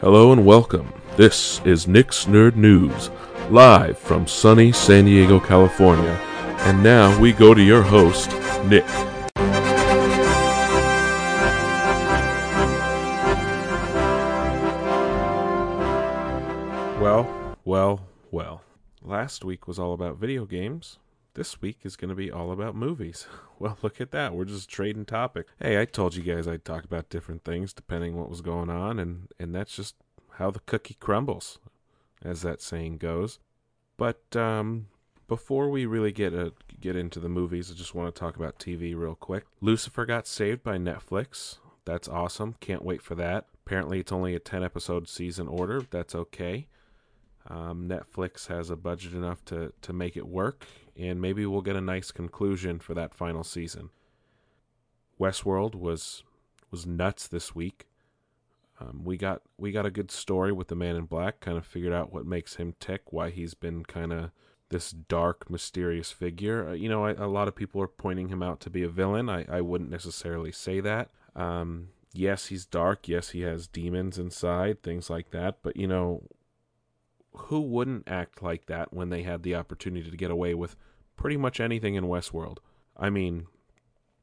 Hello 0.00 0.30
and 0.30 0.46
welcome. 0.46 0.92
This 1.16 1.60
is 1.64 1.88
Nick's 1.88 2.26
Nerd 2.26 2.54
News, 2.54 3.10
live 3.50 3.98
from 3.98 4.28
sunny 4.28 4.70
San 4.70 5.06
Diego, 5.06 5.40
California. 5.40 6.12
And 6.60 6.84
now 6.84 7.18
we 7.18 7.32
go 7.32 7.52
to 7.52 7.60
your 7.60 7.82
host, 7.82 8.30
Nick. 8.66 8.86
Well, 17.00 17.56
well, 17.64 18.06
well. 18.30 18.62
Last 19.02 19.44
week 19.44 19.66
was 19.66 19.80
all 19.80 19.94
about 19.94 20.16
video 20.16 20.44
games. 20.44 21.00
This 21.38 21.62
week 21.62 21.78
is 21.84 21.94
going 21.94 22.08
to 22.08 22.16
be 22.16 22.32
all 22.32 22.50
about 22.50 22.74
movies. 22.74 23.28
Well, 23.60 23.76
look 23.82 24.00
at 24.00 24.12
that. 24.12 24.34
We're 24.34 24.44
just 24.44 24.68
trading 24.68 25.04
topic. 25.04 25.48
Hey, 25.60 25.80
I 25.80 25.84
told 25.84 26.14
you 26.14 26.22
guys 26.22 26.46
I'd 26.46 26.64
talk 26.64 26.84
about 26.84 27.10
different 27.10 27.42
things 27.42 27.72
depending 27.72 28.16
what 28.16 28.30
was 28.30 28.40
going 28.40 28.70
on, 28.70 29.00
and, 29.00 29.26
and 29.40 29.52
that's 29.52 29.74
just 29.74 29.96
how 30.34 30.52
the 30.52 30.60
cookie 30.60 30.94
crumbles, 31.00 31.58
as 32.24 32.42
that 32.42 32.62
saying 32.62 32.98
goes. 32.98 33.40
But 33.96 34.36
um, 34.36 34.86
before 35.26 35.70
we 35.70 35.86
really 35.86 36.12
get 36.12 36.34
a, 36.34 36.52
get 36.78 36.94
into 36.94 37.18
the 37.18 37.28
movies, 37.28 37.68
I 37.68 37.74
just 37.74 37.96
want 37.96 38.14
to 38.14 38.18
talk 38.18 38.36
about 38.36 38.60
TV 38.60 38.96
real 38.96 39.16
quick. 39.16 39.44
Lucifer 39.60 40.06
got 40.06 40.28
saved 40.28 40.62
by 40.62 40.78
Netflix. 40.78 41.58
That's 41.84 42.06
awesome. 42.06 42.54
Can't 42.60 42.84
wait 42.84 43.02
for 43.02 43.16
that. 43.16 43.46
Apparently, 43.66 43.98
it's 43.98 44.12
only 44.12 44.36
a 44.36 44.40
10 44.40 44.62
episode 44.62 45.08
season 45.08 45.48
order. 45.48 45.82
That's 45.90 46.14
okay. 46.14 46.68
Um, 47.48 47.88
Netflix 47.88 48.48
has 48.48 48.70
a 48.70 48.76
budget 48.76 49.14
enough 49.14 49.44
to, 49.46 49.72
to 49.82 49.92
make 49.92 50.16
it 50.16 50.28
work, 50.28 50.66
and 50.98 51.20
maybe 51.20 51.46
we'll 51.46 51.62
get 51.62 51.76
a 51.76 51.80
nice 51.80 52.10
conclusion 52.10 52.78
for 52.78 52.94
that 52.94 53.14
final 53.14 53.44
season. 53.44 53.90
Westworld 55.20 55.74
was 55.74 56.22
was 56.70 56.86
nuts 56.86 57.28
this 57.28 57.54
week. 57.54 57.86
Um, 58.80 59.02
we 59.04 59.16
got 59.16 59.42
we 59.56 59.72
got 59.72 59.86
a 59.86 59.90
good 59.90 60.10
story 60.10 60.52
with 60.52 60.68
the 60.68 60.74
Man 60.76 60.96
in 60.96 61.04
Black. 61.04 61.40
Kind 61.40 61.58
of 61.58 61.66
figured 61.66 61.92
out 61.92 62.12
what 62.12 62.26
makes 62.26 62.56
him 62.56 62.74
tick, 62.78 63.12
why 63.12 63.30
he's 63.30 63.54
been 63.54 63.84
kind 63.84 64.12
of 64.12 64.30
this 64.68 64.90
dark, 64.90 65.50
mysterious 65.50 66.12
figure. 66.12 66.68
Uh, 66.68 66.72
you 66.72 66.88
know, 66.88 67.04
I, 67.04 67.12
a 67.12 67.26
lot 67.26 67.48
of 67.48 67.56
people 67.56 67.80
are 67.80 67.88
pointing 67.88 68.28
him 68.28 68.42
out 68.42 68.60
to 68.60 68.70
be 68.70 68.82
a 68.82 68.88
villain. 68.88 69.28
I, 69.28 69.46
I 69.48 69.60
wouldn't 69.60 69.90
necessarily 69.90 70.52
say 70.52 70.80
that. 70.80 71.10
Um, 71.34 71.88
yes, 72.12 72.46
he's 72.46 72.66
dark. 72.66 73.08
Yes, 73.08 73.30
he 73.30 73.40
has 73.42 73.66
demons 73.66 74.18
inside, 74.18 74.82
things 74.82 75.08
like 75.08 75.30
that. 75.30 75.58
But 75.62 75.76
you 75.76 75.86
know, 75.86 76.22
who 77.32 77.60
wouldn't 77.60 78.08
act 78.08 78.42
like 78.42 78.66
that 78.66 78.92
when 78.92 79.10
they 79.10 79.22
had 79.22 79.42
the 79.42 79.54
opportunity 79.54 80.10
to 80.10 80.16
get 80.16 80.30
away 80.30 80.54
with 80.54 80.76
pretty 81.16 81.36
much 81.36 81.60
anything 81.60 81.94
in 81.94 82.04
Westworld? 82.04 82.58
I 82.96 83.10
mean, 83.10 83.46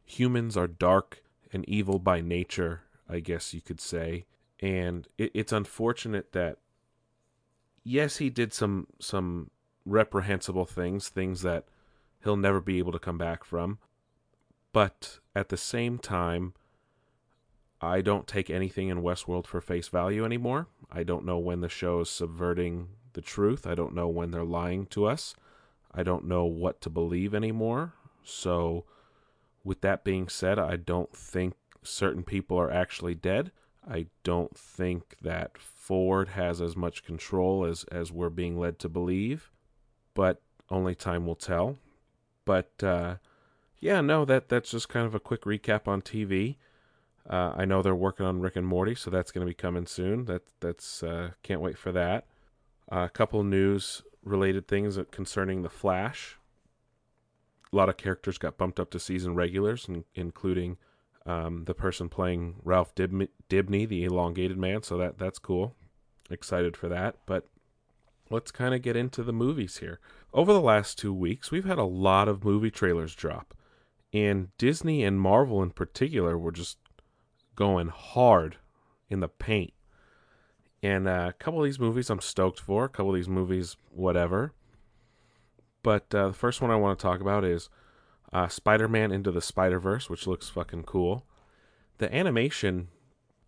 humans 0.04 0.58
are 0.58 0.68
dark 0.68 1.24
and 1.52 1.68
evil 1.68 2.00
by 2.00 2.22
nature, 2.22 2.82
I 3.10 3.20
guess 3.20 3.54
you 3.54 3.62
could 3.62 3.80
say. 3.80 4.26
And 4.60 5.08
it, 5.18 5.32
it's 5.34 5.52
unfortunate 5.52 6.32
that, 6.34 6.58
yes, 7.84 8.18
he 8.18 8.30
did 8.30 8.54
some 8.54 8.88
some 9.00 9.50
reprehensible 9.86 10.66
things, 10.66 11.10
things 11.10 11.42
that 11.44 11.66
he'll 12.24 12.38
never 12.38 12.60
be 12.60 12.80
able 12.80 12.92
to 12.92 13.00
come 13.00 13.18
back 13.18 13.44
from. 13.44 13.80
But 14.74 15.20
at 15.36 15.50
the 15.50 15.58
same 15.58 16.00
time, 16.00 16.54
I 17.82 18.02
don't 18.02 18.28
take 18.28 18.50
anything 18.50 18.90
in 18.90 19.02
Westworld 19.02 19.48
for 19.48 19.62
face 19.62 19.88
value 19.88 20.26
anymore. 20.26 20.68
I 20.92 21.04
don't 21.04 21.26
know 21.26 21.38
when 21.38 21.62
the 21.62 21.70
show 21.70 22.02
is 22.02 22.10
subverting 22.10 22.90
the 23.14 23.22
truth. 23.22 23.68
I 23.68 23.76
don't 23.76 23.94
know 23.94 24.08
when 24.08 24.32
they're 24.32 24.44
lying 24.44 24.86
to 24.88 25.06
us. 25.06 25.36
I 25.94 26.04
don't 26.04 26.26
know 26.26 26.46
what 26.46 26.82
to 26.82 26.90
believe 26.90 27.34
anymore. 27.34 27.94
So, 28.24 28.86
with 29.64 29.82
that 29.82 30.04
being 30.04 30.28
said, 30.28 30.60
I 30.60 30.76
don't 30.78 31.16
think 31.16 31.54
certain 31.84 32.24
people 32.24 32.58
are 32.58 32.72
actually 32.72 33.16
dead. 33.16 33.52
I 33.88 34.08
don't 34.24 34.58
think 34.58 35.16
that 35.22 35.58
Ford 35.58 36.30
has 36.30 36.62
as 36.62 36.76
much 36.76 37.04
control 37.04 37.66
as, 37.66 37.84
as 37.86 38.12
we're 38.12 38.30
being 38.30 38.60
led 38.60 38.80
to 38.80 38.90
believe, 38.90 39.52
but 40.14 40.42
only 40.70 40.96
time 40.96 41.26
will 41.26 41.36
tell. 41.36 41.78
But 42.46 42.72
uh, 42.84 43.16
yeah, 43.80 44.02
no, 44.02 44.26
that 44.26 44.50
that's 44.50 44.72
just 44.72 44.90
kind 44.90 45.06
of 45.06 45.16
a 45.16 45.20
quick 45.20 45.44
recap 45.44 45.88
on 45.88 46.02
TV. 46.02 46.56
Uh, 47.30 47.54
I 47.56 47.66
know 47.66 47.82
they're 47.82 47.96
working 47.96 48.26
on 48.26 48.40
Rick 48.42 48.56
and 48.56 48.68
Morty, 48.68 48.96
so 48.96 49.10
that's 49.10 49.32
going 49.32 49.46
to 49.46 49.50
be 49.50 49.56
coming 49.56 49.88
soon. 49.88 50.26
That 50.26 50.44
that's 50.60 51.02
uh, 51.04 51.32
can't 51.44 51.62
wait 51.62 51.78
for 51.78 51.92
that. 51.92 52.26
a 52.90 53.10
couple 53.10 53.44
news 53.44 54.04
related 54.24 54.68
things 54.68 54.98
concerning 55.12 55.62
the 55.64 55.70
Flash. 55.70 56.38
A 57.74 57.76
lot 57.76 57.90
of 57.90 57.98
characters 57.98 58.38
got 58.38 58.58
bumped 58.58 58.80
up 58.80 58.90
to 58.92 59.00
season 59.00 59.36
regulars, 59.36 59.88
including 60.14 60.78
um, 61.26 61.66
the 61.66 61.74
person 61.74 62.10
playing 62.10 62.56
Ralph 62.64 62.94
Dib- 62.96 63.30
Dibny, 63.50 63.88
the 63.88 64.04
elongated 64.06 64.58
man. 64.58 64.84
So 64.84 64.98
that 64.98 65.18
that's 65.18 65.40
cool. 65.40 65.76
Excited 66.30 66.78
for 66.78 66.88
that. 66.90 67.18
But 67.26 67.48
let's 68.30 68.52
kind 68.52 68.74
of 68.74 68.82
get 68.82 68.96
into 68.96 69.24
the 69.24 69.34
movies 69.34 69.78
here. 69.78 70.00
Over 70.34 70.54
the 70.54 70.62
last 70.62 70.98
two 71.00 71.14
weeks, 71.14 71.52
we've 71.52 71.66
had 71.66 71.80
a 71.80 71.84
lot 71.84 72.28
of 72.28 72.44
movie 72.44 72.72
trailers 72.72 73.16
drop, 73.16 73.56
and 74.14 74.56
Disney 74.58 75.04
and 75.04 75.20
Marvel 75.20 75.64
in 75.64 75.72
particular 75.72 76.38
were 76.38 76.52
just 76.52 76.78
going 77.56 77.88
hard 77.88 78.58
in 79.10 79.20
the 79.20 79.28
paint. 79.28 79.74
And 80.84 81.08
uh, 81.08 81.28
a 81.30 81.34
couple 81.34 81.62
of 81.62 81.66
these 81.66 81.80
movies 81.80 82.10
I'm 82.10 82.22
stoked 82.22 82.60
for. 82.60 82.86
A 82.86 82.90
couple 82.90 83.10
of 83.10 83.16
these 83.16 83.30
movies, 83.30 83.76
whatever. 83.90 84.54
But 85.82 86.14
uh, 86.14 86.28
the 86.28 86.34
first 86.34 86.62
one 86.62 86.72
I 86.72 86.76
want 86.76 86.98
to 86.98 87.04
talk 87.04 87.22
about 87.22 87.44
is 87.44 87.70
uh, 88.34 88.48
Spider 88.48 88.88
Man 88.88 89.12
Into 89.12 89.32
the 89.32 89.42
Spider 89.42 89.80
Verse, 89.80 90.10
which 90.10 90.28
looks 90.28 90.50
fucking 90.50 90.84
cool. 90.84 91.26
The 91.98 92.14
animation 92.14 92.90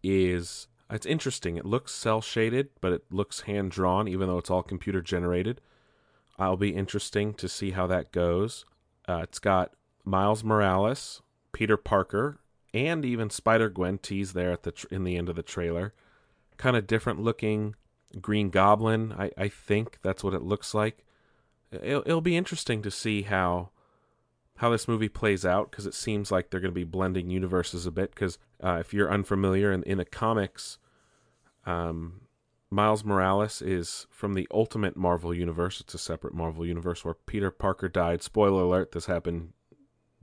is. 0.04 0.68
It's 0.90 1.06
interesting. 1.06 1.58
It 1.58 1.66
looks 1.66 1.94
cel 1.94 2.22
shaded, 2.22 2.70
but 2.80 2.94
it 2.94 3.04
looks 3.12 3.42
hand 3.42 3.72
drawn, 3.72 4.08
even 4.08 4.28
though 4.28 4.38
it's 4.38 4.50
all 4.50 4.64
computer 4.64 5.02
generated. 5.02 5.60
I'll 6.40 6.58
be 6.58 6.76
interesting 6.76 7.34
to 7.34 7.50
see 7.50 7.72
how 7.72 7.88
that 7.88 8.12
goes. 8.12 8.66
Uh, 9.08 9.22
it's 9.24 9.40
got 9.40 9.74
Miles 10.06 10.44
Morales, 10.44 11.22
Peter 11.52 11.76
Parker, 11.76 12.40
and 12.86 13.04
even 13.04 13.30
Spider 13.30 13.70
Gwen 13.70 13.98
teased 13.98 14.36
there 14.36 14.52
at 14.52 14.64
the 14.64 14.72
tr- 14.72 14.88
in 14.92 15.04
the 15.04 15.18
end 15.18 15.30
of 15.30 15.36
the 15.36 15.44
trailer. 15.44 15.94
Kind 16.58 16.76
of 16.76 16.88
different 16.88 17.22
looking 17.22 17.76
Green 18.22 18.50
Goblin. 18.50 19.14
I, 19.18 19.32
I 19.38 19.48
think 19.48 20.00
that's 20.02 20.24
what 20.24 20.34
it 20.34 20.42
looks 20.42 20.74
like. 20.74 21.06
It'll, 21.72 22.04
it'll 22.06 22.22
be 22.22 22.38
interesting 22.38 22.82
to 22.84 22.92
see 22.92 23.24
how 23.24 23.70
how 24.58 24.72
this 24.72 24.88
movie 24.88 25.10
plays 25.10 25.46
out 25.46 25.70
because 25.70 25.86
it 25.86 25.94
seems 25.94 26.32
like 26.32 26.50
they're 26.50 26.60
going 26.60 26.72
to 26.72 26.76
be 26.76 26.84
blending 26.84 27.30
universes 27.30 27.86
a 27.86 27.92
bit. 27.92 28.12
Because 28.12 28.40
uh, 28.64 28.78
if 28.80 28.94
you're 28.94 29.12
unfamiliar 29.12 29.72
in, 29.72 29.84
in 29.84 30.00
the 30.00 30.06
comics, 30.06 30.80
um, 31.66 32.22
Miles 32.70 33.04
Morales 33.04 33.62
is 33.62 34.08
from 34.10 34.34
the 34.34 34.48
Ultimate 34.52 34.98
Marvel 34.98 35.34
universe. 35.34 35.80
It's 35.80 35.94
a 35.94 36.00
separate 36.00 36.34
Marvel 36.34 36.66
universe 36.66 37.06
where 37.06 37.14
Peter 37.14 37.52
Parker 37.52 37.88
died. 37.88 38.24
Spoiler 38.24 38.64
alert: 38.64 38.92
this 38.92 39.06
happened 39.06 39.54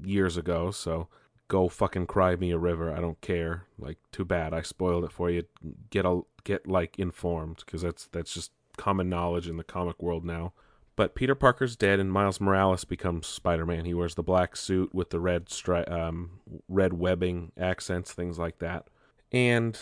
years 0.03 0.37
ago, 0.37 0.71
so 0.71 1.09
go 1.55 1.69
fucking 1.69 2.09
cry 2.09 2.35
me 2.35 2.51
a 2.51 2.59
river. 2.59 2.93
I 2.93 3.01
don't 3.01 3.21
care. 3.21 3.67
Like, 3.79 3.99
too 4.11 4.25
bad. 4.25 4.53
I 4.53 4.63
spoiled 4.63 5.05
it 5.05 5.13
for 5.13 5.31
you. 5.31 5.45
Get 5.91 6.05
a 6.05 6.23
get 6.43 6.67
like 6.67 6.99
informed 6.99 7.59
because 7.65 7.83
that's 7.83 8.09
that's 8.09 8.35
just 8.35 8.51
common 8.77 9.09
knowledge 9.09 9.49
in 9.49 9.57
the 9.57 9.63
comic 9.63 10.03
world 10.03 10.25
now. 10.25 10.53
But 10.97 11.15
Peter 11.15 11.37
Parker's 11.37 11.77
dead, 11.77 12.01
and 12.01 12.11
Miles 12.13 12.41
Morales 12.41 12.85
becomes 12.85 13.29
Spider-Man. 13.29 13.85
He 13.85 13.95
wears 13.95 14.17
the 14.17 14.23
black 14.23 14.57
suit 14.57 14.93
with 14.93 15.11
the 15.11 15.21
red 15.21 15.47
stri- 15.47 15.91
um, 15.91 16.41
red 16.69 16.93
webbing 16.93 17.53
accents, 17.57 18.13
things 18.13 18.37
like 18.39 18.59
that. 18.59 18.89
And 19.31 19.79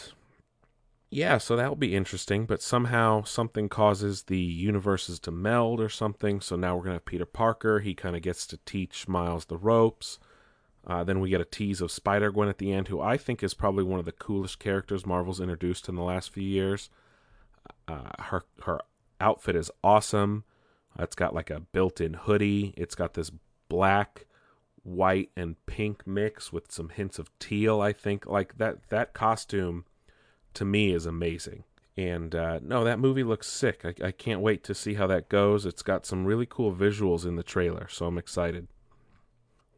yeah, 1.11 1.39
so 1.39 1.57
that 1.57 1.69
will 1.69 1.77
be 1.77 1.97
interesting. 1.97 2.45
But 2.45 2.61
somehow 2.61 3.25
something 3.25 3.71
causes 3.71 4.25
the 4.25 4.39
universes 4.39 5.19
to 5.21 5.31
meld 5.31 5.81
or 5.81 5.89
something. 5.89 6.43
So 6.43 6.57
now 6.57 6.77
we're 6.77 6.85
gonna 6.85 6.97
have 6.97 7.07
Peter 7.07 7.27
Parker. 7.27 7.81
He 7.81 7.95
kind 7.95 8.15
of 8.15 8.21
gets 8.21 8.47
to 8.49 8.59
teach 8.67 9.09
Miles 9.09 9.47
the 9.47 9.59
ropes. 9.59 10.19
Uh, 10.87 11.05
then 11.05 11.21
we 11.21 11.31
get 11.31 11.41
a 11.41 11.45
tease 11.45 11.81
of 11.81 11.93
Spider 11.93 12.33
Gwen 12.33 12.49
at 12.49 12.59
the 12.59 12.73
end, 12.73 12.89
who 12.89 13.01
I 13.01 13.17
think 13.17 13.43
is 13.43 13.55
probably 13.55 13.85
one 13.85 14.01
of 14.01 14.05
the 14.05 14.13
coolest 14.13 14.59
characters 14.59 15.07
Marvel's 15.07 15.41
introduced 15.41 15.89
in 15.89 15.95
the 15.95 16.03
last 16.03 16.33
few 16.33 16.43
years. 16.43 16.91
Uh, 17.87 18.11
her 18.19 18.45
her 18.63 18.81
outfit 19.21 19.55
is 19.55 19.71
awesome. 19.85 20.45
It's 20.99 21.15
got 21.15 21.35
like 21.35 21.51
a 21.51 21.61
built-in 21.61 22.15
hoodie. 22.15 22.75
It's 22.77 22.95
got 22.95 23.15
this 23.15 23.31
black, 23.69 24.27
white, 24.83 25.31
and 25.37 25.55
pink 25.67 26.07
mix 26.07 26.53
with 26.53 26.71
some 26.73 26.91
hints 26.91 27.19
of 27.19 27.31
teal. 27.39 27.81
I 27.81 27.93
think 27.93 28.27
like 28.27 28.59
that 28.59 28.89
that 28.91 29.15
costume 29.15 29.85
to 30.55 30.65
me 30.65 30.93
is 30.93 31.07
amazing. 31.07 31.65
And 31.97 32.35
uh, 32.35 32.59
no, 32.63 32.85
that 32.85 32.99
movie 32.99 33.23
looks 33.23 33.47
sick. 33.47 33.83
I, 33.85 34.07
I 34.07 34.11
can't 34.11 34.41
wait 34.41 34.65
to 34.65 34.75
see 34.75 34.95
how 34.95 35.07
that 35.09 35.29
goes. 35.29 35.67
It's 35.67 35.83
got 35.83 36.07
some 36.07 36.25
really 36.25 36.47
cool 36.47 36.75
visuals 36.75 37.27
in 37.27 37.37
the 37.37 37.43
trailer, 37.43 37.87
so 37.89 38.07
I'm 38.07 38.19
excited. 38.19 38.69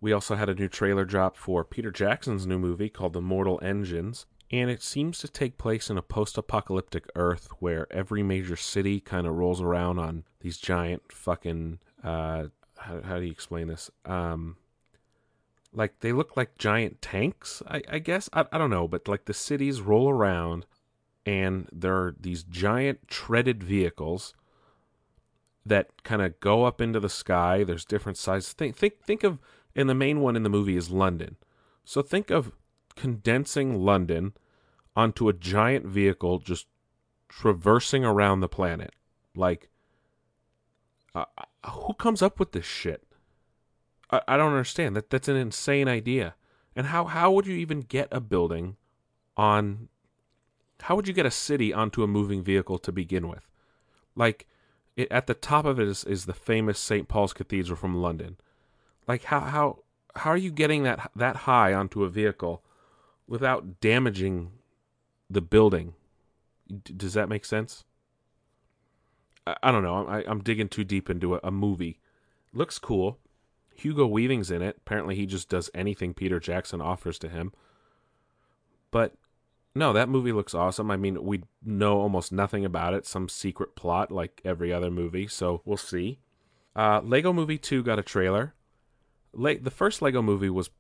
We 0.05 0.13
also 0.13 0.35
had 0.35 0.51
a 0.51 0.55
new 0.55 0.69
trailer 0.69 1.07
drop 1.07 1.35
for 1.35 1.65
Peter 1.65 1.91
Jackson's 1.91 2.47
new 2.47 2.59
movie 2.59 2.91
called 2.91 3.15
The 3.15 3.23
Mortal 3.23 3.59
Engines 3.63 4.27
and 4.51 4.69
it 4.69 4.83
seems 4.83 5.19
to 5.21 5.29
take 5.29 5.57
place 5.57 5.89
in 5.89 5.97
a 5.97 6.03
post-apocalyptic 6.03 7.07
Earth 7.17 7.49
where 7.59 7.91
every 7.91 8.23
major 8.23 8.55
city 8.55 9.01
kind 9.01 9.27
of 9.27 9.33
rolls 9.33 9.63
around 9.63 9.99
on 9.99 10.25
these 10.41 10.59
giant 10.59 11.11
fucking 11.11 11.79
uh, 12.03 12.49
how, 12.77 13.01
how 13.01 13.19
do 13.19 13.25
you 13.25 13.31
explain 13.31 13.69
this? 13.69 13.91
Um, 14.05 14.59
like 15.73 16.01
they 16.01 16.13
look 16.13 16.37
like 16.37 16.59
giant 16.59 17.01
tanks, 17.01 17.63
I, 17.67 17.81
I 17.89 17.99
guess. 17.99 18.29
I, 18.35 18.45
I 18.53 18.59
don't 18.59 18.69
know, 18.69 18.87
but 18.87 19.09
like 19.09 19.25
the 19.25 19.33
cities 19.33 19.81
roll 19.81 20.11
around 20.11 20.67
and 21.25 21.67
there 21.73 21.95
are 21.95 22.15
these 22.21 22.43
giant 22.43 23.09
treaded 23.09 23.65
vehicles 23.65 24.35
that 25.65 26.03
kind 26.03 26.21
of 26.21 26.39
go 26.41 26.65
up 26.65 26.83
into 26.83 27.01
the 27.01 27.09
sky. 27.09 27.65
There's 27.65 27.87
different 27.87 28.19
sizes. 28.19 28.53
Think 28.53 28.77
think 28.77 29.03
think 29.03 29.25
of 29.25 29.39
and 29.77 29.89
the 29.89 29.95
main 29.95 30.21
one 30.21 30.37
in 30.37 30.43
the 30.43 30.49
movie 30.49 30.77
is 30.77 30.91
London. 30.91 31.37
So 31.85 32.03
think 32.03 32.31
of 32.31 32.53
condensing 32.97 33.85
London 33.85 34.35
onto 34.97 35.29
a 35.29 35.33
giant 35.33 35.87
vehicle 35.87 36.39
just 36.39 36.67
traversing 37.29 38.05
around 38.05 38.41
the 38.41 38.49
planet. 38.49 38.93
Like 39.35 39.69
uh, 41.15 41.25
who 41.69 41.95
comes 41.95 42.23
up 42.23 42.39
with 42.39 42.53
this 42.53 42.67
shit? 42.67 43.03
I, 44.11 44.21
I 44.29 44.37
don't 44.37 44.53
understand. 44.53 44.97
That 44.97 45.11
that's 45.11 45.29
an 45.29 45.37
insane 45.37 45.89
idea. 45.89 46.35
And 46.77 46.89
how 46.89 47.05
how 47.05 47.31
would 47.33 47.47
you 47.47 47.57
even 47.57 47.81
get 47.81 48.09
a 48.11 48.21
building 48.21 48.77
on 49.37 49.89
how 50.83 50.97
would 50.97 51.09
you 51.09 51.15
get 51.15 51.27
a 51.27 51.31
city 51.31 51.73
onto 51.73 52.03
a 52.03 52.09
moving 52.09 52.43
vehicle 52.43 52.79
to 52.79 52.93
begin 52.93 53.29
with? 53.29 53.49
Like 54.15 54.47
it, 54.97 55.11
at 55.11 55.27
the 55.27 55.35
top 55.35 55.65
of 55.65 55.81
it 55.81 55.89
is, 55.89 56.05
is 56.05 56.27
the 56.27 56.33
famous 56.33 56.79
St. 56.79 57.09
Paul's 57.09 57.33
Cathedral 57.33 57.77
from 57.77 57.97
London. 57.97 58.37
Like 59.07 59.25
how 59.25 59.41
how 59.41 59.79
how 60.17 60.31
are 60.31 60.37
you 60.37 60.51
getting 60.51 60.83
that 60.85 61.11
that 61.17 61.37
high 61.37 61.73
onto 61.73 62.05
a 62.05 62.09
vehicle 62.09 62.63
without 63.27 63.81
damaging 63.81 64.53
the 65.29 65.41
building? 65.41 65.95
D- 66.69 66.95
does 66.97 67.15
that 67.15 67.29
make 67.29 67.45
sense? 67.45 67.85
I, 69.47 69.57
I 69.63 69.73
don't 69.73 69.83
know. 69.83 70.07
I, 70.07 70.21
am 70.31 70.43
digging 70.43 70.69
too 70.69 70.85
deep 70.85 71.11
into 71.11 71.35
a, 71.35 71.41
a 71.45 71.51
movie. 71.51 72.01
Looks 72.53 72.79
cool. 72.79 73.19
Hugo 73.75 74.07
Weaving's 74.07 74.51
in 74.51 74.63
it. 74.63 74.77
Apparently, 74.79 75.17
he 75.17 75.27
just 75.27 75.49
does 75.49 75.71
anything 75.75 76.15
Peter 76.15 76.39
Jackson 76.39 76.81
offers 76.81 77.19
to 77.19 77.29
him. 77.29 77.53
But 78.91 79.15
no, 79.75 79.93
that 79.93 80.09
movie 80.09 80.33
looks 80.33 80.55
awesome. 80.55 80.91
I 80.91 80.97
mean, 80.97 81.25
we 81.25 81.43
know 81.65 82.01
almost 82.01 82.31
nothing 82.31 82.65
about 82.65 82.95
it. 82.95 83.05
Some 83.05 83.29
secret 83.29 83.75
plot, 83.75 84.13
like 84.13 84.41
every 84.45 84.73
other 84.73 84.91
movie. 84.91 85.27
So 85.27 85.63
we'll 85.65 85.77
see. 85.77 86.21
Uh, 86.77 87.01
Lego 87.05 87.33
Movie 87.33 87.59
Two 87.59 87.83
got 87.83 87.99
a 87.99 88.03
trailer. 88.03 88.55
The 89.37 89.71
first 89.71 90.03
Lego 90.03 90.23
movie 90.23 90.51
was, 90.51 90.71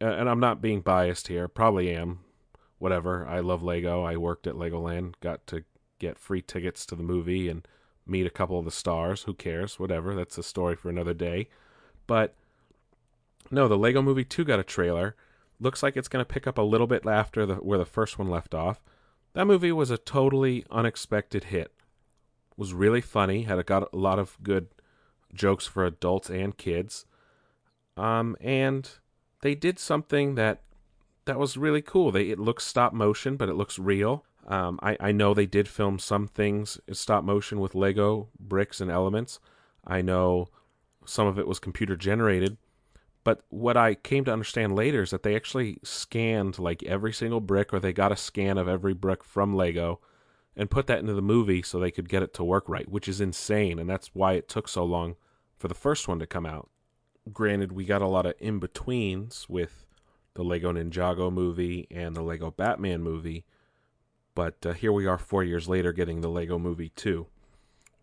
and 0.00 0.28
I'm 0.28 0.40
not 0.40 0.60
being 0.60 0.80
biased 0.80 1.28
here. 1.28 1.48
Probably 1.48 1.90
am. 1.94 2.20
Whatever. 2.78 3.26
I 3.26 3.40
love 3.40 3.62
Lego. 3.62 4.02
I 4.04 4.16
worked 4.16 4.46
at 4.46 4.54
Legoland. 4.54 5.14
Got 5.20 5.46
to 5.48 5.64
get 5.98 6.18
free 6.18 6.42
tickets 6.42 6.86
to 6.86 6.94
the 6.94 7.02
movie 7.02 7.48
and 7.48 7.66
meet 8.06 8.26
a 8.26 8.30
couple 8.30 8.58
of 8.58 8.64
the 8.64 8.70
stars. 8.70 9.22
Who 9.24 9.34
cares? 9.34 9.78
Whatever. 9.78 10.14
That's 10.14 10.38
a 10.38 10.42
story 10.42 10.76
for 10.76 10.88
another 10.88 11.14
day. 11.14 11.48
But 12.06 12.34
no, 13.50 13.68
the 13.68 13.78
Lego 13.78 14.02
Movie 14.02 14.24
2 14.24 14.44
got 14.44 14.60
a 14.60 14.64
trailer. 14.64 15.16
Looks 15.60 15.82
like 15.82 15.96
it's 15.96 16.08
going 16.08 16.24
to 16.24 16.32
pick 16.32 16.46
up 16.46 16.58
a 16.58 16.62
little 16.62 16.86
bit 16.86 17.06
after 17.06 17.44
the, 17.46 17.56
where 17.56 17.78
the 17.78 17.84
first 17.84 18.18
one 18.18 18.28
left 18.28 18.54
off. 18.54 18.80
That 19.34 19.46
movie 19.46 19.72
was 19.72 19.90
a 19.90 19.98
totally 19.98 20.64
unexpected 20.70 21.44
hit. 21.44 21.72
Was 22.56 22.74
really 22.74 23.00
funny. 23.00 23.42
Had 23.42 23.58
a, 23.58 23.62
got 23.62 23.92
a 23.92 23.96
lot 23.96 24.18
of 24.18 24.36
good 24.42 24.68
jokes 25.34 25.66
for 25.66 25.84
adults 25.84 26.30
and 26.30 26.56
kids. 26.56 27.06
Um, 27.98 28.36
and 28.40 28.88
they 29.42 29.54
did 29.54 29.78
something 29.78 30.34
that 30.36 30.62
that 31.24 31.38
was 31.38 31.56
really 31.56 31.82
cool. 31.82 32.10
They 32.10 32.30
it 32.30 32.38
looks 32.38 32.64
stop 32.64 32.92
motion, 32.92 33.36
but 33.36 33.48
it 33.48 33.54
looks 33.54 33.78
real. 33.78 34.24
Um, 34.46 34.78
I, 34.82 34.96
I 34.98 35.12
know 35.12 35.34
they 35.34 35.46
did 35.46 35.68
film 35.68 35.98
some 35.98 36.26
things 36.26 36.80
in 36.86 36.94
stop 36.94 37.22
motion 37.22 37.60
with 37.60 37.74
Lego 37.74 38.28
bricks 38.40 38.80
and 38.80 38.90
elements. 38.90 39.40
I 39.86 40.00
know 40.00 40.48
some 41.04 41.26
of 41.26 41.38
it 41.38 41.46
was 41.46 41.58
computer 41.58 41.96
generated. 41.96 42.56
But 43.24 43.42
what 43.50 43.76
I 43.76 43.94
came 43.94 44.24
to 44.24 44.32
understand 44.32 44.74
later 44.74 45.02
is 45.02 45.10
that 45.10 45.22
they 45.22 45.36
actually 45.36 45.78
scanned 45.82 46.58
like 46.58 46.82
every 46.84 47.12
single 47.12 47.40
brick, 47.40 47.74
or 47.74 47.80
they 47.80 47.92
got 47.92 48.12
a 48.12 48.16
scan 48.16 48.56
of 48.56 48.68
every 48.68 48.94
brick 48.94 49.22
from 49.22 49.54
Lego 49.54 50.00
and 50.56 50.70
put 50.70 50.86
that 50.86 51.00
into 51.00 51.12
the 51.12 51.20
movie 51.20 51.60
so 51.60 51.78
they 51.78 51.90
could 51.90 52.08
get 52.08 52.22
it 52.22 52.32
to 52.34 52.44
work 52.44 52.64
right, 52.68 52.88
which 52.88 53.06
is 53.06 53.20
insane. 53.20 53.78
And 53.78 53.90
that's 53.90 54.14
why 54.14 54.32
it 54.32 54.48
took 54.48 54.66
so 54.66 54.82
long 54.82 55.16
for 55.58 55.68
the 55.68 55.74
first 55.74 56.08
one 56.08 56.18
to 56.20 56.26
come 56.26 56.46
out. 56.46 56.70
Granted, 57.32 57.72
we 57.72 57.84
got 57.84 58.02
a 58.02 58.06
lot 58.06 58.26
of 58.26 58.34
in 58.38 58.58
betweens 58.58 59.46
with 59.48 59.86
the 60.34 60.44
Lego 60.44 60.72
Ninjago 60.72 61.32
movie 61.32 61.86
and 61.90 62.16
the 62.16 62.22
Lego 62.22 62.50
Batman 62.50 63.02
movie 63.02 63.44
but 64.38 64.64
uh, 64.64 64.72
here 64.72 64.92
we 64.92 65.04
are 65.04 65.18
four 65.18 65.42
years 65.42 65.68
later 65.68 65.92
getting 65.92 66.20
the 66.20 66.30
Lego 66.30 66.60
movie 66.60 66.90
2, 66.90 67.26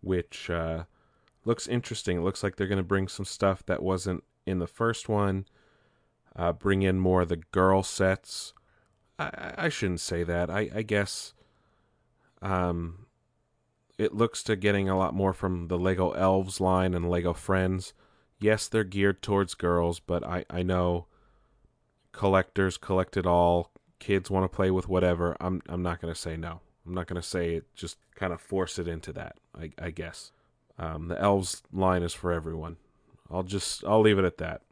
which 0.02 0.50
uh, 0.50 0.84
looks 1.46 1.66
interesting. 1.66 2.18
It 2.18 2.24
looks 2.24 2.42
like 2.42 2.56
they're 2.56 2.66
going 2.66 2.76
to 2.76 2.82
bring 2.82 3.08
some 3.08 3.24
stuff 3.24 3.64
that 3.64 3.82
wasn't 3.82 4.22
in 4.44 4.58
the 4.58 4.66
first 4.66 5.08
one, 5.08 5.46
uh, 6.36 6.52
bring 6.52 6.82
in 6.82 6.98
more 6.98 7.22
of 7.22 7.30
the 7.30 7.38
girl 7.52 7.82
sets. 7.82 8.52
I, 9.18 9.54
I 9.56 9.68
shouldn't 9.70 10.00
say 10.00 10.24
that. 10.24 10.50
I, 10.50 10.68
I 10.74 10.82
guess 10.82 11.32
um, 12.42 13.06
it 13.96 14.14
looks 14.14 14.42
to 14.42 14.56
getting 14.56 14.90
a 14.90 14.98
lot 14.98 15.14
more 15.14 15.32
from 15.32 15.68
the 15.68 15.78
Lego 15.78 16.10
Elves 16.10 16.60
line 16.60 16.92
and 16.92 17.08
Lego 17.08 17.32
Friends. 17.32 17.94
Yes, 18.38 18.68
they're 18.68 18.84
geared 18.84 19.22
towards 19.22 19.54
girls, 19.54 19.98
but 20.00 20.24
I, 20.26 20.44
I 20.50 20.62
know 20.62 21.06
collectors 22.12 22.76
collect 22.76 23.16
it 23.16 23.26
all 23.26 23.70
kids 23.98 24.30
want 24.30 24.44
to 24.50 24.54
play 24.54 24.70
with 24.70 24.88
whatever, 24.88 25.36
I'm 25.40 25.62
I'm 25.68 25.82
not 25.82 26.00
going 26.00 26.12
to 26.12 26.18
say 26.18 26.36
no. 26.36 26.60
I'm 26.86 26.94
not 26.94 27.06
going 27.06 27.20
to 27.20 27.26
say 27.26 27.54
it. 27.54 27.74
Just 27.74 27.98
kind 28.14 28.32
of 28.32 28.40
force 28.40 28.78
it 28.78 28.86
into 28.86 29.12
that. 29.14 29.36
I, 29.58 29.72
I 29.78 29.90
guess. 29.90 30.30
Um, 30.78 31.08
the 31.08 31.20
elves 31.20 31.62
line 31.72 32.02
is 32.02 32.14
for 32.14 32.32
everyone. 32.32 32.76
I'll 33.30 33.42
just 33.42 33.84
I'll 33.84 34.00
leave 34.02 34.18
it 34.18 34.24
at 34.24 34.38
that. 34.38 34.62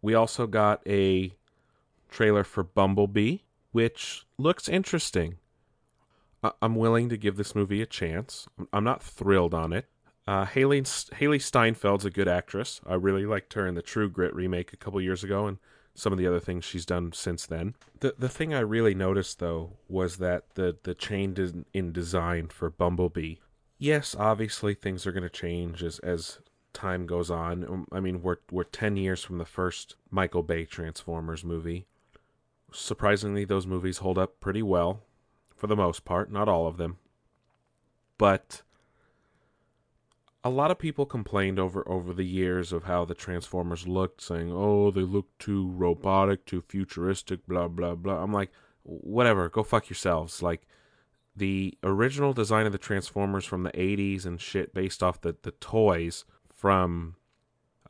We 0.00 0.14
also 0.14 0.46
got 0.46 0.80
a 0.86 1.32
trailer 2.08 2.44
for 2.44 2.62
Bumblebee, 2.62 3.38
which 3.72 4.24
looks 4.38 4.68
interesting. 4.68 5.36
I- 6.42 6.52
I'm 6.62 6.76
willing 6.76 7.08
to 7.08 7.16
give 7.16 7.36
this 7.36 7.54
movie 7.54 7.82
a 7.82 7.86
chance. 7.86 8.46
I'm 8.72 8.84
not 8.84 9.02
thrilled 9.02 9.52
on 9.54 9.72
it. 9.72 9.86
Uh, 10.26 10.44
Hailee 10.44 10.82
Hailee 10.82 11.40
Steinfeld's 11.40 12.04
a 12.04 12.10
good 12.10 12.28
actress. 12.28 12.80
I 12.86 12.94
really 12.94 13.26
liked 13.26 13.54
her 13.54 13.66
in 13.66 13.74
the 13.74 13.82
True 13.82 14.08
Grit 14.08 14.34
remake 14.34 14.72
a 14.72 14.76
couple 14.76 15.00
years 15.00 15.22
ago, 15.22 15.46
and 15.46 15.58
some 15.94 16.12
of 16.12 16.18
the 16.18 16.26
other 16.26 16.40
things 16.40 16.64
she's 16.64 16.86
done 16.86 17.12
since 17.12 17.46
then. 17.46 17.74
The 18.00 18.14
the 18.18 18.28
thing 18.28 18.52
I 18.52 18.60
really 18.60 18.94
noticed 18.94 19.38
though 19.38 19.74
was 19.88 20.16
that 20.16 20.54
the 20.54 20.76
the 20.82 20.94
change 20.94 21.38
in, 21.38 21.64
in 21.72 21.92
design 21.92 22.48
for 22.48 22.70
Bumblebee. 22.70 23.36
Yes, 23.78 24.16
obviously 24.18 24.74
things 24.74 25.06
are 25.06 25.12
going 25.12 25.22
to 25.22 25.30
change 25.30 25.82
as 25.82 25.98
as 26.00 26.38
time 26.72 27.06
goes 27.06 27.30
on. 27.30 27.64
Um, 27.64 27.86
I 27.92 28.00
mean, 28.00 28.22
we're 28.22 28.38
we're 28.50 28.64
10 28.64 28.96
years 28.96 29.24
from 29.24 29.38
the 29.38 29.44
first 29.44 29.96
Michael 30.10 30.42
Bay 30.42 30.64
Transformers 30.64 31.44
movie. 31.44 31.86
Surprisingly, 32.72 33.44
those 33.44 33.66
movies 33.66 33.98
hold 33.98 34.18
up 34.18 34.40
pretty 34.40 34.62
well 34.62 35.02
for 35.56 35.66
the 35.66 35.76
most 35.76 36.04
part, 36.04 36.30
not 36.30 36.48
all 36.48 36.66
of 36.66 36.76
them. 36.76 36.98
But 38.18 38.62
a 40.46 40.50
lot 40.50 40.70
of 40.70 40.78
people 40.78 41.06
complained 41.06 41.58
over 41.58 41.86
over 41.88 42.12
the 42.12 42.24
years 42.24 42.72
of 42.72 42.84
how 42.84 43.04
the 43.04 43.14
Transformers 43.14 43.88
looked, 43.88 44.20
saying, 44.20 44.52
"Oh, 44.52 44.90
they 44.90 45.00
look 45.02 45.26
too 45.38 45.70
robotic, 45.70 46.46
too 46.46 46.60
futuristic, 46.60 47.46
blah 47.46 47.68
blah 47.68 47.94
blah." 47.96 48.22
I'm 48.22 48.32
like, 48.32 48.52
whatever, 48.84 49.48
go 49.48 49.62
fuck 49.62 49.90
yourselves. 49.90 50.42
Like 50.42 50.66
the 51.34 51.76
original 51.82 52.32
design 52.32 52.66
of 52.66 52.72
the 52.72 52.78
Transformers 52.78 53.44
from 53.44 53.64
the 53.64 53.72
80s 53.72 54.24
and 54.24 54.40
shit 54.40 54.72
based 54.72 55.02
off 55.02 55.20
the 55.20 55.36
the 55.42 55.50
toys 55.50 56.24
from 56.54 57.16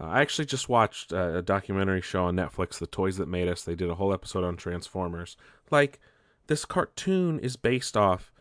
uh, 0.00 0.04
I 0.04 0.20
actually 0.22 0.46
just 0.46 0.68
watched 0.68 1.12
a, 1.12 1.38
a 1.38 1.42
documentary 1.42 2.00
show 2.00 2.24
on 2.24 2.36
Netflix, 2.36 2.78
The 2.78 2.86
Toys 2.86 3.18
That 3.18 3.28
Made 3.28 3.48
Us. 3.48 3.64
They 3.64 3.74
did 3.74 3.90
a 3.90 3.94
whole 3.94 4.12
episode 4.12 4.44
on 4.44 4.56
Transformers. 4.56 5.36
Like 5.70 6.00
this 6.46 6.64
cartoon 6.64 7.38
is 7.38 7.56
based 7.56 7.96
off 7.96 8.32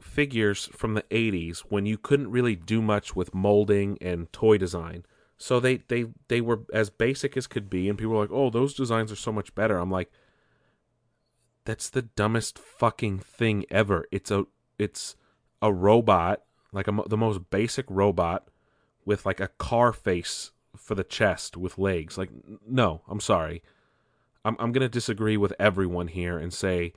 figures 0.00 0.66
from 0.72 0.94
the 0.94 1.02
80s 1.04 1.60
when 1.68 1.86
you 1.86 1.98
couldn't 1.98 2.30
really 2.30 2.56
do 2.56 2.80
much 2.82 3.14
with 3.16 3.34
molding 3.34 3.98
and 4.00 4.32
toy 4.32 4.58
design. 4.58 5.04
So 5.36 5.60
they 5.60 5.78
they 5.88 6.06
they 6.28 6.40
were 6.40 6.62
as 6.72 6.90
basic 6.90 7.36
as 7.36 7.46
could 7.46 7.70
be 7.70 7.88
and 7.88 7.96
people 7.96 8.14
were 8.14 8.20
like, 8.20 8.32
"Oh, 8.32 8.50
those 8.50 8.74
designs 8.74 9.12
are 9.12 9.16
so 9.16 9.32
much 9.32 9.54
better." 9.54 9.78
I'm 9.78 9.90
like, 9.90 10.10
"That's 11.64 11.88
the 11.88 12.02
dumbest 12.02 12.58
fucking 12.58 13.20
thing 13.20 13.64
ever. 13.70 14.06
It's 14.10 14.32
a 14.32 14.46
it's 14.78 15.14
a 15.62 15.72
robot, 15.72 16.42
like 16.72 16.88
a, 16.88 17.02
the 17.06 17.16
most 17.16 17.50
basic 17.50 17.86
robot 17.88 18.48
with 19.04 19.24
like 19.24 19.40
a 19.40 19.48
car 19.48 19.92
face 19.92 20.50
for 20.76 20.94
the 20.94 21.04
chest 21.04 21.56
with 21.56 21.78
legs. 21.78 22.18
Like 22.18 22.30
no, 22.66 23.02
I'm 23.08 23.20
sorry. 23.20 23.62
I'm 24.44 24.56
I'm 24.58 24.72
going 24.72 24.82
to 24.82 24.88
disagree 24.88 25.36
with 25.36 25.52
everyone 25.58 26.08
here 26.08 26.38
and 26.38 26.52
say 26.52 26.92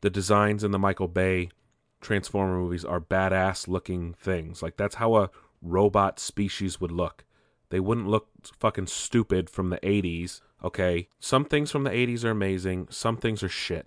the 0.00 0.10
designs 0.10 0.64
in 0.64 0.70
the 0.70 0.78
Michael 0.78 1.08
Bay 1.08 1.50
Transformer 2.04 2.58
movies 2.58 2.84
are 2.84 3.00
badass 3.00 3.66
looking 3.66 4.12
things. 4.14 4.62
Like 4.62 4.76
that's 4.76 4.96
how 4.96 5.16
a 5.16 5.30
robot 5.62 6.20
species 6.20 6.80
would 6.80 6.92
look. 6.92 7.24
They 7.70 7.80
wouldn't 7.80 8.06
look 8.06 8.28
fucking 8.60 8.88
stupid 8.88 9.48
from 9.48 9.70
the 9.70 9.78
80s, 9.78 10.42
okay? 10.62 11.08
Some 11.18 11.46
things 11.46 11.70
from 11.70 11.84
the 11.84 11.90
80s 11.90 12.22
are 12.22 12.30
amazing, 12.30 12.88
some 12.90 13.16
things 13.16 13.42
are 13.42 13.48
shit. 13.48 13.86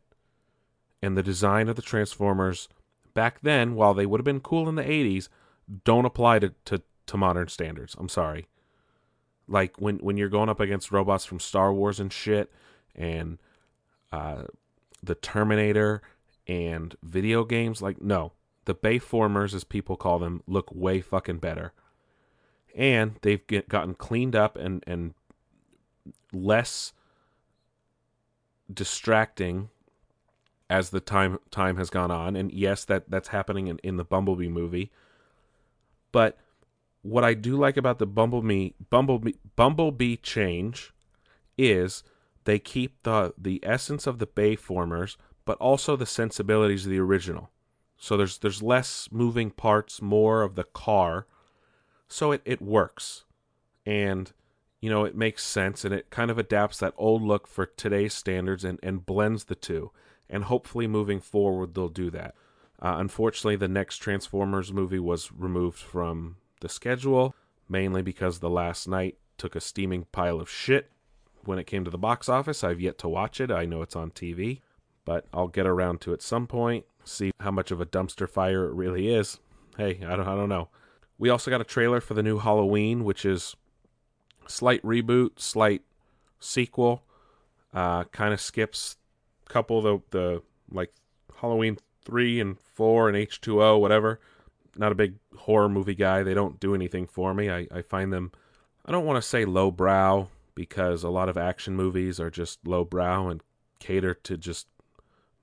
And 1.01 1.15
the 1.15 1.23
design 1.23 1.69
of 1.69 1.75
the 1.75 1.81
Transformers 1.83 2.67
back 3.13 3.41
then, 3.41 3.75
while 3.75 3.93
they 3.93 4.07
would 4.07 4.19
have 4.19 4.25
been 4.25 4.39
cool 4.39 4.67
in 4.67 4.75
the 4.75 4.83
80s, 4.83 5.29
don't 5.83 6.05
apply 6.05 6.39
to, 6.39 6.53
to, 6.65 6.81
to 7.05 7.17
modern 7.17 7.47
standards. 7.49 7.95
I'm 7.99 8.09
sorry. 8.09 8.47
Like 9.47 9.79
when 9.79 9.97
when 9.99 10.17
you're 10.17 10.27
going 10.27 10.49
up 10.49 10.59
against 10.59 10.91
robots 10.91 11.23
from 11.23 11.39
Star 11.39 11.71
Wars 11.71 11.99
and 11.99 12.11
shit 12.11 12.51
and 12.93 13.37
uh, 14.11 14.43
the 15.01 15.15
Terminator 15.15 16.01
and 16.47 16.95
video 17.03 17.43
games, 17.43 17.81
like, 17.81 18.01
no. 18.01 18.33
The 18.65 18.75
Bayformers, 18.75 19.53
as 19.53 19.63
people 19.63 19.95
call 19.95 20.19
them, 20.19 20.43
look 20.45 20.69
way 20.73 20.99
fucking 21.01 21.37
better. 21.37 21.73
And 22.75 23.15
they've 23.21 23.45
get, 23.47 23.69
gotten 23.69 23.93
cleaned 23.93 24.35
up 24.35 24.57
and, 24.57 24.83
and 24.85 25.13
less 26.33 26.93
distracting 28.71 29.69
as 30.69 30.89
the 30.89 30.99
time 30.99 31.39
time 31.49 31.77
has 31.77 31.89
gone 31.89 32.11
on. 32.11 32.35
And 32.35 32.51
yes, 32.51 32.83
that, 32.85 33.09
that's 33.09 33.29
happening 33.29 33.67
in, 33.67 33.79
in 33.79 33.97
the 33.97 34.03
Bumblebee 34.03 34.49
movie. 34.49 34.91
But 36.11 36.37
what 37.01 37.23
I 37.23 37.33
do 37.33 37.55
like 37.55 37.77
about 37.77 37.99
the 37.99 38.05
Bumblebee 38.05 38.71
Bumblebee 38.89 39.33
Bumblebee 39.55 40.17
change 40.17 40.93
is 41.57 42.03
they 42.43 42.59
keep 42.59 43.03
the 43.03 43.33
the 43.37 43.59
essence 43.63 44.07
of 44.07 44.19
the 44.19 44.27
Bayformers, 44.27 45.15
but 45.47 45.57
also 45.59 45.95
the 45.95 46.05
sensibilities 46.05 46.85
of 46.85 46.91
the 46.91 46.99
original. 46.99 47.49
So 47.97 48.17
there's 48.17 48.37
there's 48.37 48.61
less 48.61 49.07
moving 49.11 49.49
parts, 49.49 50.01
more 50.01 50.43
of 50.43 50.53
the 50.53 50.65
car. 50.65 51.25
So 52.07 52.31
it, 52.33 52.41
it 52.45 52.61
works. 52.61 53.23
And 53.85 54.31
you 54.81 54.91
know, 54.91 55.05
it 55.05 55.15
makes 55.15 55.43
sense 55.43 55.83
and 55.83 55.93
it 55.93 56.11
kind 56.11 56.29
of 56.29 56.37
adapts 56.37 56.77
that 56.79 56.93
old 56.97 57.23
look 57.23 57.47
for 57.47 57.65
today's 57.65 58.13
standards 58.13 58.63
and, 58.63 58.77
and 58.83 59.05
blends 59.05 59.45
the 59.45 59.55
two. 59.55 59.89
And 60.29 60.43
hopefully 60.43 60.85
moving 60.85 61.21
forward 61.21 61.73
they'll 61.73 61.87
do 61.87 62.11
that. 62.11 62.35
Uh, 62.79 62.97
unfortunately, 62.99 63.55
the 63.55 63.67
next 63.67 63.97
Transformers 63.97 64.71
movie 64.71 64.99
was 64.99 65.31
removed 65.31 65.79
from 65.79 66.35
the 66.59 66.69
schedule, 66.69 67.33
mainly 67.67 68.03
because 68.03 68.37
The 68.39 68.49
Last 68.49 68.87
Knight 68.87 69.17
took 69.37 69.55
a 69.55 69.61
steaming 69.61 70.05
pile 70.11 70.39
of 70.39 70.49
shit 70.49 70.91
when 71.43 71.57
it 71.57 71.65
came 71.65 71.85
to 71.85 71.89
the 71.89 71.97
box 71.97 72.29
office. 72.29 72.63
I've 72.63 72.81
yet 72.81 72.99
to 72.99 73.07
watch 73.07 73.41
it. 73.41 73.49
I 73.49 73.65
know 73.65 73.81
it's 73.81 73.95
on 73.95 74.11
TV, 74.11 74.59
but 75.07 75.25
I'll 75.33 75.47
get 75.47 75.65
around 75.65 76.01
to 76.01 76.13
it 76.13 76.21
some 76.21 76.45
point, 76.45 76.85
see 77.05 77.31
how 77.39 77.49
much 77.49 77.71
of 77.71 77.79
a 77.79 77.85
dumpster 77.85 78.29
fire 78.29 78.65
it 78.65 78.73
really 78.73 79.09
is. 79.09 79.39
Hey, 79.77 80.01
I 80.05 80.17
don't 80.17 80.27
I 80.27 80.35
don't 80.35 80.49
know. 80.49 80.67
We 81.17 81.29
also 81.29 81.49
got 81.49 81.61
a 81.61 81.63
trailer 81.63 82.01
for 82.01 82.13
the 82.13 82.21
new 82.21 82.39
Halloween, 82.39 83.03
which 83.05 83.25
is 83.25 83.55
slight 84.47 84.83
reboot, 84.83 85.39
slight 85.39 85.81
sequel. 86.39 87.03
Uh, 87.73 88.03
kind 88.05 88.33
of 88.33 88.41
skips 88.41 88.97
a 89.45 89.49
couple 89.49 89.77
of 89.77 89.83
the, 90.11 90.17
the 90.17 90.43
like 90.71 90.91
Halloween 91.39 91.77
3 92.05 92.39
and 92.39 92.59
4 92.59 93.09
and 93.09 93.17
H2O, 93.17 93.79
whatever 93.79 94.19
not 94.77 94.91
a 94.91 94.95
big 94.95 95.15
horror 95.35 95.69
movie 95.69 95.95
guy. 95.95 96.23
They 96.23 96.33
don't 96.33 96.59
do 96.59 96.75
anything 96.75 97.07
for 97.07 97.33
me. 97.33 97.49
I, 97.49 97.67
I 97.71 97.81
find 97.81 98.11
them, 98.13 98.31
I 98.85 98.91
don't 98.91 99.05
want 99.05 99.21
to 99.21 99.27
say 99.27 99.45
lowbrow 99.45 100.27
because 100.55 101.03
a 101.03 101.09
lot 101.09 101.29
of 101.29 101.37
action 101.37 101.75
movies 101.75 102.19
are 102.19 102.29
just 102.29 102.65
lowbrow 102.65 103.29
and 103.29 103.41
cater 103.79 104.13
to 104.13 104.37
just 104.37 104.67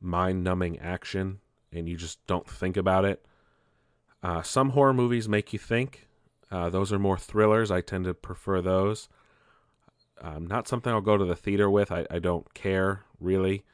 mind 0.05 0.45
numbing 0.45 0.79
action 0.79 1.41
and 1.73 1.89
you 1.89 1.97
just 1.97 2.25
don't 2.27 2.49
think 2.49 2.77
about 2.77 3.05
it. 3.05 3.25
Uh, 4.23 4.43
some 4.43 4.71
horror 4.71 4.95
movies 4.95 5.29
make 5.29 5.53
you 5.53 5.59
think. 5.59 6.09
Uh, 6.51 6.71
those 6.71 6.93
are 6.93 6.99
more 6.99 7.19
thrillers. 7.19 7.71
I 7.71 7.81
tend 7.81 8.05
to 8.05 8.15
prefer 8.15 8.61
those. 8.61 9.09
Um, 10.21 10.47
not 10.47 10.69
something 10.69 10.93
I'll 10.93 11.01
go 11.01 11.17
to 11.17 11.25
the 11.25 11.37
theater 11.37 11.69
with. 11.69 11.91
I, 11.91 12.07
I 12.11 12.19
don't 12.21 12.53
care 12.55 13.05
really 13.21 13.65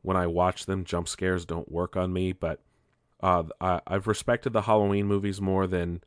when 0.00 0.16
I 0.16 0.26
watch 0.26 0.66
them. 0.66 0.84
Jump 0.84 1.08
scares 1.08 1.44
don't 1.44 1.70
work 1.70 1.96
on 1.96 2.12
me, 2.12 2.32
but 2.32 2.60
uh, 3.22 3.44
I, 3.60 3.80
I've 3.86 4.06
respected 4.06 4.52
the 4.52 4.62
Halloween 4.62 5.06
movies 5.06 5.40
more 5.40 5.66
than 5.66 6.02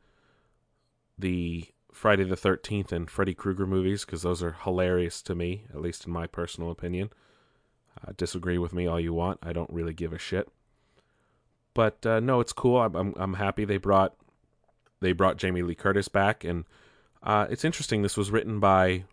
the 1.18 1.66
Friday 1.92 2.24
the 2.24 2.36
13th 2.36 2.92
and 2.92 3.10
Freddy 3.10 3.34
Krueger 3.34 3.66
movies 3.66 4.04
because 4.04 4.22
those 4.22 4.42
are 4.42 4.56
hilarious 4.64 5.22
to 5.22 5.34
me, 5.34 5.64
at 5.72 5.80
least 5.80 6.06
in 6.06 6.12
my 6.12 6.26
personal 6.26 6.70
opinion. 6.70 7.10
Uh, 8.02 8.12
disagree 8.16 8.58
with 8.58 8.72
me 8.72 8.86
all 8.86 9.00
you 9.00 9.12
want. 9.12 9.38
I 9.42 9.52
don't 9.52 9.70
really 9.70 9.94
give 9.94 10.12
a 10.12 10.18
shit. 10.18 10.48
But 11.74 12.04
uh, 12.06 12.20
no, 12.20 12.40
it's 12.40 12.52
cool. 12.52 12.80
I'm, 12.80 12.94
I'm, 12.94 13.14
I'm 13.16 13.34
happy 13.34 13.64
they 13.64 13.76
brought 13.76 14.14
they 15.00 15.12
brought 15.12 15.36
Jamie 15.36 15.62
Lee 15.62 15.74
Curtis 15.74 16.08
back, 16.08 16.42
and 16.42 16.64
uh, 17.22 17.46
it's 17.50 17.64
interesting. 17.64 18.02
This 18.02 18.16
was 18.16 18.30
written 18.30 18.60
by 18.60 19.04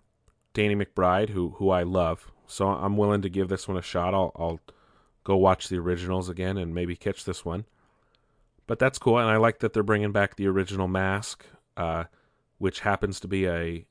Danny 0.53 0.75
McBride, 0.75 1.29
who 1.29 1.51
who 1.57 1.69
I 1.69 1.83
love. 1.83 2.31
So 2.47 2.67
I'm 2.67 2.97
willing 2.97 3.21
to 3.21 3.29
give 3.29 3.49
this 3.49 3.67
one 3.67 3.77
a 3.77 3.81
shot. 3.81 4.13
I'll 4.13 4.31
I'll 4.35 4.59
go 5.23 5.35
watch 5.35 5.67
the 5.67 5.77
originals 5.77 6.29
again 6.29 6.57
and 6.57 6.73
maybe 6.73 6.95
catch 6.95 7.25
this 7.25 7.43
one 7.43 7.65
but 8.67 8.79
that's 8.79 8.97
cool, 8.97 9.17
and 9.17 9.29
I 9.29 9.37
like 9.37 9.59
that 9.59 9.73
they're 9.73 9.83
bringing 9.83 10.11
back 10.11 10.35
the 10.35 10.47
original 10.47 10.87
mask, 10.87 11.45
uh, 11.75 12.05
which 12.57 12.81
happens 12.81 13.19
to 13.19 13.27
be 13.27 13.47
a 13.47 13.85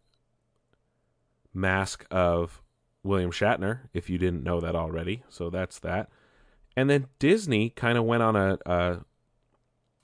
mask 1.53 2.07
of 2.11 2.63
William 3.03 3.31
Shatner. 3.31 3.81
If 3.93 4.09
you 4.09 4.19
didn't 4.19 4.45
know 4.45 4.61
that 4.61 4.77
already, 4.77 5.23
so 5.29 5.51
that's 5.51 5.79
that. 5.81 6.09
And 6.77 6.89
then 6.89 7.09
Disney 7.19 7.71
kind 7.71 7.99
of 7.99 8.05
went 8.05 8.23
on 8.23 8.37
a, 8.37 8.59
a 8.65 9.01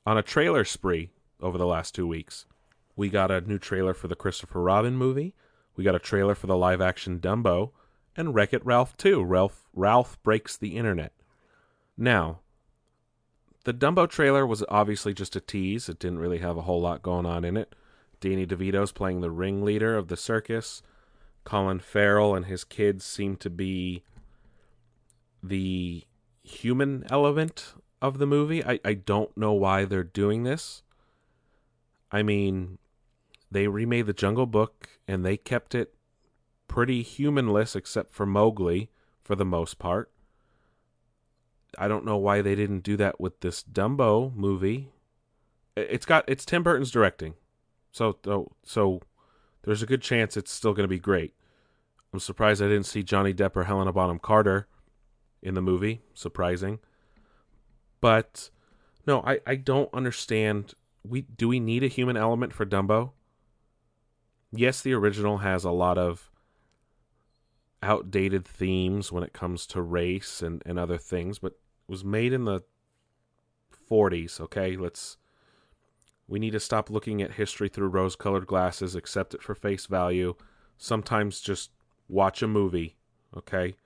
on 0.05 0.19
a 0.19 0.23
trailer 0.23 0.65
spree 0.65 1.11
over 1.41 1.59
the 1.59 1.67
last 1.67 1.95
two 1.95 2.07
weeks. 2.07 2.47
We 2.97 3.09
got 3.09 3.31
a 3.31 3.41
new 3.41 3.59
trailer 3.59 3.95
for 3.95 4.09
the 4.09 4.17
Christopher 4.17 4.61
Robin 4.61 4.97
movie. 4.97 5.35
We 5.77 5.85
got 5.85 5.95
a 5.95 6.01
trailer 6.01 6.35
for 6.35 6.47
the 6.47 6.57
live 6.57 6.81
action 6.81 7.21
Dumbo 7.21 7.71
and 8.17 8.35
Wreck 8.35 8.53
It 8.53 8.67
Ralph 8.67 8.97
2. 8.97 9.23
Ralph 9.23 9.69
Ralph 9.73 10.21
breaks 10.23 10.57
the 10.57 10.77
internet. 10.77 11.13
Now, 11.97 12.41
the 13.65 13.75
Dumbo 13.75 14.09
trailer 14.09 14.47
was 14.47 14.65
obviously 14.69 15.15
just 15.15 15.37
a 15.37 15.41
tease. 15.41 15.89
It 15.89 15.99
didn't 15.99 16.19
really 16.19 16.39
have 16.39 16.57
a 16.57 16.63
whole 16.63 16.81
lot 16.81 17.03
going 17.03 17.27
on 17.27 17.45
in 17.45 17.57
it. 17.57 17.75
Danny 18.21 18.47
DeVito's 18.47 18.93
playing 18.93 19.21
the 19.21 19.31
ringleader 19.31 19.97
of 19.97 20.09
the 20.09 20.17
circus. 20.17 20.83
Colin 21.49 21.81
Farrell 21.81 22.35
and 22.35 22.45
his 22.45 22.63
kids 22.63 23.07
seem 23.07 23.35
to 23.37 23.49
be 23.49 24.03
the 25.43 26.05
human 26.43 27.07
element 27.09 27.73
of 28.03 28.19
the 28.19 28.27
movie. 28.27 28.63
I, 28.63 28.79
I 28.85 28.93
don't 28.93 29.35
know 29.35 29.55
why 29.55 29.87
they're 29.87 30.05
doing 30.05 30.43
this. 30.43 30.83
I 32.13 32.23
mean, 32.23 32.77
they 33.51 33.67
remade 33.67 34.05
the 34.05 34.13
Jungle 34.13 34.45
Book 34.45 34.91
and 35.09 35.25
they 35.25 35.39
kept 35.39 35.75
it 35.75 35.95
pretty 36.67 37.01
humanless 37.01 37.75
except 37.75 38.13
for 38.13 38.27
Mowgli 38.27 38.91
for 39.25 39.35
the 39.35 39.47
most 39.47 39.79
part. 39.79 40.11
I 41.79 41.89
don't 41.89 42.05
know 42.05 42.19
why 42.19 42.43
they 42.43 42.57
didn't 42.57 42.81
do 42.81 42.99
that 42.99 43.19
with 43.19 43.41
this 43.41 43.63
Dumbo 43.63 44.37
movie. 44.37 44.91
It's 45.79 46.05
got 46.05 46.27
it's 46.29 46.45
Tim 46.45 46.63
Burton's 46.63 46.91
directing, 46.91 47.37
so 47.91 48.19
so 48.65 49.01
there's 49.63 49.83
a 49.83 49.87
good 49.87 50.03
chance 50.03 50.37
it's 50.37 50.53
still 50.53 50.75
going 50.75 50.85
to 50.85 50.89
be 50.89 50.99
great. 50.99 51.33
I'm 52.13 52.21
surprised 52.21 52.63
I 52.63 52.69
didn't 52.69 52.87
see 52.87 53.03
Johnny 53.03 53.35
Depp 53.35 53.57
or 53.57 53.65
Helena 53.65 53.93
Bonham 53.93 54.19
Carter 54.19 54.67
in 55.43 55.55
the 55.55 55.63
movie. 55.63 56.01
Surprising, 56.15 56.79
but 58.01 58.51
no, 59.07 59.23
I 59.23 59.41
I 59.47 59.57
don't 59.57 59.93
understand. 59.93 60.75
We 61.05 61.23
do 61.23 61.49
we 61.49 61.61
need 61.61 61.85
a 61.85 61.89
human 61.89 62.17
element 62.17 62.53
for 62.53 62.67
Dumbo? 62.67 63.13
Yes, 64.51 64.81
the 64.81 64.95
original 64.95 65.39
has 65.39 65.65
a 65.65 65.71
lot 65.71 65.99
of 65.99 66.31
outdated 67.83 68.47
themes 68.47 69.13
when 69.13 69.23
it 69.23 69.33
comes 69.33 69.67
to 69.67 69.83
race 69.83 70.43
and, 70.43 70.63
and 70.67 70.79
other 70.79 70.99
things, 70.99 71.39
but 71.39 71.53
it 71.53 71.59
was 71.87 72.05
made 72.05 72.33
in 72.33 72.45
the 72.45 72.63
40s, 73.91 74.41
okay? 74.41 74.77
Let's 74.77 75.17
we 76.27 76.39
need 76.39 76.51
to 76.51 76.61
stop 76.61 76.91
looking 76.91 77.23
at 77.23 77.33
history 77.33 77.69
through 77.69 77.89
rose-colored 77.89 78.47
glasses, 78.47 78.95
accept 78.95 79.33
it 79.33 79.43
for 79.43 79.55
face 79.55 79.87
value. 79.87 80.35
Sometimes 80.77 81.41
just 81.41 81.71
watch 82.09 82.43
a 82.43 82.49
movie, 82.49 82.97
okay? 83.37 83.77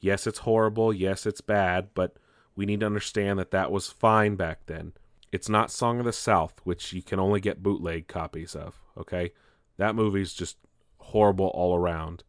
Yes, 0.00 0.26
it's 0.26 0.40
horrible, 0.40 0.92
yes, 0.92 1.26
it's 1.26 1.40
bad, 1.40 1.88
but 1.94 2.16
we 2.54 2.66
need 2.66 2.80
to 2.80 2.86
understand 2.86 3.38
that 3.38 3.50
that 3.52 3.72
was 3.72 3.88
fine 3.88 4.36
back 4.36 4.66
then. 4.66 4.92
It's 5.30 5.48
not 5.48 5.70
Song 5.70 5.98
of 5.98 6.04
the 6.04 6.12
South, 6.12 6.60
which 6.64 6.92
you 6.92 7.02
can 7.02 7.18
only 7.18 7.40
get 7.40 7.62
bootleg 7.62 8.08
copies 8.08 8.54
of, 8.54 8.80
okay? 8.96 9.32
That 9.78 9.94
movie's 9.94 10.34
just 10.34 10.58
horrible 10.98 11.48
all 11.48 11.74
around. 11.74 12.24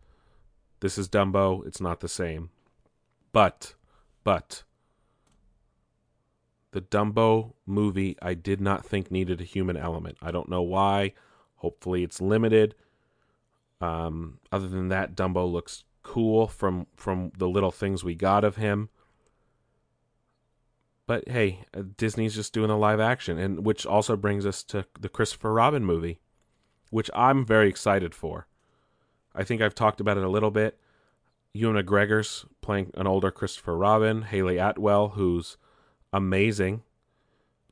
This 0.79 0.97
is 0.97 1.09
Dumbo, 1.09 1.65
it's 1.65 1.81
not 1.81 1.99
the 1.99 2.07
same. 2.07 2.49
But, 3.31 3.73
but, 4.23 4.63
the 6.71 6.81
Dumbo 6.81 7.53
movie 7.65 8.17
I 8.21 8.33
did 8.33 8.59
not 8.59 8.85
think 8.85 9.11
needed 9.11 9.39
a 9.39 9.45
human 9.45 9.77
element. 9.77 10.17
I 10.21 10.31
don't 10.31 10.49
know 10.49 10.61
why. 10.61 11.13
Hopefully 11.57 12.03
it's 12.03 12.19
limited. 12.19 12.75
Um, 13.83 14.39
other 14.49 14.69
than 14.69 14.87
that, 14.89 15.13
Dumbo 15.13 15.51
looks 15.51 15.83
cool 16.03 16.47
from 16.47 16.87
from 16.95 17.31
the 17.37 17.49
little 17.49 17.71
things 17.71 18.03
we 18.03 18.15
got 18.15 18.45
of 18.45 18.55
him. 18.55 18.87
But 21.05 21.27
hey, 21.27 21.65
uh, 21.75 21.83
Disney's 21.97 22.35
just 22.35 22.53
doing 22.53 22.69
a 22.69 22.77
live 22.77 23.01
action, 23.01 23.37
and 23.37 23.65
which 23.65 23.85
also 23.85 24.15
brings 24.15 24.45
us 24.45 24.63
to 24.63 24.85
the 24.97 25.09
Christopher 25.09 25.51
Robin 25.51 25.83
movie, 25.83 26.19
which 26.91 27.09
I'm 27.13 27.45
very 27.45 27.67
excited 27.67 28.15
for. 28.15 28.47
I 29.35 29.43
think 29.43 29.61
I've 29.61 29.75
talked 29.75 29.99
about 29.99 30.17
it 30.17 30.23
a 30.23 30.29
little 30.29 30.51
bit. 30.51 30.79
Ewan 31.51 31.75
McGregor's 31.75 32.45
playing 32.61 32.91
an 32.93 33.05
older 33.05 33.31
Christopher 33.31 33.75
Robin. 33.75 34.21
Hayley 34.21 34.59
Atwell, 34.59 35.09
who's 35.09 35.57
amazing. 36.13 36.83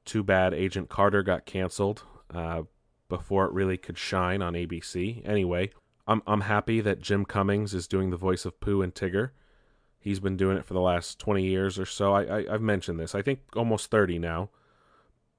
Too 0.04 0.24
bad 0.24 0.54
Agent 0.54 0.90
Carter 0.90 1.24
got 1.24 1.46
canceled 1.46 2.04
uh, 2.34 2.64
before 3.08 3.46
it 3.46 3.54
really 3.54 3.78
could 3.78 3.98
shine 3.98 4.42
on 4.42 4.54
ABC. 4.54 5.26
Anyway, 5.26 5.72
I'm 6.08 6.22
I'm 6.28 6.42
happy 6.42 6.82
that 6.82 7.02
Jim 7.02 7.26
Cummings 7.26 7.74
is 7.74 7.88
doing 7.88 8.10
the 8.10 8.18
voice 8.18 8.46
of 8.46 8.60
Pooh 8.60 8.82
and 8.82 8.94
Tigger. 8.94 9.32
He's 10.00 10.20
been 10.20 10.38
doing 10.38 10.58
it 10.58 10.66
for 10.66 10.74
the 10.74 10.82
last 10.82 11.20
20 11.20 11.44
years 11.44 11.78
or 11.78 11.86
so. 11.86 12.14
I, 12.14 12.40
I 12.40 12.52
have 12.52 12.62
mentioned 12.62 13.00
this. 13.00 13.14
I 13.14 13.22
think 13.22 13.42
almost 13.56 13.92
30 13.92 14.18
now. 14.18 14.50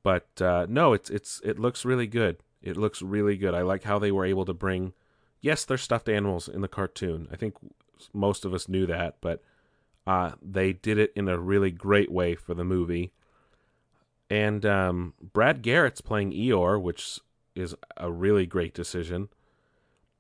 But 0.03 0.41
uh, 0.41 0.67
no, 0.69 0.93
it's 0.93 1.11
it's 1.11 1.41
it 1.45 1.59
looks 1.59 1.85
really 1.85 2.07
good. 2.07 2.39
It 2.63 2.77
looks 2.77 3.03
really 3.03 3.37
good. 3.37 3.55
I 3.55 3.63
like 3.63 3.85
how 3.85 3.99
they 3.99 4.13
were 4.13 4.25
able 4.25 4.45
to 4.45 4.55
bring. 4.55 4.93
Yes, 5.41 5.65
they're 5.65 5.77
stuffed 5.77 6.09
animals 6.09 6.49
in 6.49 6.61
the 6.61 6.69
cartoon. 6.69 7.29
I 7.33 7.37
think 7.37 7.55
most 8.13 8.45
of 8.45 8.55
us 8.55 8.69
knew 8.69 8.87
that, 8.87 9.17
but 9.21 9.43
uh, 10.07 10.33
they 10.41 10.73
did 10.73 10.99
it 10.99 11.13
in 11.15 11.29
a 11.29 11.39
really 11.39 11.71
great 11.71 12.11
way 12.11 12.35
for 12.35 12.55
the 12.55 12.65
movie. 12.65 13.13
And 14.31 14.65
um, 14.65 15.15
Brad 15.21 15.63
Garrett's 15.63 16.01
playing 16.01 16.33
Eeyore, 16.33 16.81
which 16.81 17.21
is 17.55 17.75
a 17.97 18.11
really 18.11 18.47
great 18.47 18.75
decision. 18.75 19.29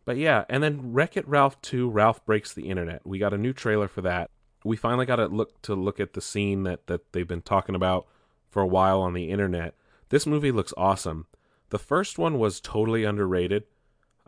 But 0.04 0.16
yeah, 0.16 0.44
and 0.49 0.62
then 0.62 0.92
Wreck 0.92 1.16
It 1.16 1.26
Ralph 1.28 1.61
2, 1.62 1.88
Ralph 1.88 2.25
Breaks 2.25 2.52
the 2.52 2.68
Internet. 2.68 3.06
We 3.06 3.18
got 3.18 3.35
a 3.35 3.38
new 3.38 3.52
trailer 3.52 3.88
for 3.88 4.02
that. 4.02 4.30
We 4.64 4.76
finally 4.76 5.06
got 5.06 5.16
to 5.16 5.26
look 5.26 5.61
to 5.62 5.75
look 5.75 6.00
at 6.00 6.14
the 6.14 6.21
scene 6.21 6.62
that, 6.64 6.87
that 6.87 7.12
they've 7.12 7.26
been 7.26 7.42
talking 7.42 7.75
about 7.75 8.06
for 8.49 8.62
a 8.62 8.66
while 8.66 9.00
on 9.00 9.12
the 9.12 9.30
internet. 9.30 9.75
This 10.09 10.26
movie 10.26 10.52
looks 10.52 10.75
awesome. 10.76 11.26
The 11.71 11.78
first 11.78 12.18
one 12.18 12.38
was 12.38 12.61
totally 12.61 13.04
underrated. 13.04 13.64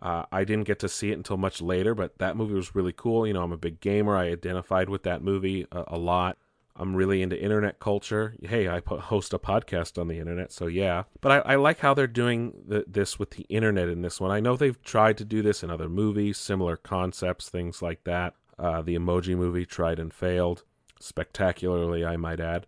Uh, 0.01 0.25
I 0.33 0.45
didn't 0.45 0.67
get 0.67 0.79
to 0.81 0.89
see 0.89 1.11
it 1.11 1.17
until 1.17 1.37
much 1.37 1.63
later, 1.63 1.95
but 1.95 2.19
that 2.19 2.37
movie 2.37 2.55
was 2.55 2.75
really 2.75 2.93
cool. 2.93 3.27
You 3.27 3.35
know, 3.35 3.43
I'm 3.43 3.53
a 3.53 3.57
big 3.57 3.81
gamer. 3.81 4.17
I 4.17 4.27
identified 4.29 4.89
with 4.89 5.03
that 5.05 5.23
movie 5.23 5.67
a, 5.71 5.85
a 5.89 5.99
lot. 5.99 6.37
I'm 6.77 6.97
really 6.97 7.23
into 7.23 7.41
internet 7.41 7.79
culture. 7.79 8.35
Hey, 8.43 8.67
I 8.69 8.81
host 8.85 9.33
a 9.33 9.39
podcast 9.39 9.97
on 9.99 10.09
the 10.09 10.19
internet, 10.19 10.51
so 10.51 10.67
yeah. 10.67 11.05
But 11.21 11.47
I, 11.47 11.53
I 11.53 11.57
like 11.57 11.79
how 11.79 11.95
they're 11.95 12.07
doing 12.09 12.65
the, 12.67 12.85
this 12.89 13.19
with 13.19 13.31
the 13.31 13.45
internet 13.45 13.89
in 13.89 14.03
this 14.03 14.21
one. 14.21 14.33
I 14.33 14.41
know 14.41 14.57
they've 14.57 14.83
tried 14.83 15.17
to 15.19 15.25
do 15.25 15.41
this 15.41 15.63
in 15.63 15.71
other 15.71 15.89
movies, 15.89 16.37
similar 16.37 16.77
concepts, 16.77 17.49
things 17.49 17.81
like 17.81 18.03
that. 18.05 18.35
Uh, 18.59 18.83
the 18.83 18.97
Emoji 18.97 19.37
Movie 19.37 19.67
tried 19.67 20.01
and 20.01 20.13
failed 20.13 20.65
spectacularly, 20.99 22.05
I 22.05 22.17
might 22.17 22.41
add. 22.41 22.67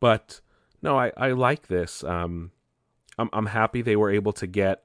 But 0.00 0.40
no, 0.82 0.98
I, 0.98 1.12
I 1.16 1.30
like 1.32 1.68
this. 1.68 2.02
Um, 2.02 2.50
I'm 3.18 3.30
I'm 3.32 3.46
happy 3.46 3.82
they 3.82 3.96
were 3.96 4.10
able 4.10 4.32
to 4.34 4.46
get 4.46 4.82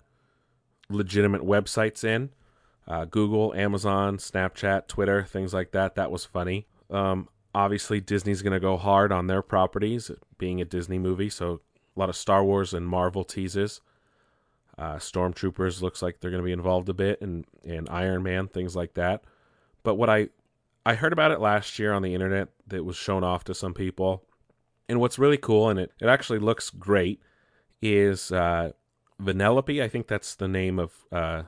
legitimate 0.90 1.42
websites 1.42 2.04
in. 2.04 2.30
Uh, 2.88 3.06
Google, 3.06 3.54
Amazon, 3.54 4.18
Snapchat, 4.18 4.88
Twitter, 4.88 5.24
things 5.24 5.54
like 5.54 5.72
that. 5.72 5.96
That 5.96 6.12
was 6.12 6.26
funny. 6.26 6.68
Um, 6.90 7.30
obviously, 7.54 8.00
Disney's 8.00 8.42
going 8.42 8.54
to 8.54 8.60
go 8.60 8.78
hard 8.78 9.12
on 9.12 9.28
their 9.28 9.42
properties, 9.42 10.12
being 10.38 10.62
a 10.62 10.66
Disney 10.66 11.00
movie. 11.00 11.30
So 11.30 11.62
a 11.96 12.00
lot 12.00 12.10
of 12.10 12.16
Star 12.16 12.44
Wars 12.44 12.74
and 12.74 12.88
Marvel 12.88 13.24
teases. 13.24 13.82
Uh, 14.78 14.96
Stormtroopers 14.96 15.82
looks 15.82 16.02
like 16.02 16.20
they're 16.20 16.32
going 16.32 16.42
to 16.42 16.46
be 16.46 16.54
involved 16.54 16.90
a 16.90 16.94
bit, 16.94 17.22
and 17.22 17.46
and 17.66 17.90
Iron 17.90 18.24
Man, 18.24 18.48
things 18.48 18.76
like 18.76 18.94
that. 18.96 19.24
But 19.84 19.96
what 19.96 20.10
I 20.10 20.30
I 20.86 20.96
heard 20.96 21.14
about 21.14 21.32
it 21.32 21.40
last 21.40 21.78
year 21.78 21.94
on 21.94 22.02
the 22.02 22.16
internet 22.16 22.50
that 22.68 22.84
was 22.84 22.96
shown 22.96 23.24
off 23.24 23.44
to 23.46 23.54
some 23.54 23.74
people, 23.74 24.24
and 24.90 25.00
what's 25.00 25.20
really 25.20 25.38
cool, 25.38 25.70
and 25.70 25.80
it 25.80 25.92
it 26.00 26.08
actually 26.08 26.40
looks 26.40 26.70
great, 26.70 27.22
is 27.82 28.32
uh, 28.32 28.72
Vanellope. 29.22 29.84
I 29.84 29.88
think 29.88 30.08
that's 30.08 30.36
the 30.36 30.48
name 30.48 30.80
of 30.80 30.94
uh, 31.12 31.44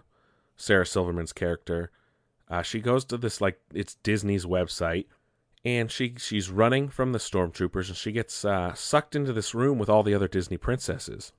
Sarah 0.56 0.86
Silverman's 0.86 1.34
character. 1.34 1.92
Uh, 2.50 2.62
she 2.62 2.80
goes 2.80 3.06
to 3.06 3.18
this 3.18 3.42
like 3.42 3.60
it's 3.74 3.96
Disney's 3.96 4.46
website, 4.46 5.06
and 5.66 5.92
she 5.92 6.16
she's 6.18 6.50
running 6.50 6.90
from 6.90 7.12
the 7.12 7.20
stormtroopers, 7.20 7.88
and 7.88 7.98
she 7.98 8.12
gets 8.12 8.44
uh, 8.44 8.74
sucked 8.74 9.16
into 9.16 9.34
this 9.34 9.56
room 9.56 9.78
with 9.78 9.90
all 9.90 10.04
the 10.04 10.14
other 10.14 10.28
Disney 10.28 10.58
princesses, 10.58 11.32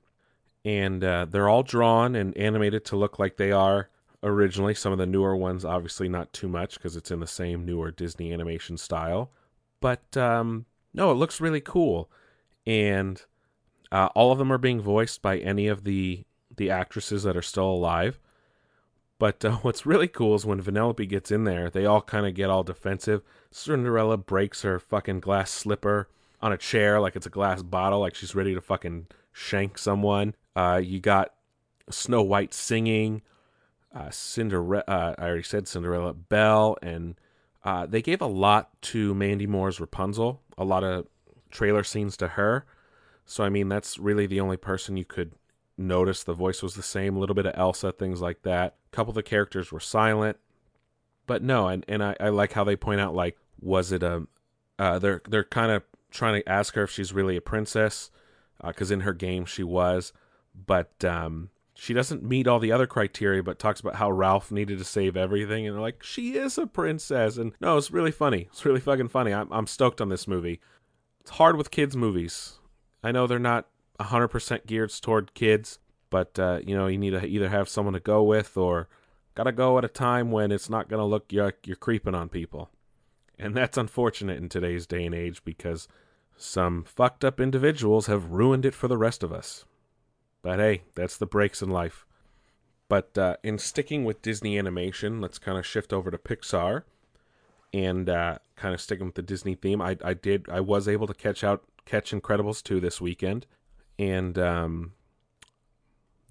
and 0.65 1.05
uh, 1.05 1.27
they're 1.29 1.49
all 1.49 1.63
drawn 1.63 2.15
and 2.15 2.37
animated 2.37 2.85
to 2.87 2.97
look 2.97 3.19
like 3.19 3.37
they 3.37 3.53
are 3.53 3.91
originally. 4.23 4.75
Some 4.75 4.93
of 4.93 4.99
the 4.99 5.07
newer 5.07 5.37
ones, 5.37 5.65
obviously, 5.65 6.09
not 6.09 6.33
too 6.33 6.49
much 6.49 6.75
because 6.75 6.97
it's 6.97 7.11
in 7.11 7.21
the 7.21 7.27
same 7.27 7.67
newer 7.67 7.91
Disney 7.91 8.33
animation 8.33 8.79
style, 8.79 9.31
but 9.81 10.17
um, 10.17 10.65
no, 10.95 11.11
it 11.11 11.15
looks 11.15 11.41
really 11.41 11.61
cool, 11.61 12.11
and 12.67 13.23
uh, 13.93 14.09
all 14.15 14.33
of 14.33 14.39
them 14.39 14.53
are 14.53 14.59
being 14.59 14.81
voiced 14.81 15.21
by 15.21 15.39
any 15.39 15.69
of 15.69 15.85
the 15.85 16.25
the 16.57 16.71
actresses 16.71 17.25
that 17.25 17.37
are 17.37 17.43
still 17.43 17.69
alive. 17.69 18.19
But 19.19 19.45
uh, 19.45 19.53
what's 19.63 19.87
really 19.87 20.09
cool 20.09 20.35
is 20.35 20.47
when 20.47 20.63
Vanellope 20.63 21.09
gets 21.09 21.31
in 21.31 21.45
there, 21.45 21.71
they 21.71 21.87
all 21.87 22.03
kind 22.03 22.27
of 22.27 22.35
get 22.35 22.51
all 22.51 22.63
defensive. 22.63 23.23
Cinderella 23.51 24.17
breaks 24.17 24.63
her 24.63 24.79
fucking 24.79 25.21
glass 25.21 25.51
slipper 25.51 26.09
on 26.41 26.53
a 26.53 26.59
chair 26.59 27.01
like 27.01 27.17
it's 27.17 27.27
a 27.27 27.31
glass 27.31 27.63
bottle, 27.63 28.01
like 28.01 28.15
she's 28.15 28.35
ready 28.35 28.55
to 28.55 28.61
fucking 28.61 29.07
shank 29.33 29.79
someone. 29.79 30.35
Uh, 30.55 30.81
you 30.83 31.01
got 31.01 31.33
Snow 31.91 32.23
White 32.23 32.53
singing. 32.53 33.23
Uh, 33.95 34.11
Cinderella, 34.11 34.85
uh, 34.89 35.15
I 35.19 35.23
already 35.23 35.45
said 35.45 35.69
Cinderella, 35.69 36.13
Belle, 36.13 36.77
and 36.83 37.15
uh, 37.65 37.87
they 37.87 38.03
gave 38.03 38.21
a 38.21 38.27
lot 38.27 38.71
to 38.83 39.15
Mandy 39.15 39.47
Moore's 39.47 39.81
Rapunzel. 39.81 40.43
A 40.59 40.65
lot 40.65 40.83
of 40.85 41.07
trailer 41.51 41.85
scenes 41.85 42.17
to 42.19 42.29
her. 42.29 42.67
So 43.25 43.45
I 43.45 43.49
mean, 43.49 43.69
that's 43.69 43.99
really 43.99 44.27
the 44.27 44.41
only 44.41 44.57
person 44.57 44.97
you 44.97 45.05
could 45.05 45.33
notice. 45.77 46.23
The 46.23 46.35
voice 46.35 46.63
was 46.63 46.75
the 46.75 46.83
same, 46.83 47.17
a 47.17 47.19
little 47.19 47.35
bit 47.35 47.47
of 47.47 47.55
Elsa, 47.57 47.93
things 47.93 48.21
like 48.21 48.43
that. 48.43 48.77
A 48.93 48.97
couple 48.97 49.11
of 49.11 49.17
the 49.17 49.23
characters 49.23 49.73
were 49.73 49.81
silent, 49.81 50.39
but 51.27 51.43
no, 51.43 51.69
and 51.69 51.85
and 51.89 52.03
I, 52.03 52.17
I 52.21 52.29
like 52.29 52.53
how 52.53 52.65
they 52.65 52.77
point 52.77 53.01
out 53.01 53.15
like, 53.15 53.37
was 53.61 53.93
it 53.93 54.03
a? 54.03 54.27
Uh, 54.79 54.99
they're 54.99 55.23
they're 55.29 55.45
kind 55.45 55.73
of 55.73 55.83
trying 56.11 56.41
to 56.41 56.49
ask 56.49 56.75
her 56.75 56.85
if 56.85 56.91
she's 56.91 57.13
really 57.13 57.37
a 57.37 57.41
princess, 57.41 58.11
because 58.65 58.91
uh, 58.91 58.95
in 58.95 59.01
her 59.01 59.13
game 59.13 59.45
she 59.45 59.63
was, 59.63 60.13
but 60.55 61.05
um, 61.05 61.51
she 61.75 61.95
doesn't 61.95 62.23
meet 62.23 62.47
all 62.47 62.59
the 62.59 62.73
other 62.73 62.87
criteria. 62.87 63.43
But 63.43 63.59
talks 63.59 63.81
about 63.81 63.97
how 63.97 64.11
Ralph 64.11 64.51
needed 64.51 64.79
to 64.79 64.85
save 64.85 65.17
everything, 65.17 65.67
and 65.67 65.75
they're 65.75 65.83
like 65.83 66.03
she 66.03 66.37
is 66.37 66.59
a 66.59 66.67
princess, 66.67 67.37
and 67.37 67.53
no, 67.61 67.77
it's 67.77 67.91
really 67.91 68.13
funny. 68.13 68.49
It's 68.51 68.65
really 68.65 68.81
fucking 68.81 69.09
funny. 69.09 69.33
I'm 69.33 69.53
I'm 69.53 69.67
stoked 69.67 70.01
on 70.01 70.09
this 70.09 70.29
movie. 70.29 70.61
It's 71.21 71.31
hard 71.31 71.57
with 71.57 71.71
kids 71.71 71.97
movies 71.97 72.59
I 73.05 73.13
know 73.13 73.27
they're 73.27 73.39
not 73.39 73.67
100% 74.01 74.67
geared 74.67 74.91
toward 75.01 75.35
kids, 75.35 75.79
but 76.11 76.39
uh, 76.39 76.61
you 76.67 76.77
know, 76.77 76.87
you 76.87 76.99
need 76.99 77.11
to 77.11 77.25
either 77.25 77.49
have 77.49 77.69
someone 77.69 77.95
to 77.95 78.01
go 78.01 78.23
with 78.23 78.57
or 78.57 78.89
got 79.35 79.45
to 79.45 79.53
go 79.53 79.79
at 79.79 79.85
a 79.85 79.89
time 79.89 80.31
when 80.31 80.53
it's 80.53 80.71
not 80.71 80.89
going 80.89 81.01
to 81.01 81.05
look 81.05 81.27
like 81.33 81.67
you're 81.67 81.77
creeping 81.77 82.15
on 82.15 82.29
people. 82.29 82.71
And 83.39 83.57
that's 83.57 83.77
unfortunate 83.77 84.39
in 84.39 84.49
today's 84.49 84.87
day 84.87 85.05
and 85.05 85.15
age 85.15 85.45
because 85.45 85.89
some 86.37 86.85
fucked 86.85 87.25
up 87.25 87.41
individuals 87.41 88.07
have 88.07 88.31
ruined 88.31 88.65
it 88.65 88.75
for 88.75 88.89
the 88.89 88.99
rest 88.99 89.23
of 89.23 89.33
us. 89.33 89.65
But 90.43 90.59
hey, 90.59 90.83
that's 90.95 91.17
the 91.17 91.27
breaks 91.27 91.63
in 91.63 91.71
life. 91.71 92.07
But 92.89 93.17
uh, 93.17 93.37
in 93.43 93.59
sticking 93.59 94.05
with 94.05 94.23
Disney 94.23 94.59
animation, 94.59 95.21
let's 95.21 95.39
kind 95.39 95.59
of 95.59 95.67
shift 95.67 95.93
over 95.93 96.11
to 96.11 96.19
Pixar 96.19 96.83
and 97.73 98.09
uh, 98.09 98.39
kind 98.57 98.75
of 98.75 98.81
sticking 98.81 99.07
with 99.07 99.15
the 99.15 99.23
Disney 99.23 99.55
theme. 99.55 99.81
I, 99.81 99.97
I 100.05 100.15
did 100.15 100.49
I 100.49 100.61
was 100.61 100.87
able 100.87 101.07
to 101.07 101.15
catch 101.15 101.43
out 101.43 101.65
catch 101.87 102.13
Incredibles 102.13 102.63
2 102.63 102.81
this 102.81 103.01
weekend. 103.01 103.47
And 103.99 104.39
um, 104.39 104.93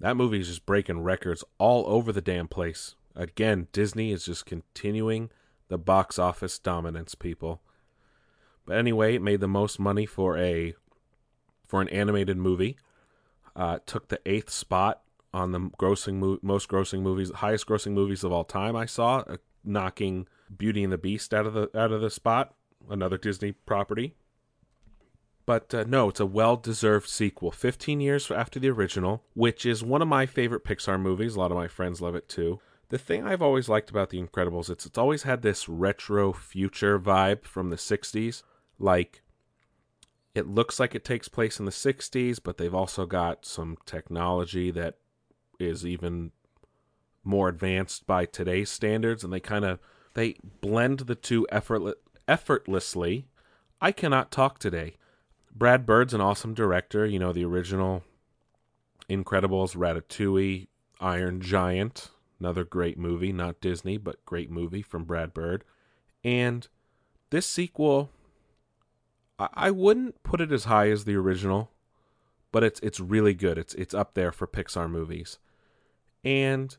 that 0.00 0.16
movie 0.16 0.40
is 0.40 0.48
just 0.48 0.66
breaking 0.66 1.00
records 1.00 1.44
all 1.58 1.86
over 1.86 2.12
the 2.12 2.20
damn 2.20 2.48
place. 2.48 2.94
Again, 3.16 3.68
Disney 3.72 4.12
is 4.12 4.24
just 4.24 4.44
continuing 4.44 5.30
the 5.68 5.78
box 5.78 6.18
office 6.18 6.58
dominance, 6.58 7.14
people. 7.14 7.62
But 8.66 8.76
anyway, 8.76 9.14
it 9.14 9.22
made 9.22 9.40
the 9.40 9.48
most 9.48 9.78
money 9.78 10.06
for 10.06 10.36
a 10.38 10.74
for 11.66 11.80
an 11.80 11.88
animated 11.88 12.36
movie. 12.36 12.76
Uh, 13.56 13.78
took 13.86 14.08
the 14.08 14.20
eighth 14.26 14.50
spot 14.50 15.02
on 15.32 15.52
the 15.52 15.60
grossing 15.60 16.14
mo- 16.14 16.38
most 16.42 16.68
grossing 16.68 17.00
movies, 17.00 17.30
highest 17.36 17.66
grossing 17.66 17.92
movies 17.92 18.24
of 18.24 18.32
all 18.32 18.44
time. 18.44 18.74
I 18.74 18.86
saw 18.86 19.18
uh, 19.18 19.36
knocking 19.64 20.26
Beauty 20.56 20.82
and 20.82 20.92
the 20.92 20.98
Beast 20.98 21.32
out 21.32 21.46
of 21.46 21.54
the 21.54 21.70
out 21.78 21.92
of 21.92 22.00
the 22.00 22.10
spot, 22.10 22.54
another 22.90 23.18
Disney 23.18 23.52
property. 23.52 24.14
But 25.46 25.74
uh, 25.74 25.84
no, 25.86 26.08
it's 26.08 26.20
a 26.20 26.26
well 26.26 26.56
deserved 26.56 27.08
sequel. 27.08 27.50
15 27.50 28.00
years 28.00 28.30
after 28.30 28.58
the 28.58 28.70
original, 28.70 29.22
which 29.34 29.66
is 29.66 29.84
one 29.84 30.02
of 30.02 30.08
my 30.08 30.26
favorite 30.26 30.64
Pixar 30.64 31.00
movies. 31.00 31.34
A 31.34 31.38
lot 31.38 31.50
of 31.50 31.56
my 31.56 31.68
friends 31.68 32.00
love 32.00 32.14
it 32.14 32.28
too. 32.28 32.60
The 32.88 32.98
thing 32.98 33.26
I've 33.26 33.42
always 33.42 33.68
liked 33.68 33.90
about 33.90 34.10
The 34.10 34.22
Incredibles, 34.22 34.70
it's 34.70 34.86
it's 34.86 34.98
always 34.98 35.24
had 35.24 35.42
this 35.42 35.68
retro 35.68 36.32
future 36.32 36.98
vibe 36.98 37.44
from 37.44 37.70
the 37.70 37.76
60s. 37.76 38.42
Like 38.78 39.22
it 40.34 40.48
looks 40.48 40.80
like 40.80 40.94
it 40.94 41.04
takes 41.04 41.28
place 41.28 41.58
in 41.58 41.64
the 41.64 41.70
60s, 41.70 42.40
but 42.42 42.56
they've 42.56 42.74
also 42.74 43.06
got 43.06 43.44
some 43.44 43.76
technology 43.86 44.70
that 44.70 44.96
is 45.58 45.86
even 45.86 46.32
more 47.22 47.48
advanced 47.48 48.06
by 48.06 48.26
today's 48.26 48.70
standards 48.70 49.24
and 49.24 49.32
they 49.32 49.40
kind 49.40 49.64
of 49.64 49.78
they 50.14 50.36
blend 50.60 51.00
the 51.00 51.14
two 51.14 51.46
effortless, 51.50 51.94
effortlessly. 52.28 53.26
I 53.80 53.92
cannot 53.92 54.30
talk 54.30 54.58
today. 54.58 54.96
Brad 55.54 55.86
Bird's 55.86 56.14
an 56.14 56.20
awesome 56.20 56.54
director. 56.54 57.06
You 57.06 57.18
know, 57.18 57.32
the 57.32 57.44
original 57.44 58.02
Incredibles, 59.08 59.76
Ratatouille, 59.76 60.68
Iron 61.00 61.40
Giant, 61.40 62.10
another 62.40 62.64
great 62.64 62.98
movie, 62.98 63.32
not 63.32 63.60
Disney, 63.60 63.96
but 63.96 64.24
great 64.24 64.50
movie 64.50 64.82
from 64.82 65.04
Brad 65.04 65.34
Bird. 65.34 65.64
And 66.22 66.66
this 67.30 67.46
sequel, 67.46 68.10
I, 69.38 69.48
I 69.54 69.70
wouldn't 69.70 70.22
put 70.22 70.40
it 70.40 70.52
as 70.52 70.64
high 70.64 70.90
as 70.90 71.04
the 71.04 71.16
original, 71.16 71.70
but 72.50 72.64
it's 72.64 72.80
it's 72.80 73.00
really 73.00 73.34
good. 73.34 73.58
It's 73.58 73.74
it's 73.74 73.94
up 73.94 74.14
there 74.14 74.32
for 74.32 74.46
Pixar 74.46 74.90
movies. 74.90 75.38
And 76.24 76.76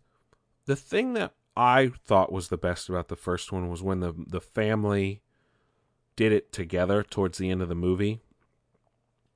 the 0.65 0.75
thing 0.75 1.13
that 1.13 1.33
I 1.55 1.91
thought 2.03 2.31
was 2.31 2.47
the 2.47 2.57
best 2.57 2.89
about 2.89 3.07
the 3.07 3.15
first 3.15 3.51
one 3.51 3.69
was 3.69 3.83
when 3.83 3.99
the 3.99 4.13
the 4.17 4.41
family 4.41 5.21
did 6.15 6.31
it 6.31 6.51
together 6.51 7.03
towards 7.03 7.37
the 7.37 7.49
end 7.49 7.61
of 7.61 7.69
the 7.69 7.75
movie. 7.75 8.21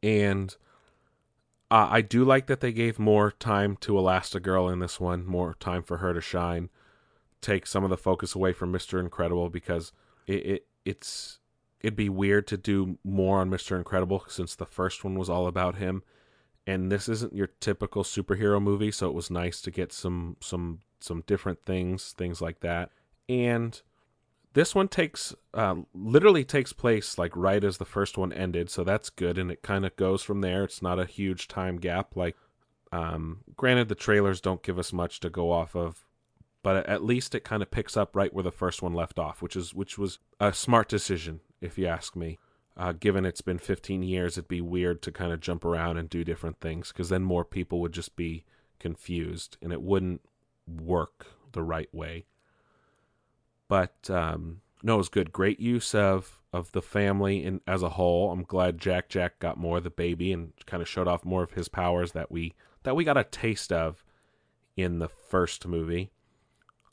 And 0.02 0.56
uh, 1.70 1.88
I 1.90 2.02
do 2.02 2.24
like 2.24 2.48
that 2.48 2.62
they 2.62 2.72
gave 2.72 2.98
more 3.00 3.32
time 3.32 3.76
to 3.82 3.94
Elastigirl 3.94 4.72
in 4.72 4.80
this 4.80 5.00
one, 5.00 5.26
more 5.26 5.56
time 5.60 5.84
for 5.84 5.98
her 5.98 6.14
to 6.14 6.22
shine, 6.22 6.70
take 7.42 7.68
some 7.68 7.84
of 7.84 7.90
the 7.90 7.98
focus 7.98 8.34
away 8.34 8.54
from 8.54 8.72
Mister 8.72 9.00
Incredible 9.00 9.50
because 9.50 9.92
it, 10.26 10.46
it 10.46 10.68
it's 10.86 11.40
it'd 11.82 11.96
be 11.96 12.10
weird 12.10 12.48
to 12.48 12.58
do 12.58 12.98
more 13.04 13.40
on 13.40 13.50
Mister 13.50 13.78
Incredible 13.78 14.24
since 14.28 14.56
the 14.56 14.66
first 14.66 15.04
one 15.04 15.16
was 15.16 15.30
all 15.30 15.48
about 15.48 15.76
him, 15.76 16.04
and 16.66 16.92
this 16.92 17.08
isn't 17.08 17.36
your 17.36 17.48
typical 17.60 18.04
superhero 18.04 18.62
movie, 18.62 18.92
so 18.92 19.08
it 19.08 19.14
was 19.14 19.30
nice 19.30 19.62
to 19.62 19.72
get 19.72 19.92
some 19.92 20.38
some 20.40 20.80
some 21.00 21.24
different 21.28 21.64
things, 21.66 22.14
things 22.14 22.42
like 22.42 22.62
that, 22.62 22.90
and 23.28 23.82
this 24.54 24.74
one 24.74 24.88
takes 24.88 25.34
uh, 25.54 25.76
literally 25.94 26.44
takes 26.44 26.74
place 26.74 27.18
like 27.18 27.36
right 27.36 27.64
as 27.64 27.78
the 27.78 27.86
first 27.86 28.18
one 28.18 28.34
ended, 28.34 28.70
so 28.70 28.84
that's 28.84 29.10
good, 29.10 29.38
and 29.38 29.52
it 29.52 29.62
kind 29.62 29.86
of 29.86 29.96
goes 29.96 30.24
from 30.24 30.42
there. 30.42 30.64
It's 30.64 30.82
not 30.82 31.00
a 31.00 31.06
huge 31.06 31.48
time 31.48 31.78
gap. 31.78 32.16
Like, 32.16 32.36
um, 32.92 33.42
granted, 33.56 33.90
the 33.90 33.96
trailers 33.96 34.42
don't 34.42 34.64
give 34.64 34.80
us 34.80 34.92
much 34.92 35.20
to 35.22 35.30
go 35.30 35.52
off 35.52 35.76
of, 35.76 36.06
but 36.64 36.88
at 36.88 37.04
least 37.04 37.36
it 37.36 37.44
kind 37.44 37.62
of 37.62 37.72
picks 37.72 37.96
up 37.96 38.16
right 38.16 38.34
where 38.34 38.44
the 38.44 38.52
first 38.52 38.82
one 38.82 38.94
left 38.94 39.20
off, 39.20 39.42
which 39.42 39.56
is 39.56 39.74
which 39.74 39.98
was 39.98 40.20
a 40.40 40.52
smart 40.52 40.90
decision, 40.90 41.42
if 41.62 41.78
you 41.78 41.86
ask 41.86 42.16
me. 42.16 42.40
Uh, 42.76 42.94
given 42.94 43.26
it's 43.26 43.42
been 43.42 43.60
15 43.60 44.04
years, 44.04 44.38
it'd 44.38 44.48
be 44.48 44.62
weird 44.62 45.02
to 45.02 45.12
kind 45.12 45.34
of 45.34 45.42
jump 45.42 45.66
around 45.66 45.98
and 45.98 46.10
do 46.10 46.24
different 46.24 46.62
things 46.62 46.94
because 46.94 47.10
then 47.10 47.24
more 47.24 47.44
people 47.44 47.82
would 47.82 47.92
just 47.92 48.16
be 48.16 48.46
confused 48.80 49.58
and 49.62 49.74
it 49.74 49.82
wouldn't 49.82 50.22
work 50.66 51.28
the 51.52 51.62
right 51.62 51.94
way. 51.94 52.26
But 53.70 54.10
um, 54.10 54.60
no, 54.84 54.96
it 54.96 54.98
was 54.98 55.10
good. 55.10 55.32
Great 55.32 55.62
use 55.62 55.96
of 55.96 56.36
of 56.52 56.72
the 56.72 56.82
family 56.82 57.46
in, 57.46 57.62
as 57.68 57.84
a 57.84 57.90
whole. 57.90 58.32
I'm 58.32 58.44
glad 58.44 58.80
Jack 58.80 59.08
Jack 59.08 59.40
got 59.40 59.58
more 59.58 59.78
of 59.78 59.84
the 59.84 59.90
baby 59.90 60.34
and 60.34 60.52
kind 60.66 60.82
of 60.82 60.90
showed 60.90 61.08
off 61.08 61.24
more 61.24 61.44
of 61.44 61.52
his 61.54 61.70
powers 61.70 62.12
that 62.12 62.32
we 62.32 62.56
that 62.84 62.96
we 62.96 63.06
got 63.06 63.18
a 63.18 63.24
taste 63.24 63.72
of 63.72 64.04
in 64.76 65.00
the 65.00 65.08
first 65.08 65.68
movie. 65.68 66.12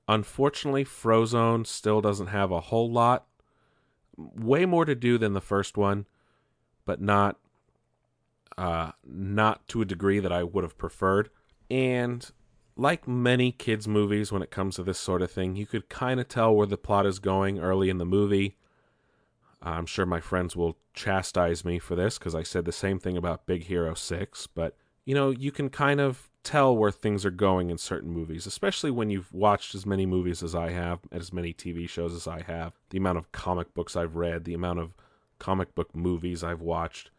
Unfortunately, 0.09 0.85
Frozone 0.85 1.67
still 1.67 2.01
doesn't 2.01 2.29
have 2.29 2.53
a 2.53 2.61
whole 2.61 2.91
lot. 2.91 3.27
Way 4.17 4.67
more 4.67 4.85
to 4.85 4.95
do 4.95 5.19
than 5.19 5.33
the 5.33 5.41
first 5.41 5.77
one, 5.77 6.07
but 6.85 7.01
not 7.01 7.39
uh, 8.57 8.93
not 9.05 9.67
to 9.69 9.83
a 9.83 9.87
degree 9.87 10.21
that 10.21 10.33
I 10.33 10.43
would 10.43 10.65
have 10.65 10.79
preferred. 10.79 11.31
And 11.71 12.31
like 12.77 13.09
many 13.09 13.53
kids' 13.53 13.89
movies 13.89 14.31
when 14.31 14.43
it 14.43 14.51
comes 14.51 14.77
to 14.77 14.83
this 14.83 14.99
sort 14.99 15.23
of 15.23 15.31
thing, 15.31 15.57
you 15.57 15.67
could 15.67 15.89
kind 15.89 16.21
of 16.21 16.29
tell 16.29 16.55
where 16.55 16.67
the 16.67 16.77
plot 16.77 17.07
is 17.07 17.19
going 17.19 17.59
early 17.59 17.89
in 17.89 17.99
the 17.99 18.05
movie. 18.05 18.57
I'm 19.63 19.87
sure 19.87 20.05
my 20.05 20.21
friends 20.21 20.55
will 20.55 20.77
chastise 20.93 21.65
me 21.65 21.79
for 21.79 21.97
this 21.97 22.19
because 22.19 22.35
I 22.35 22.43
said 22.43 22.67
the 22.67 22.73
same 22.73 22.99
thing 22.99 23.17
about 23.17 23.47
Big 23.47 23.65
Hero 23.65 23.95
6, 23.95 24.47
but 24.49 24.77
you 25.05 25.15
know, 25.15 25.31
you 25.31 25.51
can 25.51 25.71
kind 25.71 26.01
of 26.01 26.29
tell 26.43 26.77
where 26.77 26.91
things 26.91 27.25
are 27.25 27.31
going 27.31 27.71
in 27.71 27.79
certain 27.79 28.11
movies, 28.11 28.47
especially 28.47 28.91
when 28.91 29.11
you've 29.11 29.33
watched 29.33 29.75
as 29.75 29.87
many 29.87 30.05
movies 30.05 30.43
as 30.43 30.55
I 30.55 30.71
have, 30.71 31.01
as 31.11 31.33
many 31.33 31.53
TV 31.53 31.89
shows 31.89 32.15
as 32.15 32.29
I 32.29 32.43
have, 32.43 32.75
the 32.91 32.99
amount 32.99 33.19
of 33.19 33.33
comic 33.33 33.73
books 33.75 33.97
I've 33.97 34.17
read, 34.17 34.45
the 34.45 34.55
amount 34.55 34.81
of 34.81 34.95
comic 35.39 35.75
book 35.75 35.95
movies 35.97 36.45
I've 36.45 36.61
watched. 36.61 37.11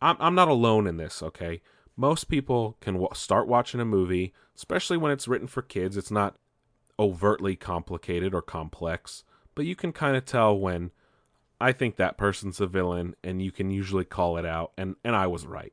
I'm, 0.00 0.16
I'm 0.20 0.34
not 0.34 0.48
alone 0.48 0.86
in 0.86 0.98
this, 0.98 1.22
okay? 1.22 1.62
most 1.96 2.24
people 2.24 2.76
can 2.80 2.94
w- 2.94 3.08
start 3.14 3.46
watching 3.46 3.80
a 3.80 3.84
movie, 3.84 4.32
especially 4.56 4.96
when 4.96 5.12
it's 5.12 5.28
written 5.28 5.48
for 5.48 5.62
kids. 5.62 5.96
It's 5.96 6.10
not 6.10 6.36
overtly 6.98 7.56
complicated 7.56 8.34
or 8.34 8.42
complex, 8.42 9.24
but 9.54 9.66
you 9.66 9.74
can 9.74 9.92
kind 9.92 10.16
of 10.16 10.24
tell 10.24 10.56
when 10.56 10.90
I 11.60 11.72
think 11.72 11.96
that 11.96 12.16
person's 12.16 12.60
a 12.60 12.66
villain, 12.66 13.14
and 13.22 13.40
you 13.40 13.52
can 13.52 13.70
usually 13.70 14.04
call 14.04 14.36
it 14.36 14.44
out. 14.44 14.72
And 14.76 14.96
and 15.04 15.16
I 15.16 15.26
was 15.26 15.46
right. 15.46 15.72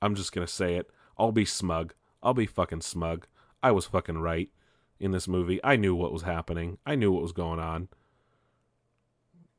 I'm 0.00 0.14
just 0.14 0.32
gonna 0.32 0.46
say 0.46 0.76
it. 0.76 0.90
I'll 1.18 1.32
be 1.32 1.44
smug. 1.44 1.94
I'll 2.22 2.34
be 2.34 2.46
fucking 2.46 2.82
smug. 2.82 3.26
I 3.62 3.70
was 3.70 3.86
fucking 3.86 4.18
right 4.18 4.50
in 4.98 5.10
this 5.12 5.28
movie. 5.28 5.60
I 5.62 5.76
knew 5.76 5.94
what 5.94 6.12
was 6.12 6.22
happening. 6.22 6.78
I 6.86 6.94
knew 6.94 7.12
what 7.12 7.22
was 7.22 7.32
going 7.32 7.60
on. 7.60 7.88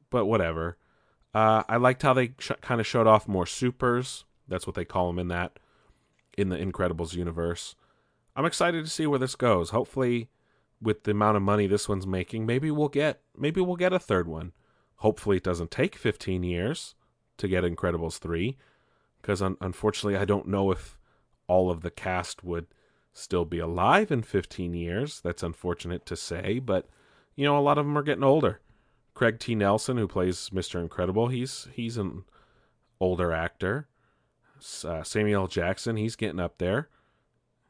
But 0.10 0.26
whatever. 0.26 0.78
Uh, 1.34 1.64
I 1.68 1.78
liked 1.78 2.04
how 2.04 2.14
they 2.14 2.34
sh- 2.38 2.52
kind 2.62 2.80
of 2.80 2.88
showed 2.88 3.08
off 3.08 3.28
more 3.28 3.46
supers. 3.46 4.26
That's 4.48 4.68
what 4.68 4.76
they 4.76 4.86
call 4.86 5.08
them 5.08 5.20
in 5.20 5.30
that 5.30 5.60
in 6.38 6.50
the 6.50 6.58
Incredibles 6.58 7.14
universe. 7.14 7.76
I'm 8.36 8.46
excited 8.46 8.84
to 8.84 8.92
see 8.92 9.08
where 9.08 9.20
this 9.20 9.36
goes. 9.36 9.70
Hopefully, 9.70 10.30
with 10.82 11.04
the 11.04 11.12
amount 11.12 11.38
of 11.38 11.44
money 11.44 11.68
this 11.68 11.88
one's 11.88 12.08
making, 12.08 12.46
maybe 12.46 12.72
we'll 12.72 12.90
get 12.90 13.22
maybe 13.38 13.62
we'll 13.62 13.76
get 13.76 13.94
a 13.94 14.00
third 14.00 14.28
one. 14.28 14.54
Hopefully, 14.98 15.38
it 15.38 15.44
doesn't 15.44 15.72
take 15.72 15.96
15 15.96 16.44
years 16.44 16.96
to 17.38 17.48
get 17.48 17.64
Incredibles 17.64 18.20
3 18.20 18.58
because 19.22 19.42
un- 19.42 19.58
unfortunately, 19.62 20.18
I 20.18 20.26
don't 20.26 20.48
know 20.48 20.72
if 20.72 20.98
all 21.48 21.70
of 21.70 21.82
the 21.82 21.92
cast 21.92 22.44
would 22.44 22.68
still 23.12 23.46
be 23.46 23.60
alive 23.60 24.12
in 24.12 24.24
15 24.24 24.74
years. 24.74 25.22
That's 25.22 25.44
unfortunate 25.44 26.06
to 26.08 26.16
say, 26.16 26.60
but 26.60 26.88
you 27.36 27.46
know, 27.46 27.58
a 27.58 27.62
lot 27.62 27.78
of 27.78 27.86
them 27.86 27.98
are 27.98 28.04
getting 28.04 28.24
older. 28.24 28.62
Craig 29.14 29.40
T. 29.40 29.56
Nelson, 29.56 29.98
who 29.98 30.08
plays 30.08 30.50
Mr. 30.52 30.82
Incredible, 30.82 31.28
he's 31.28 31.68
he's 31.74 31.98
an 31.98 32.24
older 33.00 33.32
actor 33.32 33.88
uh, 34.84 35.04
Samuel 35.04 35.48
Jackson, 35.48 35.98
he's 35.98 36.16
getting 36.16 36.40
up 36.40 36.58
there. 36.58 36.90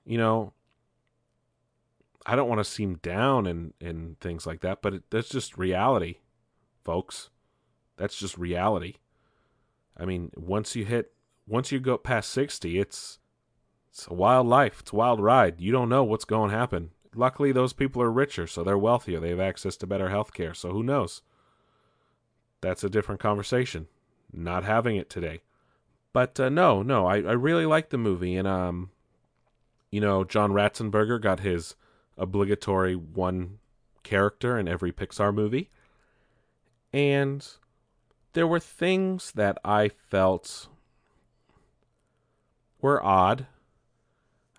You 0.06 0.18
know, 0.18 0.54
I 2.26 2.36
don't 2.36 2.50
want 2.50 2.60
to 2.60 2.66
seem 2.66 2.96
down 2.96 3.48
and 3.48 3.74
and 3.82 4.20
things 4.20 4.46
like 4.46 4.62
that, 4.62 4.82
but 4.82 4.94
it, 4.96 5.04
that's 5.10 5.30
just 5.30 5.58
reality, 5.58 6.18
folks. 6.84 7.30
That's 7.98 8.18
just 8.18 8.38
reality. 8.38 8.96
I 9.98 10.06
mean, 10.06 10.32
once 10.36 10.76
you 10.76 10.86
hit, 10.86 11.14
once 11.48 11.72
you 11.72 11.80
go 11.80 11.98
past 11.98 12.32
sixty, 12.32 12.80
it's 12.80 13.20
it's 13.90 14.08
a 14.08 14.14
wild 14.14 14.48
life. 14.48 14.80
It's 14.82 14.92
a 14.92 14.96
wild 14.96 15.20
ride. 15.20 15.62
You 15.62 15.72
don't 15.72 15.90
know 15.90 16.04
what's 16.04 16.26
going 16.26 16.50
to 16.50 16.58
happen. 16.58 16.92
Luckily, 17.16 17.52
those 17.52 17.74
people 17.74 18.02
are 18.02 18.12
richer, 18.12 18.48
so 18.48 18.64
they're 18.64 18.78
wealthier. 18.78 19.20
They 19.20 19.30
have 19.30 19.40
access 19.40 19.78
to 19.78 19.88
better 19.88 20.10
health 20.10 20.34
care. 20.34 20.56
So 20.56 20.72
who 20.72 20.82
knows? 20.82 21.22
That's 22.62 22.84
a 22.84 22.90
different 22.90 23.22
conversation. 23.22 23.88
Not 24.32 24.64
having 24.64 24.96
it 24.96 25.12
today. 25.12 25.42
But 26.12 26.40
uh, 26.40 26.50
no, 26.50 26.82
no, 26.82 27.06
I, 27.06 27.18
I 27.18 27.34
really 27.34 27.68
like 27.68 27.90
the 27.90 27.98
movie, 28.00 28.36
and 28.36 28.48
um, 28.48 28.90
you 29.94 30.02
know, 30.02 30.24
John 30.24 30.54
Ratzenberger 30.54 31.22
got 31.22 31.42
his 31.42 31.76
obligatory 32.18 32.96
one 32.96 33.60
character 34.02 34.58
in 34.58 34.68
every 34.68 34.92
Pixar 34.92 35.32
movie, 35.32 35.70
and 36.92 37.48
there 38.34 38.48
were 38.48 38.60
things 38.60 39.32
that 39.34 39.60
I 39.64 39.90
felt 39.90 40.68
were 42.82 43.06
odd. 43.06 43.46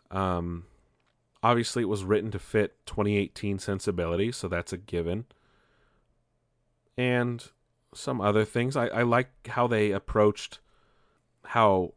Um, 0.08 0.66
obviously, 1.42 1.82
it 1.82 1.88
was 1.88 2.04
written 2.04 2.30
to 2.30 2.38
fit 2.38 2.76
2018 2.86 3.58
sensibility, 3.58 4.30
so 4.30 4.46
that's 4.46 4.72
a 4.72 4.76
given. 4.76 5.24
And 6.96 7.44
some 7.92 8.20
other 8.20 8.44
things, 8.44 8.76
I, 8.76 8.86
I 8.86 9.02
like 9.02 9.48
how 9.48 9.66
they 9.66 9.90
approached 9.90 10.60
how 11.46 11.94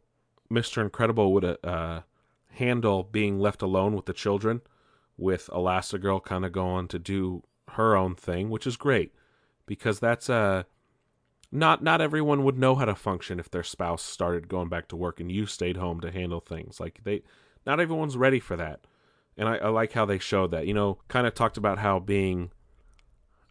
Mr. 0.50 0.82
Incredible 0.82 1.32
would 1.32 1.56
uh, 1.62 2.00
handle 2.58 3.02
being 3.02 3.38
left 3.38 3.62
alone 3.62 3.94
with 3.94 4.06
the 4.06 4.12
children, 4.12 4.60
with 5.16 5.48
Elastigirl 5.52 6.24
kind 6.24 6.44
of 6.44 6.52
going 6.52 6.88
to 6.88 6.98
do 6.98 7.42
her 7.70 7.96
own 7.96 8.14
thing, 8.14 8.50
which 8.50 8.66
is 8.66 8.76
great 8.76 9.12
because 9.66 10.00
that's 10.00 10.28
a 10.28 10.34
uh, 10.34 10.62
not 11.50 11.82
not 11.82 12.00
everyone 12.00 12.44
would 12.44 12.58
know 12.58 12.74
how 12.74 12.84
to 12.84 12.94
function 12.94 13.38
if 13.38 13.50
their 13.50 13.62
spouse 13.62 14.02
started 14.02 14.48
going 14.48 14.68
back 14.68 14.88
to 14.88 14.96
work 14.96 15.20
and 15.20 15.32
you 15.32 15.46
stayed 15.46 15.76
home 15.76 16.00
to 16.00 16.10
handle 16.10 16.40
things. 16.40 16.80
Like 16.80 17.00
they, 17.04 17.22
not 17.64 17.80
everyone's 17.80 18.16
ready 18.16 18.40
for 18.40 18.56
that, 18.56 18.80
and 19.36 19.48
I, 19.48 19.56
I 19.56 19.68
like 19.68 19.92
how 19.92 20.04
they 20.04 20.18
showed 20.18 20.50
that. 20.50 20.66
You 20.66 20.74
know, 20.74 20.98
kind 21.08 21.26
of 21.26 21.34
talked 21.34 21.56
about 21.56 21.78
how 21.78 22.00
being, 22.00 22.50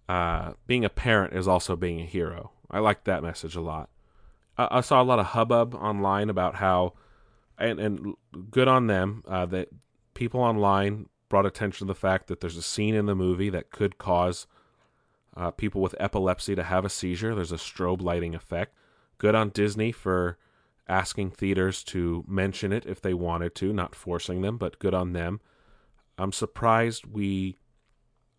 uh, 0.09 0.53
being 0.67 0.85
a 0.85 0.89
parent 0.89 1.33
is 1.33 1.47
also 1.47 1.75
being 1.75 2.01
a 2.01 2.05
hero. 2.05 2.51
I 2.69 2.79
like 2.79 3.05
that 3.05 3.23
message 3.23 3.55
a 3.55 3.61
lot. 3.61 3.89
I 4.57 4.81
saw 4.81 5.01
a 5.01 5.05
lot 5.05 5.19
of 5.19 5.27
hubbub 5.27 5.75
online 5.75 6.31
about 6.31 6.55
how, 6.55 6.93
and 7.57 7.79
and 7.79 8.15
good 8.51 8.67
on 8.67 8.87
them 8.87 9.23
uh, 9.27 9.45
that 9.47 9.69
people 10.13 10.41
online 10.41 11.07
brought 11.29 11.45
attention 11.45 11.85
to 11.87 11.93
the 11.93 11.99
fact 11.99 12.27
that 12.27 12.39
there's 12.39 12.57
a 12.57 12.61
scene 12.61 12.95
in 12.95 13.05
the 13.05 13.15
movie 13.15 13.49
that 13.49 13.71
could 13.71 13.97
cause 13.97 14.47
uh, 15.35 15.51
people 15.51 15.81
with 15.81 15.95
epilepsy 15.99 16.55
to 16.55 16.63
have 16.63 16.85
a 16.85 16.89
seizure. 16.89 17.35
There's 17.35 17.51
a 17.51 17.57
strobe 17.57 18.01
lighting 18.01 18.33
effect. 18.33 18.75
Good 19.17 19.35
on 19.35 19.49
Disney 19.49 19.91
for 19.91 20.37
asking 20.87 21.31
theaters 21.31 21.83
to 21.83 22.23
mention 22.27 22.71
it 22.71 22.85
if 22.85 23.01
they 23.01 23.13
wanted 23.13 23.53
to, 23.55 23.73
not 23.73 23.93
forcing 23.93 24.41
them, 24.41 24.57
but 24.57 24.79
good 24.79 24.93
on 24.93 25.13
them. 25.13 25.41
I'm 26.17 26.31
surprised 26.31 27.05
we. 27.05 27.57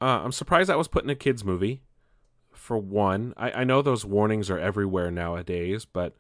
Uh, 0.01 0.23
I'm 0.25 0.33
surprised 0.33 0.69
that 0.69 0.79
was 0.79 0.89
put 0.89 1.05
in 1.05 1.11
a 1.11 1.15
kids 1.15 1.45
movie 1.45 1.83
for 2.53 2.79
one. 2.79 3.35
I, 3.37 3.51
I 3.51 3.65
know 3.65 3.83
those 3.83 4.05
warnings 4.05 4.51
are 4.51 4.59
everywhere 4.59 5.11
nowadays, 5.11 5.85
but 5.85 6.17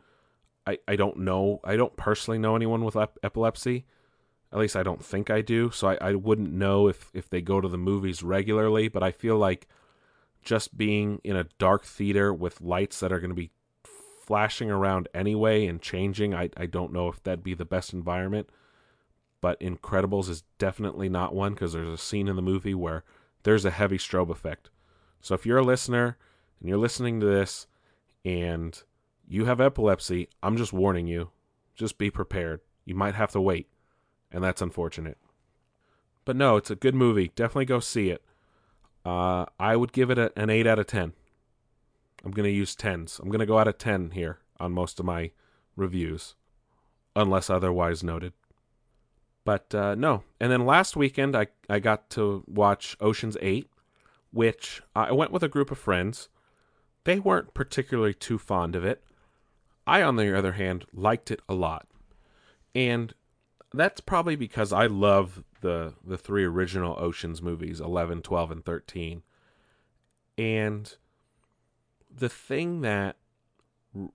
I, 0.68 0.78
I 0.86 0.96
don't 0.96 1.18
know. 1.18 1.60
I 1.64 1.76
don't 1.76 1.96
personally 1.96 2.38
know 2.38 2.54
anyone 2.54 2.84
with 2.84 2.94
ep- 2.94 3.18
epilepsy. 3.22 3.86
At 4.52 4.58
least 4.58 4.76
I 4.76 4.82
don't 4.82 5.02
think 5.02 5.30
I 5.30 5.40
do. 5.40 5.70
So 5.70 5.88
I, 5.88 5.98
I 6.00 6.14
wouldn't 6.14 6.52
know 6.52 6.88
if, 6.88 7.10
if 7.14 7.30
they 7.30 7.40
go 7.40 7.60
to 7.60 7.68
the 7.68 7.78
movies 7.78 8.22
regularly, 8.22 8.88
but 8.88 9.02
I 9.02 9.10
feel 9.10 9.38
like 9.38 9.66
just 10.42 10.76
being 10.76 11.20
in 11.24 11.36
a 11.36 11.46
dark 11.58 11.84
theater 11.84 12.34
with 12.34 12.60
lights 12.60 13.00
that 13.00 13.12
are 13.12 13.20
going 13.20 13.30
to 13.30 13.34
be 13.34 13.50
flashing 14.26 14.70
around 14.70 15.08
anyway 15.14 15.66
and 15.66 15.80
changing, 15.80 16.34
I, 16.34 16.50
I 16.54 16.66
don't 16.66 16.92
know 16.92 17.08
if 17.08 17.22
that'd 17.22 17.42
be 17.42 17.54
the 17.54 17.64
best 17.64 17.94
environment. 17.94 18.50
But 19.40 19.60
Incredibles 19.60 20.28
is 20.28 20.42
definitely 20.58 21.08
not 21.08 21.34
one 21.34 21.54
because 21.54 21.72
there's 21.72 21.88
a 21.88 21.96
scene 21.96 22.28
in 22.28 22.36
the 22.36 22.42
movie 22.42 22.74
where 22.74 23.04
there's 23.44 23.64
a 23.64 23.70
heavy 23.70 23.96
strobe 23.96 24.30
effect. 24.30 24.68
So 25.22 25.34
if 25.34 25.46
you're 25.46 25.58
a 25.58 25.64
listener 25.64 26.18
and 26.60 26.68
you're 26.68 26.76
listening 26.76 27.20
to 27.20 27.26
this 27.26 27.66
and 28.24 28.82
you 29.28 29.44
have 29.44 29.60
epilepsy, 29.60 30.28
I'm 30.42 30.56
just 30.56 30.72
warning 30.72 31.06
you. 31.06 31.30
Just 31.74 31.98
be 31.98 32.10
prepared. 32.10 32.60
You 32.84 32.94
might 32.94 33.14
have 33.14 33.30
to 33.32 33.40
wait, 33.40 33.68
and 34.32 34.42
that's 34.42 34.62
unfortunate. 34.62 35.18
But 36.24 36.36
no, 36.36 36.56
it's 36.56 36.70
a 36.70 36.76
good 36.76 36.94
movie. 36.94 37.30
Definitely 37.34 37.66
go 37.66 37.80
see 37.80 38.10
it. 38.10 38.22
Uh, 39.04 39.46
I 39.60 39.76
would 39.76 39.92
give 39.92 40.10
it 40.10 40.18
a, 40.18 40.32
an 40.36 40.50
8 40.50 40.66
out 40.66 40.78
of 40.78 40.86
10. 40.86 41.12
I'm 42.24 42.30
going 42.32 42.44
to 42.44 42.50
use 42.50 42.74
10s. 42.74 43.20
I'm 43.20 43.28
going 43.28 43.38
to 43.40 43.46
go 43.46 43.58
out 43.58 43.68
of 43.68 43.78
10 43.78 44.10
here 44.10 44.38
on 44.58 44.72
most 44.72 44.98
of 44.98 45.06
my 45.06 45.30
reviews, 45.76 46.34
unless 47.14 47.48
otherwise 47.48 48.02
noted. 48.02 48.32
But 49.44 49.74
uh, 49.74 49.94
no. 49.94 50.24
And 50.40 50.50
then 50.50 50.66
last 50.66 50.96
weekend, 50.96 51.36
I, 51.36 51.46
I 51.68 51.78
got 51.78 52.10
to 52.10 52.44
watch 52.46 52.96
Ocean's 53.00 53.36
8, 53.40 53.70
which 54.32 54.82
I 54.96 55.12
went 55.12 55.32
with 55.32 55.42
a 55.42 55.48
group 55.48 55.70
of 55.70 55.78
friends. 55.78 56.28
They 57.04 57.18
weren't 57.18 57.54
particularly 57.54 58.14
too 58.14 58.38
fond 58.38 58.74
of 58.74 58.84
it. 58.84 59.02
I, 59.88 60.02
on 60.02 60.16
the 60.16 60.36
other 60.36 60.52
hand, 60.52 60.84
liked 60.92 61.30
it 61.30 61.40
a 61.48 61.54
lot. 61.54 61.86
And 62.74 63.14
that's 63.72 64.00
probably 64.00 64.36
because 64.36 64.72
I 64.72 64.86
love 64.86 65.44
the 65.60 65.94
the 66.04 66.18
three 66.18 66.44
original 66.44 66.96
Oceans 66.98 67.42
movies, 67.42 67.80
11, 67.80 68.22
12 68.22 68.50
and 68.50 68.64
13. 68.64 69.22
And 70.36 70.94
the 72.14 72.28
thing 72.28 72.82
that 72.82 73.16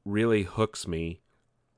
really 0.05 0.43
hooks 0.43 0.87
me 0.87 1.21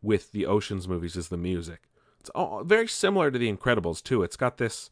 with 0.01 0.31
the 0.31 0.45
Oceans 0.45 0.88
movies 0.88 1.15
is 1.15 1.29
the 1.29 1.38
music. 1.38 1.89
It's 2.19 2.29
all, 2.31 2.63
very 2.63 2.88
similar 2.88 3.31
to 3.31 3.39
the 3.39 3.51
Incredibles 3.51 4.03
too. 4.03 4.23
It's 4.23 4.38
got 4.38 4.58
this 4.58 4.89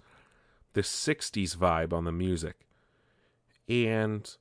this 0.74 0.90
60s 0.90 1.56
vibe 1.56 1.94
on 1.94 2.06
the 2.06 2.12
music. 2.12 2.68
And 3.70 4.36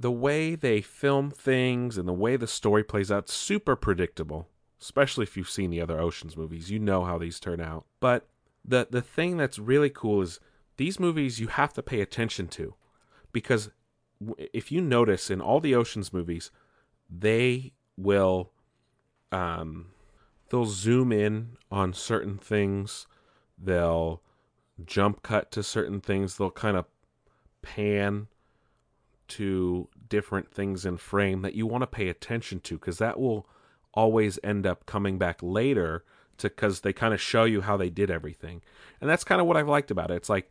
the 0.00 0.10
way 0.10 0.54
they 0.54 0.80
film 0.80 1.30
things 1.30 1.98
and 1.98 2.08
the 2.08 2.12
way 2.14 2.36
the 2.36 2.46
story 2.46 2.82
plays 2.82 3.12
out, 3.12 3.28
super 3.28 3.76
predictable. 3.76 4.48
Especially 4.80 5.24
if 5.24 5.36
you've 5.36 5.50
seen 5.50 5.68
the 5.68 5.82
other 5.82 6.00
Oceans 6.00 6.38
movies, 6.38 6.70
you 6.70 6.78
know 6.78 7.04
how 7.04 7.18
these 7.18 7.38
turn 7.38 7.60
out. 7.60 7.84
But 8.00 8.26
the 8.64 8.88
the 8.90 9.02
thing 9.02 9.36
that's 9.36 9.58
really 9.58 9.90
cool 9.90 10.22
is 10.22 10.40
these 10.78 10.98
movies 10.98 11.38
you 11.38 11.48
have 11.48 11.74
to 11.74 11.82
pay 11.82 12.00
attention 12.00 12.48
to 12.48 12.74
because 13.30 13.70
if 14.54 14.72
you 14.72 14.80
notice 14.80 15.30
in 15.30 15.42
all 15.42 15.60
the 15.60 15.74
Oceans 15.74 16.14
movies, 16.14 16.50
they 17.10 17.72
will 17.98 18.52
um 19.30 19.88
they'll 20.48 20.64
zoom 20.64 21.12
in 21.12 21.58
on 21.70 21.92
certain 21.92 22.38
things, 22.38 23.06
they'll 23.58 24.22
jump 24.82 25.22
cut 25.22 25.52
to 25.52 25.62
certain 25.62 26.00
things, 26.00 26.38
they'll 26.38 26.50
kind 26.50 26.78
of 26.78 26.86
pan 27.60 28.28
to 29.30 29.88
different 30.08 30.52
things 30.52 30.84
in 30.84 30.96
frame 30.96 31.42
that 31.42 31.54
you 31.54 31.66
want 31.66 31.82
to 31.82 31.86
pay 31.86 32.08
attention 32.08 32.60
to 32.60 32.74
because 32.74 32.98
that 32.98 33.18
will 33.18 33.46
always 33.94 34.38
end 34.44 34.66
up 34.66 34.86
coming 34.86 35.18
back 35.18 35.38
later 35.42 36.04
to 36.38 36.48
because 36.48 36.80
they 36.80 36.92
kind 36.92 37.12
of 37.12 37.20
show 37.20 37.44
you 37.44 37.60
how 37.62 37.76
they 37.76 37.90
did 37.90 38.10
everything. 38.10 38.62
And 39.00 39.08
that's 39.08 39.24
kind 39.24 39.40
of 39.40 39.46
what 39.46 39.56
i've 39.56 39.68
liked 39.68 39.90
about 39.90 40.10
it. 40.10 40.14
It's 40.14 40.28
like 40.28 40.50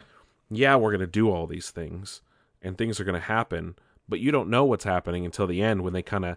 yeah 0.52 0.76
we're 0.76 0.92
going 0.92 1.00
to 1.00 1.08
do 1.08 1.30
all 1.30 1.46
these 1.46 1.70
things 1.70 2.22
and 2.62 2.78
things 2.78 3.00
are 3.00 3.04
going 3.04 3.13
to 3.13 3.28
happen 3.28 3.76
but 4.08 4.20
you 4.20 4.32
don't 4.32 4.50
know 4.50 4.65
what's 4.65 4.84
happening 4.84 5.24
until 5.24 5.46
the 5.46 5.62
end 5.62 5.84
when 5.84 5.94
they 5.94 6.02
kind 6.02 6.26
of 6.26 6.36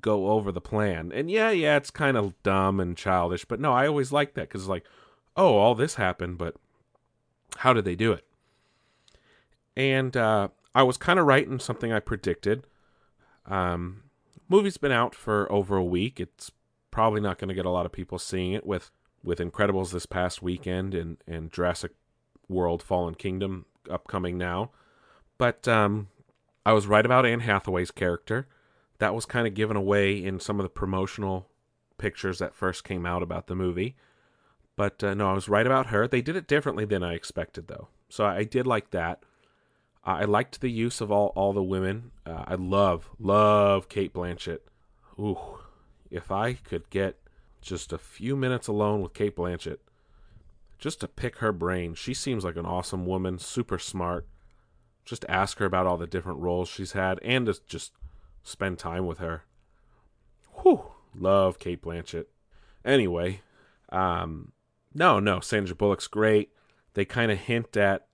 go 0.00 0.28
over 0.28 0.52
the 0.52 0.60
plan. 0.60 1.10
And 1.12 1.30
yeah 1.30 1.50
yeah 1.50 1.76
it's 1.76 1.90
kind 1.90 2.16
of 2.16 2.40
dumb 2.42 2.80
and 2.80 2.96
childish 2.96 3.44
but 3.44 3.60
no 3.60 3.72
i 3.72 3.86
always 3.86 4.12
like 4.12 4.34
that 4.34 4.48
because 4.48 4.62
it's 4.62 4.68
like 4.68 4.84
oh 5.36 5.56
all 5.56 5.74
this 5.74 5.96
happened 5.96 6.38
but 6.38 6.54
how 7.58 7.72
did 7.72 7.84
they 7.84 7.96
do 7.96 8.12
it? 8.12 8.24
And 9.76 10.16
uh, 10.16 10.48
I 10.78 10.84
was 10.84 10.96
kind 10.96 11.18
of 11.18 11.26
right 11.26 11.44
in 11.44 11.58
something 11.58 11.92
I 11.92 11.98
predicted. 11.98 12.64
Um, 13.46 14.04
movie's 14.48 14.76
been 14.76 14.92
out 14.92 15.12
for 15.12 15.50
over 15.50 15.76
a 15.76 15.84
week. 15.84 16.20
It's 16.20 16.52
probably 16.92 17.20
not 17.20 17.36
going 17.36 17.48
to 17.48 17.54
get 17.54 17.66
a 17.66 17.70
lot 17.70 17.84
of 17.84 17.90
people 17.90 18.16
seeing 18.16 18.52
it 18.52 18.64
with 18.64 18.92
with 19.24 19.40
Incredibles 19.40 19.90
this 19.90 20.06
past 20.06 20.40
weekend 20.40 20.94
and 20.94 21.16
and 21.26 21.50
Jurassic 21.50 21.90
World: 22.48 22.80
Fallen 22.80 23.16
Kingdom 23.16 23.66
upcoming 23.90 24.38
now. 24.38 24.70
But 25.36 25.66
um, 25.66 26.10
I 26.64 26.72
was 26.74 26.86
right 26.86 27.04
about 27.04 27.26
Anne 27.26 27.40
Hathaway's 27.40 27.90
character. 27.90 28.46
That 28.98 29.16
was 29.16 29.26
kind 29.26 29.48
of 29.48 29.54
given 29.54 29.76
away 29.76 30.24
in 30.24 30.38
some 30.38 30.60
of 30.60 30.62
the 30.62 30.70
promotional 30.70 31.48
pictures 31.98 32.38
that 32.38 32.54
first 32.54 32.84
came 32.84 33.04
out 33.04 33.24
about 33.24 33.48
the 33.48 33.56
movie. 33.56 33.96
But 34.76 35.02
uh, 35.02 35.14
no, 35.14 35.28
I 35.28 35.32
was 35.32 35.48
right 35.48 35.66
about 35.66 35.86
her. 35.86 36.06
They 36.06 36.22
did 36.22 36.36
it 36.36 36.46
differently 36.46 36.84
than 36.84 37.02
I 37.02 37.14
expected, 37.14 37.66
though. 37.66 37.88
So 38.08 38.24
I 38.24 38.44
did 38.44 38.64
like 38.64 38.92
that. 38.92 39.24
I 40.04 40.24
liked 40.24 40.60
the 40.60 40.70
use 40.70 41.00
of 41.00 41.12
all 41.12 41.32
all 41.34 41.52
the 41.52 41.62
women. 41.62 42.12
Uh, 42.24 42.44
I 42.46 42.54
love 42.54 43.10
love 43.18 43.88
Cate 43.88 44.12
Blanchett. 44.12 44.60
Ooh, 45.18 45.58
if 46.10 46.30
I 46.30 46.54
could 46.54 46.88
get 46.90 47.18
just 47.60 47.92
a 47.92 47.98
few 47.98 48.36
minutes 48.36 48.68
alone 48.68 49.02
with 49.02 49.14
Cate 49.14 49.36
Blanchett, 49.36 49.78
just 50.78 51.00
to 51.00 51.08
pick 51.08 51.38
her 51.38 51.52
brain. 51.52 51.94
She 51.94 52.14
seems 52.14 52.44
like 52.44 52.56
an 52.56 52.66
awesome 52.66 53.04
woman, 53.04 53.38
super 53.38 53.78
smart. 53.78 54.26
Just 55.04 55.24
ask 55.28 55.58
her 55.58 55.66
about 55.66 55.86
all 55.86 55.96
the 55.96 56.06
different 56.06 56.38
roles 56.38 56.68
she's 56.68 56.92
had, 56.92 57.18
and 57.22 57.46
to 57.46 57.58
just 57.66 57.92
spend 58.42 58.78
time 58.78 59.06
with 59.06 59.18
her. 59.18 59.44
Whew, 60.62 60.84
love 61.14 61.58
Cate 61.58 61.82
Blanchett. 61.82 62.26
Anyway, 62.84 63.42
um, 63.90 64.52
no, 64.94 65.18
no, 65.18 65.40
Sandra 65.40 65.74
Bullock's 65.74 66.06
great. 66.06 66.50
They 66.94 67.04
kind 67.04 67.30
of 67.30 67.38
hint 67.38 67.76
at 67.76 68.07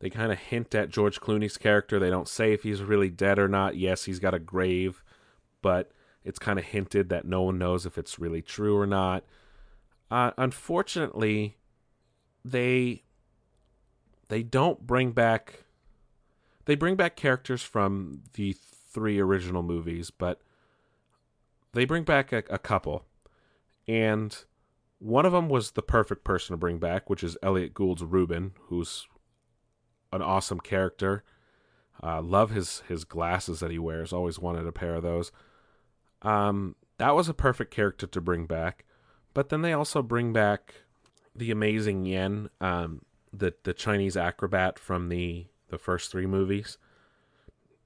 they 0.00 0.10
kind 0.10 0.32
of 0.32 0.38
hint 0.38 0.74
at 0.74 0.90
George 0.90 1.20
Clooney's 1.20 1.58
character. 1.58 1.98
They 1.98 2.10
don't 2.10 2.28
say 2.28 2.52
if 2.52 2.62
he's 2.62 2.82
really 2.82 3.10
dead 3.10 3.38
or 3.38 3.48
not. 3.48 3.76
Yes, 3.76 4.04
he's 4.04 4.18
got 4.18 4.34
a 4.34 4.38
grave, 4.38 5.04
but 5.62 5.92
it's 6.24 6.38
kind 6.38 6.58
of 6.58 6.64
hinted 6.64 7.10
that 7.10 7.26
no 7.26 7.42
one 7.42 7.58
knows 7.58 7.86
if 7.86 7.98
it's 7.98 8.18
really 8.18 8.42
true 8.42 8.76
or 8.76 8.86
not. 8.86 9.24
Uh, 10.10 10.32
unfortunately, 10.38 11.58
they 12.44 13.04
they 14.28 14.42
don't 14.42 14.86
bring 14.86 15.12
back 15.12 15.64
they 16.64 16.74
bring 16.74 16.96
back 16.96 17.14
characters 17.14 17.62
from 17.62 18.22
the 18.34 18.56
three 18.92 19.20
original 19.20 19.62
movies, 19.62 20.10
but 20.10 20.40
they 21.72 21.84
bring 21.84 22.04
back 22.04 22.32
a, 22.32 22.42
a 22.48 22.58
couple, 22.58 23.04
and 23.86 24.44
one 24.98 25.26
of 25.26 25.32
them 25.32 25.48
was 25.48 25.72
the 25.72 25.82
perfect 25.82 26.24
person 26.24 26.54
to 26.54 26.58
bring 26.58 26.78
back, 26.78 27.08
which 27.08 27.22
is 27.22 27.36
Elliott 27.42 27.74
Gould's 27.74 28.02
Reuben, 28.02 28.52
who's 28.64 29.06
an 30.12 30.22
awesome 30.22 30.60
character. 30.60 31.24
Uh, 32.02 32.22
love 32.22 32.50
his 32.50 32.82
his 32.88 33.04
glasses 33.04 33.60
that 33.60 33.70
he 33.70 33.78
wears. 33.78 34.12
Always 34.12 34.38
wanted 34.38 34.66
a 34.66 34.72
pair 34.72 34.94
of 34.94 35.02
those. 35.02 35.32
Um, 36.22 36.76
that 36.98 37.14
was 37.14 37.28
a 37.28 37.34
perfect 37.34 37.70
character 37.70 38.06
to 38.06 38.20
bring 38.20 38.46
back. 38.46 38.84
But 39.32 39.48
then 39.48 39.62
they 39.62 39.72
also 39.72 40.02
bring 40.02 40.32
back 40.32 40.74
the 41.34 41.50
amazing 41.50 42.06
Yen, 42.06 42.50
um, 42.60 43.02
the 43.32 43.54
the 43.62 43.74
Chinese 43.74 44.16
acrobat 44.16 44.78
from 44.78 45.08
the 45.08 45.46
the 45.68 45.78
first 45.78 46.10
three 46.10 46.26
movies. 46.26 46.78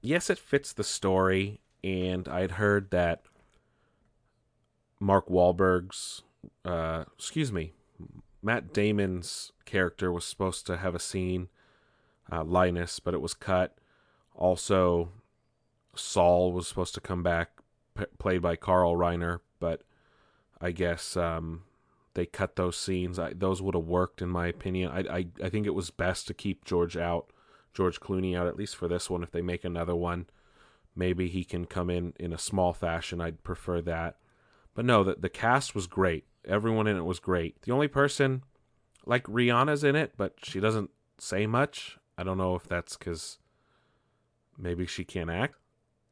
Yes, 0.01 0.29
it 0.29 0.39
fits 0.39 0.73
the 0.73 0.83
story, 0.83 1.61
and 1.83 2.27
I'd 2.27 2.51
heard 2.51 2.91
that 2.91 3.23
Mark 4.99 5.27
Wahlberg's, 5.29 6.23
uh, 6.63 7.05
excuse 7.17 7.51
me, 7.51 7.73
Matt 8.41 8.73
Damon's 8.73 9.51
character 9.65 10.11
was 10.11 10.25
supposed 10.25 10.67
to 10.67 10.77
have 10.77 10.93
a 10.93 10.99
scene 10.99 11.49
uh, 12.31 12.43
Linus, 12.43 12.99
but 12.99 13.13
it 13.13 13.21
was 13.21 13.33
cut. 13.33 13.77
Also, 14.35 15.09
Saul 15.95 16.51
was 16.51 16.67
supposed 16.67 16.93
to 16.95 17.01
come 17.01 17.23
back, 17.23 17.51
p- 17.97 18.05
played 18.17 18.41
by 18.41 18.55
Carl 18.55 18.95
Reiner, 18.95 19.39
but 19.59 19.81
I 20.59 20.71
guess 20.71 21.15
um, 21.15 21.63
they 22.13 22.25
cut 22.25 22.55
those 22.55 22.77
scenes. 22.77 23.19
I, 23.19 23.33
those 23.33 23.61
would 23.61 23.75
have 23.75 23.85
worked, 23.85 24.21
in 24.21 24.29
my 24.29 24.47
opinion. 24.47 24.91
I, 24.91 25.17
I 25.17 25.27
I 25.43 25.49
think 25.49 25.65
it 25.65 25.75
was 25.75 25.89
best 25.91 26.27
to 26.27 26.33
keep 26.33 26.65
George 26.65 26.97
out, 26.97 27.27
George 27.73 27.99
Clooney 27.99 28.35
out, 28.37 28.47
at 28.47 28.57
least 28.57 28.75
for 28.75 28.87
this 28.87 29.09
one. 29.09 29.23
If 29.23 29.31
they 29.31 29.41
make 29.41 29.63
another 29.63 29.95
one, 29.95 30.27
maybe 30.95 31.27
he 31.27 31.43
can 31.43 31.65
come 31.65 31.89
in 31.89 32.13
in 32.19 32.33
a 32.33 32.37
small 32.37 32.73
fashion. 32.73 33.21
I'd 33.21 33.43
prefer 33.43 33.81
that. 33.81 34.17
But 34.73 34.85
no, 34.85 35.03
the 35.03 35.15
the 35.15 35.29
cast 35.29 35.75
was 35.75 35.87
great. 35.87 36.25
Everyone 36.45 36.87
in 36.87 36.97
it 36.97 37.05
was 37.05 37.19
great. 37.19 37.61
The 37.61 37.71
only 37.71 37.87
person, 37.87 38.43
like 39.05 39.23
Rihanna's 39.25 39.83
in 39.83 39.95
it, 39.95 40.13
but 40.17 40.35
she 40.43 40.59
doesn't 40.59 40.91
say 41.17 41.47
much. 41.47 41.97
I 42.17 42.23
don't 42.23 42.37
know 42.37 42.55
if 42.55 42.63
that's 42.63 42.97
because 42.97 43.39
maybe 44.57 44.85
she 44.85 45.03
can't 45.03 45.29
act. 45.29 45.55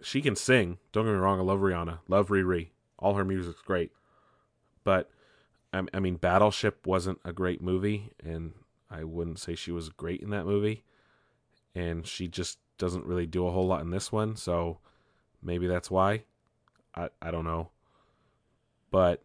She 0.02 0.22
can 0.22 0.36
sing. 0.36 0.78
Don't 0.92 1.06
get 1.06 1.13
me 1.13 1.18
wrong. 1.18 1.39
I 1.39 1.44
love 1.44 1.60
Rihanna. 1.60 2.00
Love 2.08 2.28
Riri. 2.28 2.70
All 3.00 3.13
her 3.16 3.24
music's 3.24 3.62
great. 3.62 3.92
But 4.84 5.10
I 5.74 6.00
mean, 6.00 6.18
Battleship 6.18 6.86
wasn't 6.86 7.20
a 7.26 7.34
great 7.34 7.62
movie, 7.62 8.12
and 8.24 8.54
I 8.92 9.04
wouldn't 9.04 9.39
say 9.39 9.56
she 9.56 9.72
was 9.72 9.89
great 9.89 10.22
in 10.22 10.30
that 10.30 10.46
movie. 10.46 10.84
And 11.74 12.06
she 12.06 12.28
just 12.28 12.60
doesn't 12.78 13.06
really 13.06 13.26
do 13.26 13.48
a 13.48 13.52
whole 13.52 13.66
lot 13.66 13.82
in 13.82 13.89
this 13.89 14.12
one, 14.12 14.36
so 14.36 14.78
maybe 15.42 15.66
that's 15.66 15.89
why. 15.89 16.26
I 16.96 17.10
I 17.22 17.32
don't 17.32 17.46
know. 17.46 17.70
But 18.92 19.24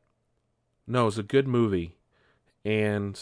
no, 0.87 1.07
it's 1.07 1.19
a 1.19 1.23
good 1.23 1.47
movie, 1.47 1.99
and 2.65 3.21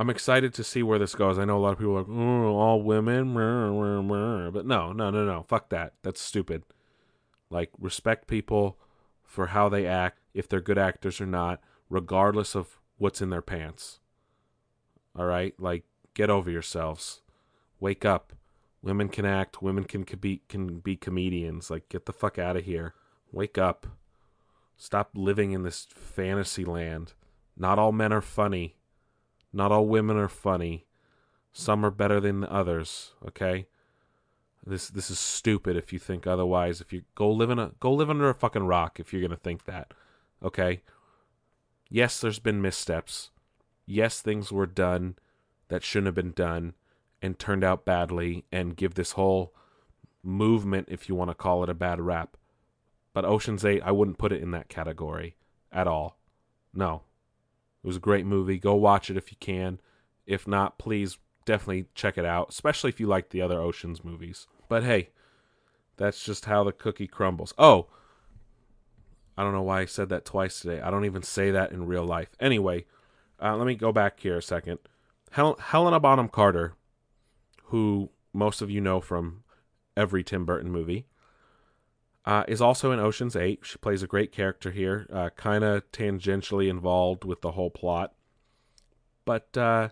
I'm 0.00 0.08
excited 0.08 0.54
to 0.54 0.64
see 0.64 0.82
where 0.82 0.98
this 0.98 1.14
goes. 1.14 1.38
I 1.38 1.44
know 1.44 1.58
a 1.58 1.60
lot 1.60 1.72
of 1.72 1.78
people 1.78 1.98
are 1.98 2.02
like, 2.02 2.08
all 2.08 2.80
women, 2.80 3.34
but 3.34 4.64
no, 4.64 4.92
no, 4.94 5.10
no, 5.10 5.26
no, 5.26 5.44
fuck 5.46 5.68
that. 5.68 5.92
That's 6.02 6.22
stupid. 6.22 6.62
Like, 7.50 7.68
respect 7.78 8.26
people 8.26 8.78
for 9.22 9.48
how 9.48 9.68
they 9.68 9.86
act, 9.86 10.20
if 10.32 10.48
they're 10.48 10.62
good 10.62 10.78
actors 10.78 11.20
or 11.20 11.26
not, 11.26 11.60
regardless 11.90 12.54
of 12.54 12.78
what's 12.96 13.20
in 13.20 13.28
their 13.28 13.42
pants. 13.42 13.98
All 15.14 15.26
right? 15.26 15.52
Like, 15.58 15.84
get 16.14 16.30
over 16.30 16.50
yourselves. 16.50 17.20
Wake 17.78 18.06
up. 18.06 18.32
Women 18.80 19.10
can 19.10 19.26
act. 19.26 19.60
Women 19.60 19.84
can 19.84 20.04
be 20.18 20.40
can 20.48 20.78
be 20.78 20.96
comedians. 20.96 21.70
Like, 21.70 21.90
get 21.90 22.06
the 22.06 22.14
fuck 22.14 22.38
out 22.38 22.56
of 22.56 22.64
here. 22.64 22.94
Wake 23.32 23.58
up. 23.58 23.86
Stop 24.78 25.10
living 25.14 25.52
in 25.52 25.62
this 25.62 25.86
fantasy 25.94 26.64
land. 26.64 27.12
Not 27.54 27.78
all 27.78 27.92
men 27.92 28.14
are 28.14 28.22
funny. 28.22 28.76
Not 29.52 29.72
all 29.72 29.86
women 29.86 30.16
are 30.16 30.28
funny. 30.28 30.86
Some 31.52 31.84
are 31.84 31.90
better 31.90 32.20
than 32.20 32.44
others, 32.44 33.12
okay? 33.26 33.66
This 34.64 34.88
this 34.88 35.10
is 35.10 35.18
stupid 35.18 35.76
if 35.76 35.92
you 35.92 35.98
think 35.98 36.26
otherwise. 36.26 36.80
If 36.80 36.92
you 36.92 37.02
go 37.14 37.30
live 37.30 37.50
in 37.50 37.58
a 37.58 37.72
go 37.80 37.92
live 37.92 38.10
under 38.10 38.28
a 38.28 38.34
fucking 38.34 38.64
rock 38.64 39.00
if 39.00 39.12
you're 39.12 39.22
going 39.22 39.30
to 39.30 39.36
think 39.36 39.64
that. 39.64 39.92
Okay? 40.42 40.82
Yes, 41.88 42.20
there's 42.20 42.38
been 42.38 42.62
missteps. 42.62 43.30
Yes, 43.86 44.20
things 44.20 44.52
were 44.52 44.66
done 44.66 45.16
that 45.68 45.82
shouldn't 45.82 46.06
have 46.06 46.14
been 46.14 46.32
done 46.32 46.74
and 47.20 47.38
turned 47.38 47.64
out 47.64 47.84
badly 47.84 48.44
and 48.52 48.76
give 48.76 48.94
this 48.94 49.12
whole 49.12 49.52
movement 50.22 50.88
if 50.90 51.08
you 51.08 51.14
want 51.14 51.30
to 51.30 51.34
call 51.34 51.62
it 51.64 51.68
a 51.68 51.74
bad 51.74 52.00
rap. 52.00 52.36
But 53.12 53.24
Ocean's 53.24 53.64
8, 53.64 53.82
I 53.84 53.90
wouldn't 53.90 54.18
put 54.18 54.32
it 54.32 54.42
in 54.42 54.52
that 54.52 54.68
category 54.68 55.36
at 55.72 55.88
all. 55.88 56.18
No. 56.72 57.02
It 57.82 57.86
was 57.86 57.96
a 57.96 58.00
great 58.00 58.26
movie. 58.26 58.58
Go 58.58 58.74
watch 58.74 59.10
it 59.10 59.16
if 59.16 59.30
you 59.30 59.36
can. 59.40 59.80
If 60.26 60.46
not, 60.46 60.78
please 60.78 61.18
definitely 61.44 61.86
check 61.94 62.18
it 62.18 62.24
out, 62.24 62.50
especially 62.50 62.90
if 62.90 63.00
you 63.00 63.06
like 63.06 63.30
the 63.30 63.42
other 63.42 63.60
Oceans 63.60 64.04
movies. 64.04 64.46
But 64.68 64.84
hey, 64.84 65.10
that's 65.96 66.24
just 66.24 66.44
how 66.44 66.64
the 66.64 66.72
cookie 66.72 67.06
crumbles. 67.06 67.54
Oh, 67.58 67.88
I 69.36 69.42
don't 69.42 69.52
know 69.54 69.62
why 69.62 69.80
I 69.80 69.84
said 69.86 70.10
that 70.10 70.24
twice 70.24 70.60
today. 70.60 70.80
I 70.80 70.90
don't 70.90 71.06
even 71.06 71.22
say 71.22 71.50
that 71.50 71.72
in 71.72 71.86
real 71.86 72.04
life. 72.04 72.30
Anyway, 72.38 72.84
uh, 73.42 73.56
let 73.56 73.66
me 73.66 73.74
go 73.74 73.92
back 73.92 74.20
here 74.20 74.36
a 74.36 74.42
second. 74.42 74.78
Hel- 75.32 75.58
Helena 75.58 75.98
Bonham 75.98 76.28
Carter, 76.28 76.74
who 77.64 78.10
most 78.32 78.60
of 78.60 78.70
you 78.70 78.80
know 78.80 79.00
from 79.00 79.42
every 79.96 80.22
Tim 80.22 80.44
Burton 80.44 80.70
movie, 80.70 81.06
uh, 82.30 82.44
is 82.46 82.60
also 82.60 82.92
in 82.92 83.00
Ocean's 83.00 83.34
8. 83.34 83.58
She 83.64 83.76
plays 83.78 84.04
a 84.04 84.06
great 84.06 84.30
character 84.30 84.70
here, 84.70 85.08
uh, 85.12 85.30
kind 85.30 85.64
of 85.64 85.90
tangentially 85.90 86.70
involved 86.70 87.24
with 87.24 87.40
the 87.40 87.50
whole 87.50 87.70
plot. 87.70 88.14
But 89.24 89.56
uh, 89.56 89.88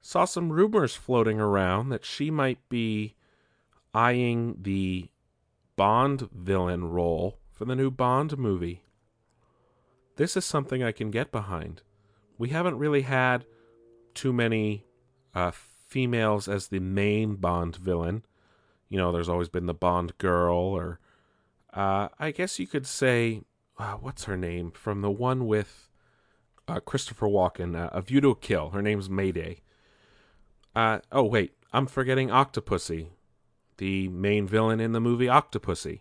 saw 0.00 0.24
some 0.24 0.50
rumors 0.50 0.94
floating 0.94 1.38
around 1.38 1.90
that 1.90 2.06
she 2.06 2.30
might 2.30 2.66
be 2.70 3.14
eyeing 3.92 4.56
the 4.62 5.10
Bond 5.76 6.30
villain 6.32 6.86
role 6.86 7.38
for 7.50 7.66
the 7.66 7.76
new 7.76 7.90
Bond 7.90 8.38
movie. 8.38 8.84
This 10.16 10.34
is 10.34 10.46
something 10.46 10.82
I 10.82 10.92
can 10.92 11.10
get 11.10 11.30
behind. 11.30 11.82
We 12.38 12.48
haven't 12.48 12.78
really 12.78 13.02
had 13.02 13.44
too 14.14 14.32
many 14.32 14.86
uh, 15.34 15.50
females 15.50 16.48
as 16.48 16.68
the 16.68 16.80
main 16.80 17.34
Bond 17.34 17.76
villain. 17.76 18.24
You 18.88 18.96
know, 18.96 19.12
there's 19.12 19.28
always 19.28 19.50
been 19.50 19.66
the 19.66 19.74
Bond 19.74 20.16
girl 20.16 20.56
or 20.56 20.98
uh, 21.72 22.08
I 22.18 22.30
guess 22.30 22.58
you 22.58 22.66
could 22.66 22.86
say, 22.86 23.42
uh, 23.78 23.94
what's 23.94 24.24
her 24.24 24.36
name 24.36 24.70
from 24.70 25.00
the 25.00 25.10
one 25.10 25.46
with 25.46 25.88
uh, 26.68 26.80
Christopher 26.80 27.26
Walken, 27.26 27.76
uh, 27.76 27.90
A 27.92 28.02
View 28.02 28.20
to 28.20 28.30
a 28.30 28.36
Kill. 28.36 28.70
Her 28.70 28.82
name's 28.82 29.10
Mayday. 29.10 29.62
Uh, 30.74 31.00
oh 31.10 31.24
wait, 31.24 31.52
I'm 31.72 31.86
forgetting 31.86 32.28
Octopussy, 32.28 33.08
the 33.78 34.08
main 34.08 34.46
villain 34.46 34.80
in 34.80 34.92
the 34.92 35.00
movie 35.00 35.26
Octopussy. 35.26 36.00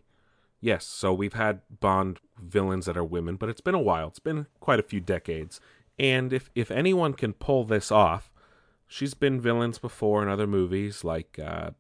Yes, 0.59 0.85
so 0.85 1.11
we've 1.13 1.33
had 1.33 1.61
Bond 1.79 2.19
villains 2.39 2.85
that 2.85 2.97
are 2.97 3.03
women, 3.03 3.35
but 3.35 3.49
it's 3.49 3.61
been 3.61 3.75
a 3.75 3.79
while. 3.79 4.07
It's 4.09 4.19
been 4.19 4.45
quite 4.59 4.79
a 4.79 4.83
few 4.83 4.99
decades. 4.99 5.59
And 5.97 6.31
if 6.31 6.49
if 6.55 6.71
anyone 6.71 7.13
can 7.13 7.33
pull 7.33 7.63
this 7.63 7.91
off, 7.91 8.31
she's 8.87 9.13
been 9.13 9.41
villains 9.41 9.79
before 9.79 10.21
in 10.21 10.29
other 10.29 10.47
movies, 10.47 11.03
like 11.03 11.39
uh, 11.39 11.71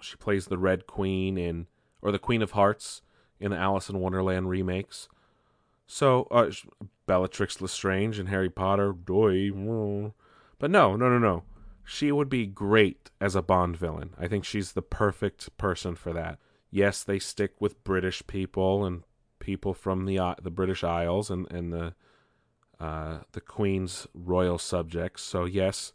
she 0.00 0.16
plays 0.16 0.46
the 0.46 0.58
Red 0.58 0.86
Queen 0.86 1.38
in 1.38 1.66
or 2.02 2.10
the 2.12 2.18
Queen 2.18 2.42
of 2.42 2.50
Hearts 2.50 3.02
in 3.44 3.50
the 3.50 3.58
Alice 3.58 3.90
in 3.90 4.00
Wonderland 4.00 4.48
remakes. 4.48 5.08
So, 5.86 6.26
uh, 6.30 6.50
Bellatrix 7.06 7.60
Lestrange 7.60 8.18
and 8.18 8.30
Harry 8.30 8.48
Potter, 8.48 8.92
doy. 8.92 9.50
But 10.58 10.70
no, 10.70 10.96
no, 10.96 11.08
no, 11.10 11.18
no. 11.18 11.42
She 11.84 12.10
would 12.10 12.30
be 12.30 12.46
great 12.46 13.10
as 13.20 13.36
a 13.36 13.42
Bond 13.42 13.76
villain. 13.76 14.14
I 14.18 14.26
think 14.26 14.44
she's 14.44 14.72
the 14.72 14.82
perfect 14.82 15.54
person 15.58 15.94
for 15.94 16.14
that. 16.14 16.38
Yes, 16.70 17.04
they 17.04 17.18
stick 17.18 17.60
with 17.60 17.84
British 17.84 18.26
people 18.26 18.86
and 18.86 19.02
people 19.38 19.74
from 19.74 20.06
the 20.06 20.18
uh, 20.18 20.34
the 20.42 20.50
British 20.50 20.82
Isles 20.82 21.30
and 21.30 21.50
and 21.52 21.70
the 21.70 21.94
uh, 22.80 23.18
the 23.32 23.42
Queen's 23.42 24.06
royal 24.14 24.56
subjects. 24.56 25.22
So 25.22 25.44
yes, 25.44 25.92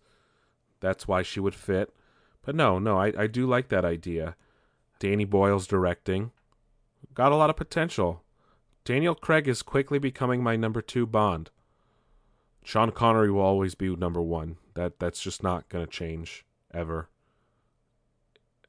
that's 0.80 1.08
why 1.08 1.24
she 1.24 1.40
would 1.40 1.56
fit. 1.56 1.92
But 2.46 2.56
no, 2.56 2.78
no, 2.78 3.00
I, 3.00 3.12
I 3.18 3.28
do 3.28 3.48
like 3.48 3.70
that 3.70 3.84
idea. 3.84 4.36
Danny 5.00 5.26
Boyle's 5.26 5.68
directing 5.68 6.32
got 7.19 7.34
a 7.34 7.36
lot 7.36 7.49
of 7.49 7.58
potential. 7.58 8.23
Daniel 8.86 9.13
Craig 9.13 9.45
is 9.45 9.62
quickly 9.62 9.99
becoming 9.99 10.41
my 10.41 10.55
number 10.55 10.82
two 10.82 11.05
Bond. 11.05 11.49
Sean 12.63 12.93
Connery 12.93 13.29
will 13.29 13.41
always 13.41 13.75
be 13.75 13.93
number 13.93 14.21
one. 14.21 14.55
That 14.73 15.01
that's 15.01 15.21
just 15.21 15.43
not 15.43 15.67
gonna 15.67 15.86
change 15.86 16.45
ever. 16.73 17.10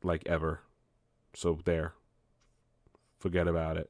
Like 0.03 0.27
ever. 0.27 0.63
So 1.33 1.61
there. 1.65 1.95
Forget 3.21 3.47
about 3.47 3.77
it. 3.77 3.89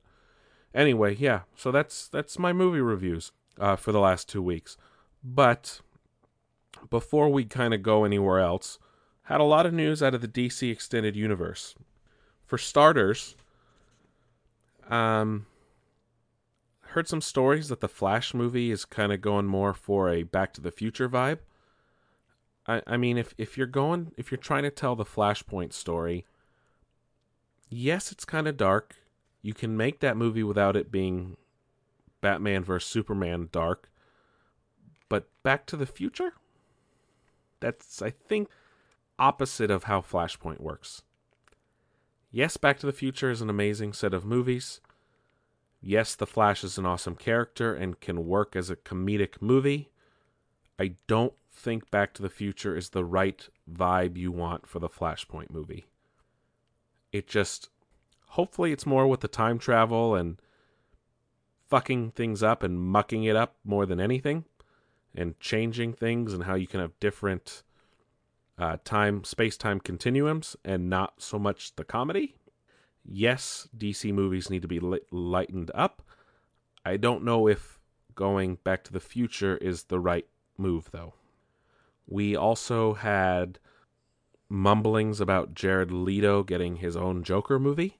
Anyway, 0.74 1.16
yeah. 1.16 1.40
So 1.56 1.72
that's 1.72 2.06
that's 2.06 2.38
my 2.38 2.52
movie 2.52 2.82
reviews 2.82 3.32
uh, 3.58 3.76
for 3.76 3.92
the 3.92 3.98
last 3.98 4.28
two 4.28 4.42
weeks. 4.42 4.76
But 5.24 5.80
before 6.90 7.30
we 7.30 7.46
kind 7.46 7.72
of 7.72 7.82
go 7.82 8.04
anywhere 8.04 8.40
else, 8.40 8.78
had 9.22 9.40
a 9.40 9.44
lot 9.44 9.64
of 9.64 9.72
news 9.72 10.02
out 10.02 10.14
of 10.14 10.20
the 10.20 10.28
DC 10.28 10.70
extended 10.70 11.16
universe. 11.16 11.74
For 12.44 12.58
starters, 12.58 13.36
um, 14.90 15.46
heard 16.90 17.09
some 17.09 17.20
stories 17.20 17.68
that 17.68 17.81
the 17.81 17.88
Flash 17.88 18.35
movie 18.35 18.70
is 18.70 18.85
kind 18.85 19.12
of 19.12 19.20
going 19.20 19.46
more 19.46 19.72
for 19.72 20.09
a 20.09 20.24
Back 20.24 20.53
to 20.55 20.61
the 20.61 20.70
Future 20.70 21.09
vibe. 21.09 21.38
I, 22.66 22.83
I 22.87 22.96
mean, 22.96 23.16
if 23.16 23.35
if 23.38 23.57
you're 23.57 23.66
going, 23.66 24.12
if 24.16 24.31
you're 24.31 24.38
trying 24.38 24.64
to 24.64 24.70
tell 24.70 24.96
the 24.96 25.05
Flashpoint 25.05 25.72
story, 25.72 26.26
yes, 27.68 28.12
it's 28.12 28.24
kind 28.24 28.46
of 28.46 28.57
dark. 28.57 28.96
You 29.42 29.55
can 29.55 29.76
make 29.76 30.00
that 30.00 30.16
movie 30.16 30.42
without 30.42 30.76
it 30.76 30.92
being 30.92 31.37
Batman 32.20 32.62
vs 32.62 32.88
Superman 32.88 33.48
dark. 33.50 33.90
But 35.09 35.29
Back 35.42 35.66
to 35.66 35.76
the 35.76 35.87
Future, 35.87 36.35
that's 37.61 38.03
I 38.03 38.11
think 38.11 38.48
opposite 39.18 39.70
of 39.70 39.85
how 39.85 40.00
Flashpoint 40.00 40.61
works. 40.61 41.03
Yes, 42.32 42.56
Back 42.56 42.78
to 42.78 42.86
the 42.86 42.92
Future 42.92 43.30
is 43.30 43.40
an 43.40 43.50
amazing 43.50 43.92
set 43.92 44.14
of 44.14 44.24
movies. 44.24 44.80
Yes, 45.80 46.14
The 46.14 46.26
Flash 46.26 46.62
is 46.62 46.78
an 46.78 46.86
awesome 46.86 47.16
character 47.16 47.74
and 47.74 47.98
can 47.98 48.26
work 48.26 48.54
as 48.54 48.70
a 48.70 48.76
comedic 48.76 49.40
movie. 49.40 49.90
I 50.78 50.94
don't 51.08 51.32
think 51.52 51.90
Back 51.90 52.14
to 52.14 52.22
the 52.22 52.30
Future 52.30 52.76
is 52.76 52.90
the 52.90 53.04
right 53.04 53.48
vibe 53.70 54.16
you 54.16 54.30
want 54.30 54.66
for 54.68 54.78
the 54.78 54.88
Flashpoint 54.88 55.50
movie. 55.50 55.86
It 57.12 57.26
just. 57.26 57.68
Hopefully, 58.34 58.70
it's 58.70 58.86
more 58.86 59.08
with 59.08 59.20
the 59.20 59.28
time 59.28 59.59
travel 59.59 60.14
and 60.14 60.40
fucking 61.68 62.12
things 62.12 62.44
up 62.44 62.62
and 62.62 62.80
mucking 62.80 63.24
it 63.24 63.34
up 63.34 63.57
more 63.64 63.86
than 63.86 63.98
anything 63.98 64.44
and 65.14 65.38
changing 65.40 65.92
things 65.92 66.32
and 66.32 66.44
how 66.44 66.55
you 66.55 66.68
can 66.68 66.78
have 66.78 66.98
different 67.00 67.64
uh, 68.61 68.76
time 68.84 69.24
space 69.24 69.56
time 69.56 69.80
continuums 69.80 70.54
and 70.64 70.90
not 70.90 71.14
so 71.22 71.38
much 71.38 71.74
the 71.76 71.84
comedy. 71.84 72.36
Yes, 73.04 73.68
DC 73.76 74.12
movies 74.12 74.50
need 74.50 74.62
to 74.62 74.68
be 74.68 74.80
lightened 75.11 75.70
up. 75.74 76.02
I 76.84 76.98
don't 76.98 77.24
know 77.24 77.48
if 77.48 77.80
going 78.14 78.58
back 78.62 78.84
to 78.84 78.92
the 78.92 79.00
future 79.00 79.56
is 79.56 79.84
the 79.84 79.98
right 79.98 80.26
move, 80.58 80.90
though. 80.92 81.14
We 82.06 82.36
also 82.36 82.94
had 82.94 83.58
mumblings 84.50 85.20
about 85.20 85.54
Jared 85.54 85.90
Leto 85.90 86.42
getting 86.42 86.76
his 86.76 86.96
own 86.96 87.22
Joker 87.24 87.58
movie. 87.58 87.98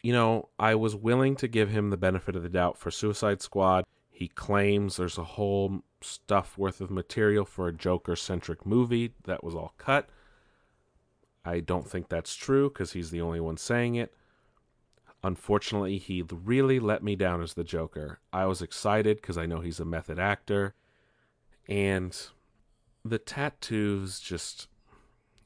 You 0.00 0.12
know, 0.12 0.48
I 0.58 0.76
was 0.76 0.94
willing 0.94 1.34
to 1.36 1.48
give 1.48 1.70
him 1.70 1.90
the 1.90 1.96
benefit 1.96 2.36
of 2.36 2.42
the 2.44 2.48
doubt 2.48 2.78
for 2.78 2.90
Suicide 2.90 3.42
Squad. 3.42 3.84
He 4.10 4.28
claims 4.28 4.96
there's 4.96 5.18
a 5.18 5.24
whole 5.24 5.82
stuff 6.02 6.58
worth 6.58 6.80
of 6.80 6.90
material 6.90 7.44
for 7.44 7.68
a 7.68 7.72
Joker 7.72 8.16
centric 8.16 8.66
movie 8.66 9.14
that 9.24 9.42
was 9.42 9.54
all 9.54 9.74
cut. 9.78 10.08
I 11.44 11.60
don't 11.60 11.88
think 11.88 12.08
that's 12.08 12.34
true 12.34 12.68
because 12.68 12.92
he's 12.92 13.10
the 13.10 13.20
only 13.20 13.40
one 13.40 13.56
saying 13.56 13.94
it. 13.96 14.14
Unfortunately, 15.24 15.98
he 15.98 16.22
really 16.22 16.80
let 16.80 17.02
me 17.02 17.14
down 17.16 17.42
as 17.42 17.54
the 17.54 17.64
Joker. 17.64 18.20
I 18.32 18.46
was 18.46 18.60
excited 18.60 19.20
because 19.20 19.38
I 19.38 19.46
know 19.46 19.60
he's 19.60 19.80
a 19.80 19.84
method 19.84 20.18
actor. 20.18 20.74
And 21.68 22.16
the 23.04 23.18
tattoos 23.18 24.20
just. 24.20 24.68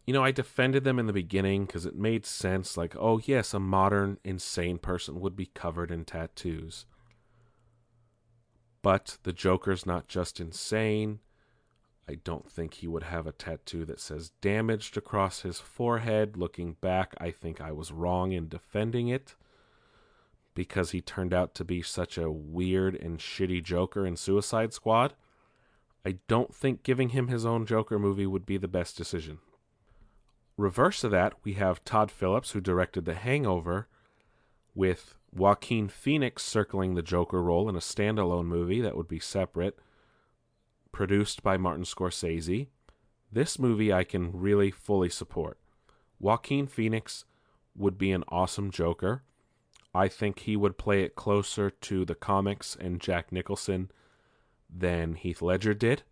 You 0.07 0.15
know, 0.15 0.23
I 0.23 0.31
defended 0.31 0.85
them 0.85 1.01
in 1.01 1.07
the 1.07 1.13
beginning 1.13 1.67
because 1.67 1.85
it 1.85 1.97
made 1.97 2.25
sense. 2.25 2.77
Like, 2.77 2.95
oh, 2.97 3.21
yes, 3.25 3.53
a 3.53 3.59
modern, 3.59 4.19
insane 4.23 4.79
person 4.79 5.21
would 5.21 5.35
be 5.35 5.47
covered 5.47 5.91
in 5.91 6.05
tattoos. 6.05 6.87
But 8.87 9.19
the 9.25 9.33
Joker's 9.33 9.85
not 9.85 10.07
just 10.07 10.39
insane. 10.39 11.19
I 12.09 12.15
don't 12.23 12.49
think 12.49 12.75
he 12.75 12.87
would 12.87 13.03
have 13.03 13.27
a 13.27 13.33
tattoo 13.33 13.85
that 13.85 13.99
says 13.99 14.31
damaged 14.41 14.97
across 14.97 15.43
his 15.43 15.59
forehead. 15.59 16.37
Looking 16.37 16.75
back, 16.75 17.13
I 17.19 17.33
think 17.33 17.61
I 17.61 17.73
was 17.73 17.91
wrong 17.91 18.31
in 18.31 18.47
defending 18.47 19.09
it 19.09 19.35
because 20.55 20.93
he 20.93 21.01
turned 21.01 21.35
out 21.35 21.53
to 21.57 21.65
be 21.65 21.83
such 21.83 22.17
a 22.17 22.31
weird 22.31 22.95
and 22.95 23.19
shitty 23.19 23.65
Joker 23.65 24.07
in 24.07 24.15
Suicide 24.15 24.73
Squad. 24.73 25.15
I 26.05 26.19
don't 26.29 26.55
think 26.55 26.85
giving 26.85 27.09
him 27.09 27.27
his 27.27 27.45
own 27.45 27.67
Joker 27.67 27.99
movie 27.99 28.29
would 28.29 28.47
be 28.47 28.57
the 28.57 28.69
best 28.69 28.97
decision. 28.97 29.41
Reverse 30.57 31.03
of 31.03 31.11
that, 31.11 31.33
we 31.43 31.55
have 31.55 31.85
Todd 31.85 32.13
Phillips, 32.13 32.53
who 32.53 32.61
directed 32.61 33.05
The 33.05 33.15
Hangover, 33.15 33.89
with 34.77 35.16
Joaquin 35.37 35.89
Phoenix 35.89 36.43
circling 36.43 36.95
the 36.95 37.03
Joker 37.03 37.43
role 37.43 37.69
in 37.69 37.77
a 37.77 37.81
standalone 37.81 38.47
movie 38.47 38.81
that 38.81 38.97
would 38.97 39.09
be 39.09 39.19
separate, 39.19 39.79
produced 40.93 41.43
by 41.43 41.59
Martin 41.59 41.85
Scorsese. 41.85 42.69
This 43.31 43.59
movie 43.59 43.93
I 43.93 44.03
can 44.03 44.33
really 44.33 44.71
fully 44.71 45.11
support. 45.11 45.59
Joaquin 46.19 46.67
Phoenix 46.67 47.27
would 47.77 47.99
be 47.99 48.13
an 48.13 48.25
awesome 48.29 48.71
Joker. 48.71 49.25
I 49.95 50.09
think 50.09 50.41
he 50.41 50.57
would 50.57 50.79
play 50.79 51.03
it 51.03 51.17
closer 51.17 51.69
to 51.69 52.05
the 52.07 52.15
comics 52.15 52.77
and 52.79 53.01
Jack 53.01 53.31
Nicholson 53.31 53.91
than 54.75 55.17
Heath 55.17 55.43
Ledger 55.43 55.75
did. 55.75 56.03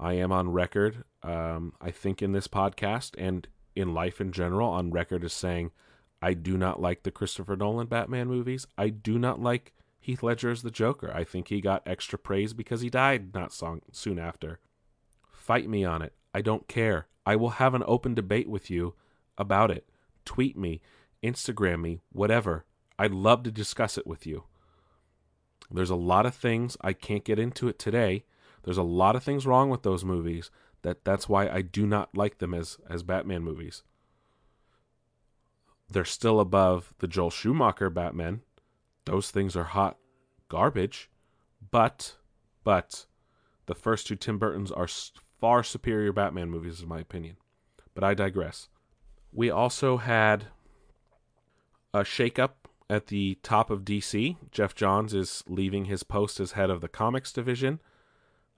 I 0.00 0.14
am 0.14 0.32
on 0.32 0.52
record, 0.52 1.04
um, 1.22 1.74
I 1.80 1.90
think, 1.90 2.22
in 2.22 2.32
this 2.32 2.48
podcast 2.48 3.12
and 3.18 3.46
in 3.76 3.92
life 3.92 4.20
in 4.20 4.32
general, 4.32 4.70
on 4.70 4.90
record 4.90 5.22
as 5.22 5.32
saying 5.34 5.70
I 6.24 6.32
do 6.32 6.56
not 6.56 6.80
like 6.80 7.02
the 7.02 7.10
Christopher 7.10 7.54
Nolan 7.54 7.86
Batman 7.86 8.28
movies. 8.28 8.66
I 8.78 8.88
do 8.88 9.18
not 9.18 9.42
like 9.42 9.74
Heath 10.00 10.22
Ledger 10.22 10.50
as 10.50 10.62
the 10.62 10.70
Joker. 10.70 11.12
I 11.14 11.22
think 11.22 11.48
he 11.48 11.60
got 11.60 11.82
extra 11.84 12.18
praise 12.18 12.54
because 12.54 12.80
he 12.80 12.88
died 12.88 13.34
not 13.34 13.52
so, 13.52 13.80
soon 13.92 14.18
after. 14.18 14.58
Fight 15.30 15.68
me 15.68 15.84
on 15.84 16.00
it. 16.00 16.14
I 16.32 16.40
don't 16.40 16.66
care. 16.66 17.08
I 17.26 17.36
will 17.36 17.50
have 17.50 17.74
an 17.74 17.84
open 17.86 18.14
debate 18.14 18.48
with 18.48 18.70
you 18.70 18.94
about 19.36 19.70
it. 19.70 19.86
Tweet 20.24 20.56
me, 20.56 20.80
Instagram 21.22 21.82
me, 21.82 22.00
whatever. 22.10 22.64
I'd 22.98 23.12
love 23.12 23.42
to 23.42 23.50
discuss 23.50 23.98
it 23.98 24.06
with 24.06 24.26
you. 24.26 24.44
There's 25.70 25.90
a 25.90 25.94
lot 25.94 26.24
of 26.24 26.34
things 26.34 26.74
I 26.80 26.94
can't 26.94 27.24
get 27.24 27.38
into 27.38 27.68
it 27.68 27.78
today. 27.78 28.24
There's 28.62 28.78
a 28.78 28.82
lot 28.82 29.14
of 29.14 29.22
things 29.22 29.44
wrong 29.44 29.68
with 29.68 29.82
those 29.82 30.06
movies. 30.06 30.50
That 30.80 31.04
that's 31.04 31.28
why 31.28 31.50
I 31.50 31.60
do 31.60 31.86
not 31.86 32.16
like 32.16 32.38
them 32.38 32.54
as 32.54 32.78
as 32.88 33.02
Batman 33.02 33.42
movies. 33.42 33.82
They're 35.90 36.04
still 36.04 36.40
above 36.40 36.94
the 36.98 37.06
Joel 37.06 37.30
Schumacher 37.30 37.90
Batman. 37.90 38.40
Those 39.04 39.30
things 39.30 39.54
are 39.56 39.64
hot 39.64 39.98
garbage, 40.48 41.10
but 41.70 42.16
but 42.62 43.06
the 43.66 43.74
first 43.74 44.06
two 44.06 44.16
Tim 44.16 44.38
Burtons 44.38 44.72
are 44.72 44.88
far 45.40 45.62
superior 45.62 46.12
Batman 46.12 46.50
movies 46.50 46.80
in 46.80 46.88
my 46.88 47.00
opinion. 47.00 47.36
But 47.94 48.04
I 48.04 48.14
digress. 48.14 48.68
We 49.32 49.50
also 49.50 49.98
had 49.98 50.46
a 51.92 52.00
shakeup 52.00 52.50
at 52.90 53.06
the 53.06 53.38
top 53.42 53.70
of 53.70 53.84
DC. 53.84 54.36
Geoff 54.50 54.74
Johns 54.74 55.14
is 55.14 55.44
leaving 55.46 55.86
his 55.86 56.02
post 56.02 56.40
as 56.40 56.52
head 56.52 56.70
of 56.70 56.80
the 56.80 56.88
comics 56.88 57.32
division, 57.32 57.80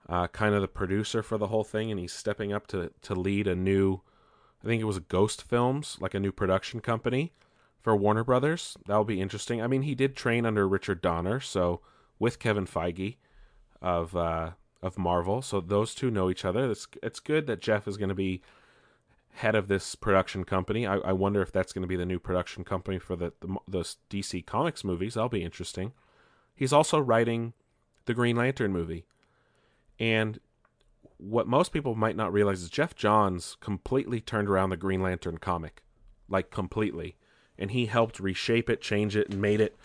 uh, 0.09 0.27
kind 0.27 0.55
of 0.55 0.61
the 0.61 0.67
producer 0.67 1.23
for 1.23 1.37
the 1.37 1.47
whole 1.47 1.63
thing, 1.63 1.91
and 1.91 1.99
he's 1.99 2.13
stepping 2.13 2.51
up 2.51 2.67
to 2.67 2.91
to 3.01 3.15
lead 3.15 3.47
a 3.47 3.55
new, 3.55 4.01
I 4.63 4.67
think 4.67 4.81
it 4.81 4.85
was 4.85 4.99
Ghost 4.99 5.43
Films, 5.43 5.97
like 5.99 6.13
a 6.13 6.19
new 6.19 6.31
production 6.31 6.79
company 6.79 7.33
for 7.81 7.95
Warner 7.95 8.23
Brothers. 8.23 8.77
That'll 8.85 9.03
be 9.03 9.21
interesting. 9.21 9.61
I 9.61 9.67
mean, 9.67 9.83
he 9.83 9.95
did 9.95 10.15
train 10.15 10.45
under 10.45 10.67
Richard 10.67 11.01
Donner, 11.01 11.39
so 11.39 11.81
with 12.19 12.39
Kevin 12.39 12.65
Feige 12.65 13.17
of 13.81 14.15
uh, 14.15 14.51
of 14.81 14.97
Marvel, 14.97 15.41
so 15.41 15.59
those 15.59 15.95
two 15.95 16.11
know 16.11 16.29
each 16.29 16.45
other. 16.45 16.69
It's 16.71 16.87
it's 17.01 17.19
good 17.19 17.47
that 17.47 17.61
Geoff 17.61 17.87
is 17.87 17.97
going 17.97 18.09
to 18.09 18.15
be 18.15 18.41
head 19.33 19.55
of 19.55 19.67
this 19.67 19.95
production 19.95 20.43
company. 20.43 20.85
I, 20.87 20.97
I 20.97 21.13
wonder 21.13 21.41
if 21.41 21.51
that's 21.51 21.71
going 21.71 21.83
to 21.83 21.87
be 21.87 21.95
the 21.95 22.05
new 22.05 22.19
production 22.19 22.63
company 22.63 22.97
for 22.97 23.15
the, 23.15 23.33
the, 23.39 23.55
the 23.67 23.95
DC 24.09 24.45
Comics 24.45 24.83
movies. 24.83 25.13
That'll 25.13 25.29
be 25.29 25.43
interesting. 25.43 25.93
He's 26.55 26.73
also 26.73 26.99
writing 26.99 27.53
the 28.05 28.15
Green 28.15 28.35
Lantern 28.35 28.71
movie, 28.71 29.05
and 29.99 30.39
what 31.17 31.47
most 31.47 31.71
people 31.71 31.95
might 31.95 32.15
not 32.15 32.31
realize 32.31 32.61
is 32.61 32.69
Geoff 32.69 32.95
Johns 32.95 33.57
completely 33.59 34.21
turned 34.21 34.49
around 34.49 34.69
the 34.69 34.77
Green 34.77 35.01
Lantern 35.01 35.37
comic, 35.37 35.81
like 36.29 36.51
completely, 36.51 37.15
and 37.57 37.71
he 37.71 37.87
helped 37.87 38.19
reshape 38.19 38.69
it, 38.69 38.81
change 38.81 39.15
it, 39.15 39.29
and 39.29 39.41
made 39.41 39.59
it 39.59 39.75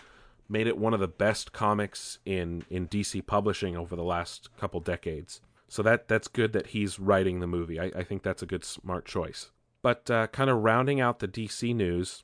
made 0.49 0.67
it 0.67 0.77
one 0.77 0.93
of 0.93 1.01
the 1.01 1.09
best 1.09 1.53
comics 1.53 2.19
in 2.27 2.65
in 2.69 2.87
DC 2.89 3.27
publishing 3.27 3.77
over 3.77 3.97
the 3.97 4.05
last 4.05 4.55
couple 4.57 4.81
decades. 4.81 5.41
So 5.69 5.83
that 5.83 6.09
that's 6.09 6.29
good 6.29 6.53
that 6.53 6.69
he's 6.69 6.99
writing 6.99 7.41
the 7.41 7.47
movie. 7.47 7.81
I, 7.81 7.91
I 7.97 8.03
think 8.03 8.23
that's 8.23 8.43
a 8.43 8.47
good 8.47 8.65
smart 8.65 9.07
choice. 9.07 9.51
But 9.81 10.11
uh, 10.11 10.27
kind 10.29 10.51
of 10.51 10.63
rounding 10.63 11.01
out 11.01 11.19
the 11.19 11.29
DC 11.29 11.75
news, 11.75 12.23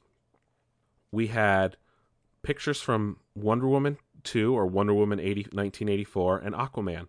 we 1.11 1.29
had 1.29 1.77
pictures 2.43 2.81
from 2.81 3.17
Wonder 3.35 3.67
Woman 3.67 3.99
2 4.23 4.57
or 4.57 4.67
Wonder 4.67 4.95
Woman 4.95 5.19
80, 5.19 5.43
1984 5.53 6.39
and 6.39 6.55
Aquaman. 6.55 7.09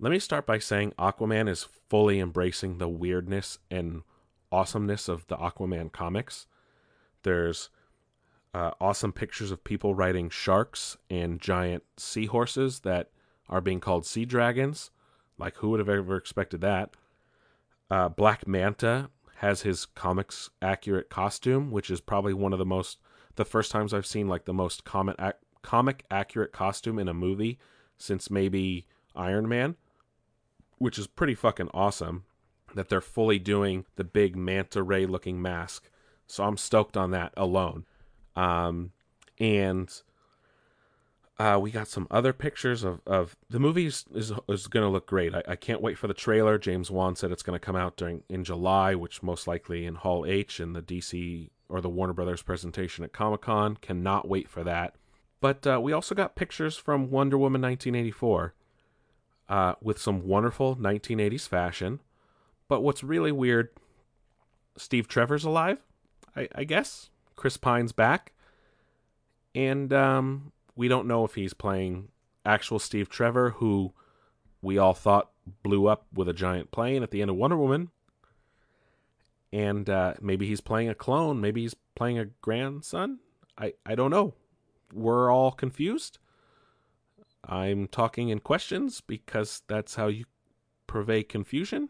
Let 0.00 0.10
me 0.10 0.20
start 0.20 0.46
by 0.46 0.60
saying 0.60 0.92
Aquaman 0.96 1.48
is 1.48 1.66
fully 1.88 2.20
embracing 2.20 2.78
the 2.78 2.88
weirdness 2.88 3.58
and 3.68 4.02
awesomeness 4.52 5.08
of 5.08 5.26
the 5.26 5.36
Aquaman 5.36 5.90
comics. 5.90 6.46
There's 7.24 7.68
uh, 8.54 8.70
awesome 8.80 9.12
pictures 9.12 9.50
of 9.50 9.64
people 9.64 9.96
riding 9.96 10.30
sharks 10.30 10.96
and 11.10 11.40
giant 11.40 11.82
seahorses 11.96 12.80
that 12.80 13.10
are 13.48 13.60
being 13.60 13.80
called 13.80 14.06
sea 14.06 14.24
dragons. 14.24 14.92
Like, 15.36 15.56
who 15.56 15.70
would 15.70 15.80
have 15.80 15.88
ever 15.88 16.16
expected 16.16 16.60
that? 16.60 16.90
Uh, 17.90 18.08
Black 18.08 18.46
Manta 18.46 19.10
has 19.38 19.62
his 19.62 19.84
comics 19.84 20.48
accurate 20.62 21.10
costume, 21.10 21.72
which 21.72 21.90
is 21.90 22.00
probably 22.00 22.34
one 22.34 22.52
of 22.52 22.60
the 22.60 22.64
most, 22.64 22.98
the 23.34 23.44
first 23.44 23.72
times 23.72 23.92
I've 23.92 24.06
seen 24.06 24.28
like 24.28 24.44
the 24.44 24.54
most 24.54 24.84
comic, 24.84 25.16
ac- 25.18 25.32
comic 25.62 26.04
accurate 26.08 26.52
costume 26.52 27.00
in 27.00 27.08
a 27.08 27.14
movie 27.14 27.58
since 27.96 28.30
maybe 28.30 28.86
Iron 29.16 29.48
Man, 29.48 29.74
which 30.78 30.98
is 30.98 31.06
pretty 31.06 31.34
fucking 31.34 31.70
awesome 31.74 32.24
that 32.74 32.88
they're 32.88 33.00
fully 33.00 33.38
doing 33.38 33.84
the 33.96 34.04
big 34.04 34.36
manta 34.36 34.82
ray 34.82 35.06
looking 35.06 35.40
mask. 35.40 35.90
So 36.26 36.44
I'm 36.44 36.56
stoked 36.56 36.96
on 36.96 37.10
that 37.12 37.32
alone. 37.36 37.86
Um, 38.36 38.92
and 39.38 39.90
uh, 41.38 41.58
we 41.60 41.70
got 41.70 41.88
some 41.88 42.06
other 42.10 42.32
pictures 42.32 42.84
of, 42.84 43.00
of 43.06 43.36
the 43.48 43.60
movie 43.60 43.86
is, 43.86 44.04
is, 44.14 44.32
is 44.48 44.66
going 44.66 44.84
to 44.84 44.90
look 44.90 45.06
great. 45.06 45.34
I, 45.34 45.42
I 45.48 45.56
can't 45.56 45.80
wait 45.80 45.96
for 45.96 46.08
the 46.08 46.14
trailer. 46.14 46.58
James 46.58 46.90
Wan 46.90 47.16
said 47.16 47.30
it's 47.30 47.42
going 47.42 47.58
to 47.58 47.64
come 47.64 47.76
out 47.76 47.96
during 47.96 48.22
in 48.28 48.44
July, 48.44 48.94
which 48.94 49.22
most 49.22 49.46
likely 49.46 49.86
in 49.86 49.94
Hall 49.94 50.26
H 50.26 50.60
in 50.60 50.72
the 50.72 50.82
DC 50.82 51.50
or 51.68 51.80
the 51.80 51.88
Warner 51.88 52.12
Brothers 52.12 52.42
presentation 52.42 53.04
at 53.04 53.12
Comic 53.12 53.42
Con. 53.42 53.76
Cannot 53.76 54.28
wait 54.28 54.48
for 54.48 54.64
that. 54.64 54.94
But 55.40 55.66
uh, 55.66 55.80
we 55.80 55.92
also 55.92 56.14
got 56.14 56.34
pictures 56.34 56.76
from 56.76 57.10
Wonder 57.10 57.38
Woman 57.38 57.62
1984 57.62 58.54
uh, 59.48 59.74
with 59.82 59.98
some 59.98 60.26
wonderful 60.26 60.76
1980s 60.76 61.48
fashion. 61.48 62.00
But 62.68 62.82
what's 62.82 63.02
really 63.02 63.32
weird, 63.32 63.70
Steve 64.76 65.08
Trevor's 65.08 65.44
alive, 65.44 65.78
I, 66.36 66.48
I 66.54 66.64
guess. 66.64 67.10
Chris 67.36 67.56
Pine's 67.56 67.92
back. 67.92 68.32
And 69.54 69.92
um, 69.92 70.52
we 70.76 70.88
don't 70.88 71.08
know 71.08 71.24
if 71.24 71.34
he's 71.34 71.54
playing 71.54 72.08
actual 72.44 72.78
Steve 72.78 73.08
Trevor, 73.08 73.50
who 73.50 73.92
we 74.60 74.78
all 74.78 74.94
thought 74.94 75.30
blew 75.62 75.86
up 75.86 76.06
with 76.12 76.28
a 76.28 76.32
giant 76.32 76.70
plane 76.70 77.02
at 77.02 77.10
the 77.10 77.22
end 77.22 77.30
of 77.30 77.36
Wonder 77.36 77.56
Woman. 77.56 77.90
And 79.52 79.88
uh, 79.88 80.14
maybe 80.20 80.46
he's 80.46 80.60
playing 80.60 80.90
a 80.90 80.94
clone. 80.94 81.40
Maybe 81.40 81.62
he's 81.62 81.74
playing 81.96 82.18
a 82.18 82.26
grandson. 82.42 83.20
I, 83.56 83.72
I 83.86 83.94
don't 83.94 84.10
know. 84.10 84.34
We're 84.92 85.32
all 85.32 85.52
confused. 85.52 86.18
I'm 87.48 87.88
talking 87.88 88.28
in 88.28 88.40
questions 88.40 89.00
because 89.00 89.62
that's 89.66 89.94
how 89.94 90.08
you 90.08 90.26
purvey 90.86 91.22
confusion. 91.22 91.88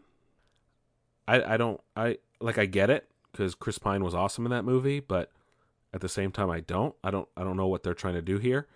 I, 1.27 1.53
I 1.53 1.57
don't 1.57 1.81
I 1.95 2.17
like 2.39 2.57
I 2.57 2.65
get 2.65 2.89
it 2.89 3.09
because 3.31 3.55
Chris 3.55 3.77
Pine 3.77 4.03
was 4.03 4.15
awesome 4.15 4.45
in 4.45 4.51
that 4.51 4.65
movie, 4.65 4.99
but 4.99 5.31
at 5.93 6.01
the 6.01 6.09
same 6.09 6.31
time 6.31 6.49
I 6.49 6.61
don't. 6.61 6.95
I 7.03 7.11
don't 7.11 7.27
I 7.35 7.43
don't 7.43 7.57
know 7.57 7.67
what 7.67 7.83
they're 7.83 7.93
trying 7.93 8.15
to 8.15 8.21
do 8.21 8.37
here 8.37 8.67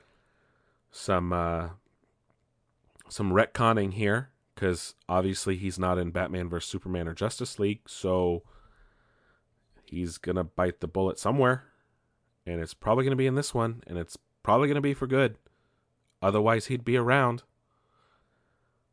some 0.94 1.34
uh, 1.34 1.70
some 3.10 3.32
retconning 3.32 3.94
here 3.94 4.30
because 4.56 4.96
obviously 5.10 5.58
he's 5.58 5.80
not 5.80 5.98
in 5.98 6.12
Batman 6.12 6.48
vs 6.48 6.70
Superman 6.70 7.08
or 7.08 7.14
Justice 7.14 7.60
League, 7.60 7.82
so 7.88 8.44
he's 9.84 10.18
gonna 10.18 10.44
bite 10.44 10.80
the 10.80 10.88
bullet 10.88 11.20
somewhere. 11.20 11.66
and 12.46 12.62
it's 12.62 12.74
probably 12.74 13.06
to 13.12 13.16
be 13.16 13.28
in 13.28 13.36
this 13.36 13.54
one, 13.54 13.84
and 13.88 13.98
it's 13.98 14.18
probably 14.44 14.68
to 14.76 14.82
be 14.82 14.94
for 14.94 15.08
good. 15.08 15.38
Otherwise, 16.24 16.68
he'd 16.68 16.86
be 16.86 16.96
around. 16.96 17.44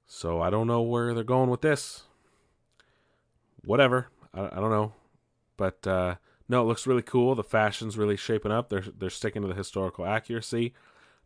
So 0.04 0.42
I 0.42 0.50
don't 0.50 0.66
know 0.66 0.82
where 0.82 1.14
they're 1.14 1.22
going 1.22 1.48
with 1.48 1.60
this. 1.60 2.02
Whatever. 3.64 4.08
I, 4.34 4.46
I 4.46 4.56
don't 4.56 4.70
know. 4.70 4.92
But 5.56 5.86
uh, 5.86 6.16
no, 6.48 6.62
it 6.62 6.64
looks 6.64 6.86
really 6.86 7.02
cool. 7.02 7.36
The 7.36 7.44
fashion's 7.44 7.96
really 7.96 8.16
shaping 8.16 8.50
up. 8.50 8.68
They're 8.68 8.84
they're 8.98 9.10
sticking 9.10 9.42
to 9.42 9.48
the 9.48 9.54
historical 9.54 10.04
accuracy. 10.04 10.74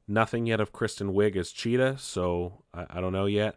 Nothing 0.06 0.46
yet 0.46 0.60
of 0.60 0.72
Kristen 0.72 1.14
Wiig 1.14 1.34
as 1.36 1.50
Cheetah, 1.50 1.96
so 1.96 2.64
I, 2.74 2.84
I 2.90 3.00
don't 3.00 3.14
know 3.14 3.24
yet. 3.24 3.56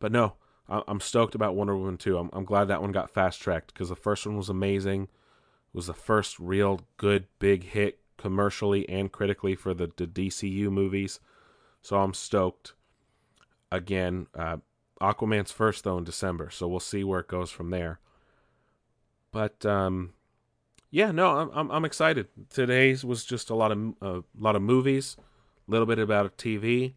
But 0.00 0.10
no, 0.10 0.34
I, 0.68 0.82
I'm 0.88 0.98
stoked 0.98 1.36
about 1.36 1.54
Wonder 1.54 1.76
Woman 1.76 1.96
2. 1.96 2.18
I'm, 2.18 2.30
I'm 2.32 2.44
glad 2.44 2.64
that 2.64 2.82
one 2.82 2.90
got 2.90 3.10
fast 3.12 3.40
tracked 3.40 3.72
because 3.72 3.90
the 3.90 3.94
first 3.94 4.26
one 4.26 4.36
was 4.36 4.48
amazing. 4.48 5.02
It 5.04 5.08
was 5.74 5.86
the 5.86 5.94
first 5.94 6.40
real 6.40 6.80
good 6.96 7.26
big 7.38 7.62
hit 7.62 8.00
commercially 8.18 8.88
and 8.88 9.12
critically 9.12 9.54
for 9.54 9.72
the, 9.72 9.92
the 9.96 10.08
DCU 10.08 10.72
movies. 10.72 11.20
So 11.82 11.98
I'm 11.98 12.14
stoked. 12.14 12.74
Again, 13.70 14.26
uh, 14.34 14.58
Aquaman's 15.00 15.52
first 15.52 15.84
though 15.84 15.98
in 15.98 16.04
December, 16.04 16.50
so 16.50 16.68
we'll 16.68 16.80
see 16.80 17.04
where 17.04 17.20
it 17.20 17.28
goes 17.28 17.50
from 17.50 17.70
there. 17.70 18.00
But 19.32 19.66
um, 19.66 20.14
yeah, 20.90 21.10
no, 21.10 21.36
I'm, 21.36 21.50
I'm 21.52 21.70
I'm 21.70 21.84
excited. 21.84 22.28
Today's 22.48 23.04
was 23.04 23.24
just 23.24 23.50
a 23.50 23.54
lot 23.54 23.72
of 23.72 23.94
a 24.00 24.06
uh, 24.06 24.20
lot 24.38 24.56
of 24.56 24.62
movies, 24.62 25.16
a 25.68 25.70
little 25.70 25.86
bit 25.86 25.98
about 25.98 26.38
TV. 26.38 26.94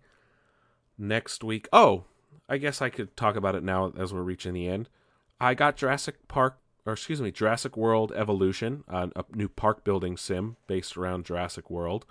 Next 0.97 1.43
week, 1.43 1.67
oh, 1.71 2.03
I 2.49 2.57
guess 2.57 2.81
I 2.81 2.89
could 2.89 3.15
talk 3.15 3.35
about 3.35 3.55
it 3.55 3.63
now 3.63 3.93
as 3.97 4.13
we're 4.13 4.21
reaching 4.21 4.53
the 4.53 4.67
end. 4.67 4.89
I 5.39 5.53
got 5.53 5.77
Jurassic 5.77 6.27
Park, 6.27 6.59
or 6.85 6.93
excuse 6.93 7.21
me, 7.21 7.31
Jurassic 7.31 7.77
World 7.77 8.11
Evolution, 8.13 8.83
uh, 8.89 9.07
a 9.15 9.23
new 9.33 9.47
park 9.47 9.83
building 9.83 10.17
sim 10.17 10.57
based 10.67 10.97
around 10.97 11.25
Jurassic 11.25 11.69
World. 11.69 12.05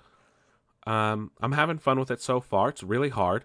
Um, 0.87 1.33
I'm 1.41 1.53
having 1.53 1.79
fun 1.79 1.99
with 1.99 2.11
it 2.11 2.22
so 2.22 2.41
far. 2.41 2.68
It's 2.70 2.83
really 2.83 3.11
hard. 3.11 3.45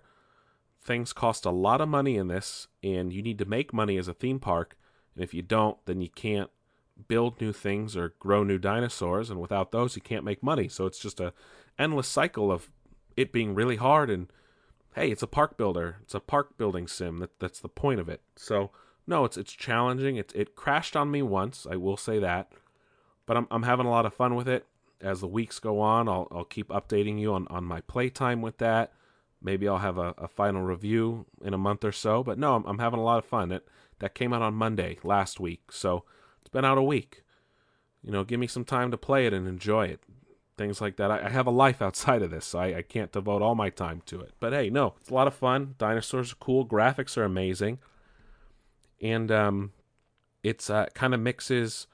Things 0.82 1.14
cost 1.14 1.46
a 1.46 1.52
lot 1.52 1.82
of 1.82 1.90
money 1.90 2.18
in 2.18 2.28
this, 2.28 2.68
and 2.82 3.12
you 3.12 3.22
need 3.22 3.38
to 3.40 3.46
make 3.46 3.74
money 3.74 3.98
as 3.98 4.08
a 4.08 4.14
theme 4.14 4.40
park. 4.40 4.78
And 5.16 5.24
if 5.24 5.34
you 5.34 5.42
don't, 5.42 5.78
then 5.86 6.02
you 6.02 6.10
can't 6.10 6.50
build 7.08 7.40
new 7.42 7.54
things 7.54 7.96
or 7.96 8.14
grow 8.20 8.44
new 8.44 8.58
dinosaurs. 8.58 9.30
And 9.30 9.40
without 9.40 9.72
those, 9.72 9.96
you 9.96 10.02
can't 10.02 10.26
make 10.26 10.44
money. 10.44 10.68
So 10.68 10.86
it's 10.86 11.00
just 11.00 11.20
a 11.20 11.34
endless 11.80 12.08
cycle 12.08 12.52
of 12.52 12.70
it 13.16 13.32
being 13.32 13.56
really 13.56 13.78
hard. 13.78 14.10
And 14.10 14.28
hey, 14.96 15.10
it's 15.10 15.24
a 15.24 15.28
park 15.28 15.58
builder. 15.58 15.98
It's 16.02 16.16
a 16.16 16.20
park 16.20 16.58
building 16.58 16.88
sim. 16.88 17.20
That 17.20 17.40
that's 17.40 17.60
the 17.60 17.70
point 17.70 18.00
of 18.00 18.10
it. 18.10 18.22
So 18.36 18.72
no, 19.08 19.26
it's 19.26 19.38
it's 19.38 19.54
challenging. 19.54 20.18
It 20.18 20.32
it 20.36 20.56
crashed 20.56 20.96
on 20.96 21.12
me 21.12 21.22
once. 21.22 21.68
I 21.70 21.76
will 21.76 21.98
say 21.98 22.20
that, 22.20 22.52
but 23.26 23.38
I'm 23.38 23.48
I'm 23.52 23.64
having 23.64 23.86
a 23.86 23.92
lot 23.92 24.06
of 24.06 24.14
fun 24.14 24.36
with 24.36 24.48
it 24.48 24.66
as 25.04 25.20
the 25.20 25.28
weeks 25.28 25.60
go 25.60 25.82
on, 25.82 26.08
I'll 26.08 26.28
I'll 26.32 26.46
keep 26.46 26.70
updating 26.70 27.20
you 27.20 27.34
on, 27.34 27.48
on 27.50 27.64
my 27.66 27.82
playtime 27.82 28.42
with 28.42 28.58
that. 28.60 28.94
Maybe 29.42 29.68
I'll 29.68 29.80
have 29.80 29.98
a, 29.98 30.16
a 30.18 30.28
final 30.28 30.62
review 30.62 31.26
in 31.44 31.54
a 31.54 31.58
month 31.58 31.84
or 31.84 31.92
so. 31.92 32.24
But 32.24 32.40
no, 32.40 32.56
I'm, 32.56 32.66
I'm 32.66 32.80
having 32.80 33.00
a 33.00 33.04
lot 33.04 33.20
of 33.20 33.26
fun. 33.26 33.52
It 33.52 33.68
that 34.00 34.16
came 34.16 34.34
out 34.34 34.42
on 34.42 34.54
Monday 34.54 34.98
last 35.04 35.40
week, 35.40 35.72
so 35.72 36.06
it's 36.42 36.50
been 36.50 36.66
out 36.66 36.78
a 36.78 36.84
week. 36.84 37.24
You 38.02 38.12
know, 38.12 38.24
give 38.24 38.40
me 38.40 38.48
some 38.48 38.66
time 38.66 38.92
to 38.92 38.98
play 38.98 39.26
it 39.26 39.34
and 39.34 39.48
enjoy 39.48 39.88
it. 39.88 40.02
Things 40.58 40.82
like 40.82 40.98
that. 40.98 41.12
I, 41.12 41.26
I 41.26 41.30
have 41.30 41.48
a 41.48 41.52
life 41.52 41.82
outside 41.82 42.22
of 42.22 42.32
this, 42.32 42.46
so 42.46 42.60
I, 42.60 42.78
I 42.78 42.82
can't 42.82 43.12
devote 43.12 43.42
all 43.42 43.56
my 43.56 43.70
time 43.70 44.02
to 44.08 44.22
it. 44.22 44.32
But 44.40 44.54
hey, 44.54 44.70
no, 44.70 44.96
it's 45.00 45.10
a 45.10 45.14
lot 45.14 45.28
of 45.28 45.34
fun. 45.34 45.76
Dinosaurs 45.78 46.32
are 46.32 46.38
cool. 46.38 46.66
Graphics 46.66 47.18
are 47.18 47.24
amazing, 47.24 47.80
and 49.02 49.32
um, 49.32 49.72
it's 50.44 50.70
uh, 50.70 50.88
kind 50.94 51.14
of 51.14 51.20
mixes 51.20 51.88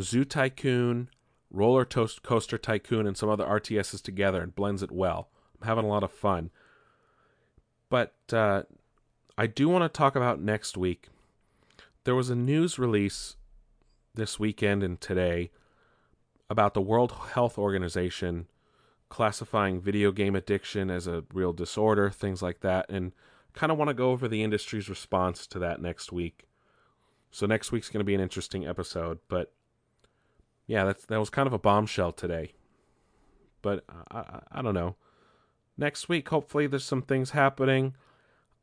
Zoo 0.00 0.24
Tycoon 0.24 1.08
Roller 1.56 1.84
Toast 1.84 2.22
Coaster 2.22 2.58
Tycoon 2.58 3.06
and 3.06 3.16
some 3.16 3.28
other 3.28 3.44
RTSs 3.44 4.02
together 4.02 4.42
and 4.42 4.54
blends 4.54 4.82
it 4.82 4.92
well. 4.92 5.28
I'm 5.60 5.66
having 5.66 5.84
a 5.84 5.88
lot 5.88 6.02
of 6.02 6.12
fun. 6.12 6.50
But 7.88 8.14
uh, 8.32 8.64
I 9.38 9.46
do 9.46 9.68
want 9.68 9.82
to 9.82 9.88
talk 9.88 10.16
about 10.16 10.40
next 10.40 10.76
week. 10.76 11.08
There 12.04 12.14
was 12.14 12.30
a 12.30 12.36
news 12.36 12.78
release 12.78 13.36
this 14.14 14.38
weekend 14.38 14.82
and 14.82 15.00
today 15.00 15.50
about 16.50 16.74
the 16.74 16.80
World 16.80 17.12
Health 17.32 17.58
Organization 17.58 18.46
classifying 19.08 19.80
video 19.80 20.12
game 20.12 20.34
addiction 20.34 20.90
as 20.90 21.06
a 21.06 21.24
real 21.32 21.52
disorder, 21.52 22.10
things 22.10 22.42
like 22.42 22.60
that, 22.60 22.86
and 22.88 23.12
kind 23.54 23.72
of 23.72 23.78
want 23.78 23.88
to 23.88 23.94
go 23.94 24.10
over 24.10 24.28
the 24.28 24.42
industry's 24.42 24.88
response 24.88 25.46
to 25.46 25.58
that 25.58 25.80
next 25.80 26.12
week. 26.12 26.46
So 27.30 27.46
next 27.46 27.72
week's 27.72 27.88
going 27.88 28.00
to 28.00 28.04
be 28.04 28.14
an 28.14 28.20
interesting 28.20 28.66
episode, 28.66 29.18
but 29.28 29.52
yeah, 30.66 30.84
that's 30.84 31.04
that 31.06 31.20
was 31.20 31.30
kind 31.30 31.46
of 31.46 31.52
a 31.52 31.58
bombshell 31.58 32.12
today. 32.12 32.52
But 33.62 33.84
I, 33.88 34.18
I, 34.18 34.40
I 34.52 34.62
don't 34.62 34.74
know. 34.74 34.96
Next 35.78 36.08
week, 36.08 36.28
hopefully, 36.28 36.66
there's 36.66 36.84
some 36.84 37.02
things 37.02 37.30
happening. 37.30 37.94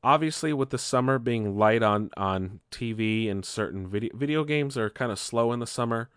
Obviously, 0.03 0.51
with 0.51 0.69
the 0.69 0.77
summer 0.77 1.17
being 1.19 1.57
light 1.57 1.81
on 1.83 2.09
on 2.17 2.59
TV 2.71 3.29
and 3.29 3.45
certain 3.45 3.87
video 3.87 4.15
video 4.15 4.43
games 4.43 4.77
are 4.77 4.89
kind 4.89 5.11
of 5.11 5.19
slow 5.19 5.53
in 5.53 5.59
the 5.59 5.67
summer. 5.67 6.09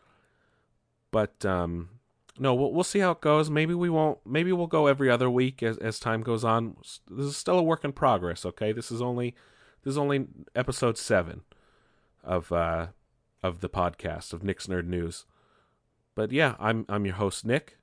But 1.13 1.45
um, 1.45 1.91
no, 2.39 2.55
we'll 2.55 2.73
we'll 2.73 2.85
see 2.85 2.99
how 2.99 3.13
it 3.13 3.21
goes. 3.21 3.49
Maybe 3.49 3.75
we 3.75 3.89
won't. 3.89 4.19
Maybe 4.27 4.53
we'll 4.53 4.67
go 4.67 4.87
every 4.87 5.09
other 5.09 5.31
week 5.31 5.63
as 5.63 5.79
as 5.79 6.01
time 6.01 6.23
goes 6.23 6.45
on. 6.45 6.77
This 7.09 7.27
is 7.27 7.37
still 7.37 7.59
a 7.59 7.63
work 7.63 7.85
in 7.85 7.93
progress. 7.93 8.45
Okay, 8.45 8.73
this 8.73 8.91
is 8.91 9.01
only 9.01 9.35
this 9.85 9.93
is 9.93 9.99
only 9.99 10.27
episode 10.55 10.99
seven 10.99 11.43
of 12.25 12.51
uh 12.51 12.89
of 13.43 13.61
the 13.61 13.69
podcast 13.69 14.33
of 14.33 14.43
Nick's 14.43 14.67
Nerd 14.67 14.87
News. 14.87 15.27
But 16.17 16.33
yeah, 16.33 16.57
I'm 16.59 16.85
I'm 16.89 17.07
your 17.07 17.15
host 17.15 17.45
Nick. 17.45 17.77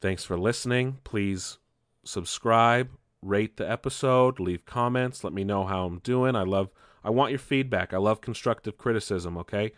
Thanks 0.00 0.24
for 0.24 0.38
listening. 0.38 0.98
Please 1.04 1.58
subscribe, 2.04 2.88
rate 3.20 3.58
the 3.58 3.70
episode, 3.70 4.40
leave 4.40 4.64
comments, 4.64 5.22
let 5.22 5.34
me 5.34 5.44
know 5.44 5.66
how 5.66 5.84
I'm 5.84 5.98
doing. 5.98 6.34
I 6.34 6.44
love 6.44 6.70
I 7.04 7.10
want 7.10 7.32
your 7.32 7.38
feedback. 7.38 7.92
I 7.92 7.98
love 7.98 8.22
constructive 8.22 8.78
criticism, 8.78 9.36
okay? 9.36 9.72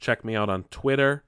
Check 0.00 0.24
me 0.24 0.34
out 0.34 0.48
on 0.48 0.64
Twitter 0.64 1.22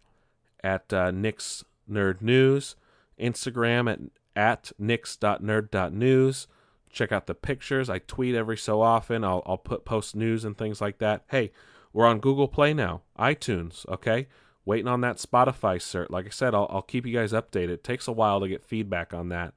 at 0.65 0.93
uh, 0.93 1.11
Nick's 1.11 1.65
Nerd 1.89 2.21
News, 2.23 2.75
Instagram 3.21 3.93
at 3.93 4.01
at 4.35 4.73
nix.nerd.news. 4.79 6.49
Check 6.91 7.13
out 7.13 7.27
the 7.27 7.35
pictures. 7.35 7.91
I 7.91 7.99
tweet 7.99 8.35
every 8.35 8.57
so 8.57 8.81
often. 8.81 9.25
I'll 9.25 9.43
I'll 9.45 9.59
put 9.59 9.85
post 9.85 10.17
news 10.17 10.45
and 10.45 10.57
things 10.57 10.81
like 10.81 10.99
that. 10.99 11.25
Hey, 11.31 11.53
we're 11.93 12.07
on 12.07 12.19
Google 12.19 12.49
Play 12.49 12.73
now, 12.73 13.03
iTunes, 13.19 13.87
okay? 13.89 14.27
Waiting 14.65 14.89
on 14.89 15.01
that 15.03 15.17
Spotify 15.17 15.77
cert. 15.77 16.11
Like 16.11 16.27
I 16.27 16.31
said, 16.31 16.55
I'll, 16.55 16.67
I'll 16.71 16.83
keep 16.83 17.07
you 17.07 17.13
guys 17.13 17.33
updated. 17.33 17.71
It 17.71 17.85
takes 17.85 18.09
a 18.09 18.13
while 18.13 18.41
to 18.41 18.49
get 18.49 18.65
feedback 18.65 19.13
on 19.13 19.29
that 19.31 19.55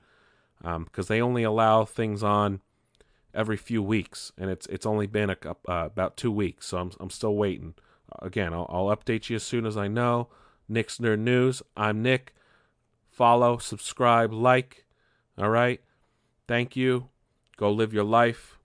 because 0.60 1.10
um, 1.10 1.16
they 1.16 1.22
only 1.22 1.44
allow 1.44 1.86
things 1.86 2.24
on 2.24 2.62
every 3.34 3.58
few 3.58 3.84
weeks, 3.84 4.32
and 4.38 4.50
it's 4.50 4.66
it's 4.68 4.86
only 4.86 5.08
been 5.08 5.30
a, 5.30 5.38
uh, 5.46 5.56
about 5.86 6.18
two 6.18 6.32
weeks, 6.32 6.68
so 6.68 6.78
I'm 6.78 6.92
I'm 7.00 7.10
still 7.10 7.36
waiting. 7.36 7.76
Again, 8.22 8.54
I'll, 8.54 8.68
I'll 8.70 8.96
update 8.96 9.30
you 9.30 9.36
as 9.36 9.44
soon 9.44 9.66
as 9.66 9.76
I 9.76 9.88
know. 9.88 10.30
Nick's 10.70 10.98
Nerd 10.98 11.20
News. 11.20 11.62
I'm 11.76 12.02
Nick. 12.02 12.34
Follow, 13.10 13.58
subscribe, 13.58 14.32
like. 14.34 14.86
All 15.38 15.50
right. 15.50 15.82
Thank 16.48 16.76
you. 16.76 17.10
Go 17.58 17.72
live 17.72 17.94
your 17.94 18.04
life. 18.04 18.58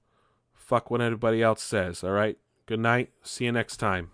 Fuck 0.55 0.91
what 0.91 1.01
anybody 1.01 1.43
else 1.43 1.63
says. 1.63 2.05
All 2.05 2.13
right. 2.13 2.39
Good 2.67 2.81
night. 2.81 3.11
See 3.23 3.47
you 3.47 3.53
next 3.53 3.79
time. 3.79 4.11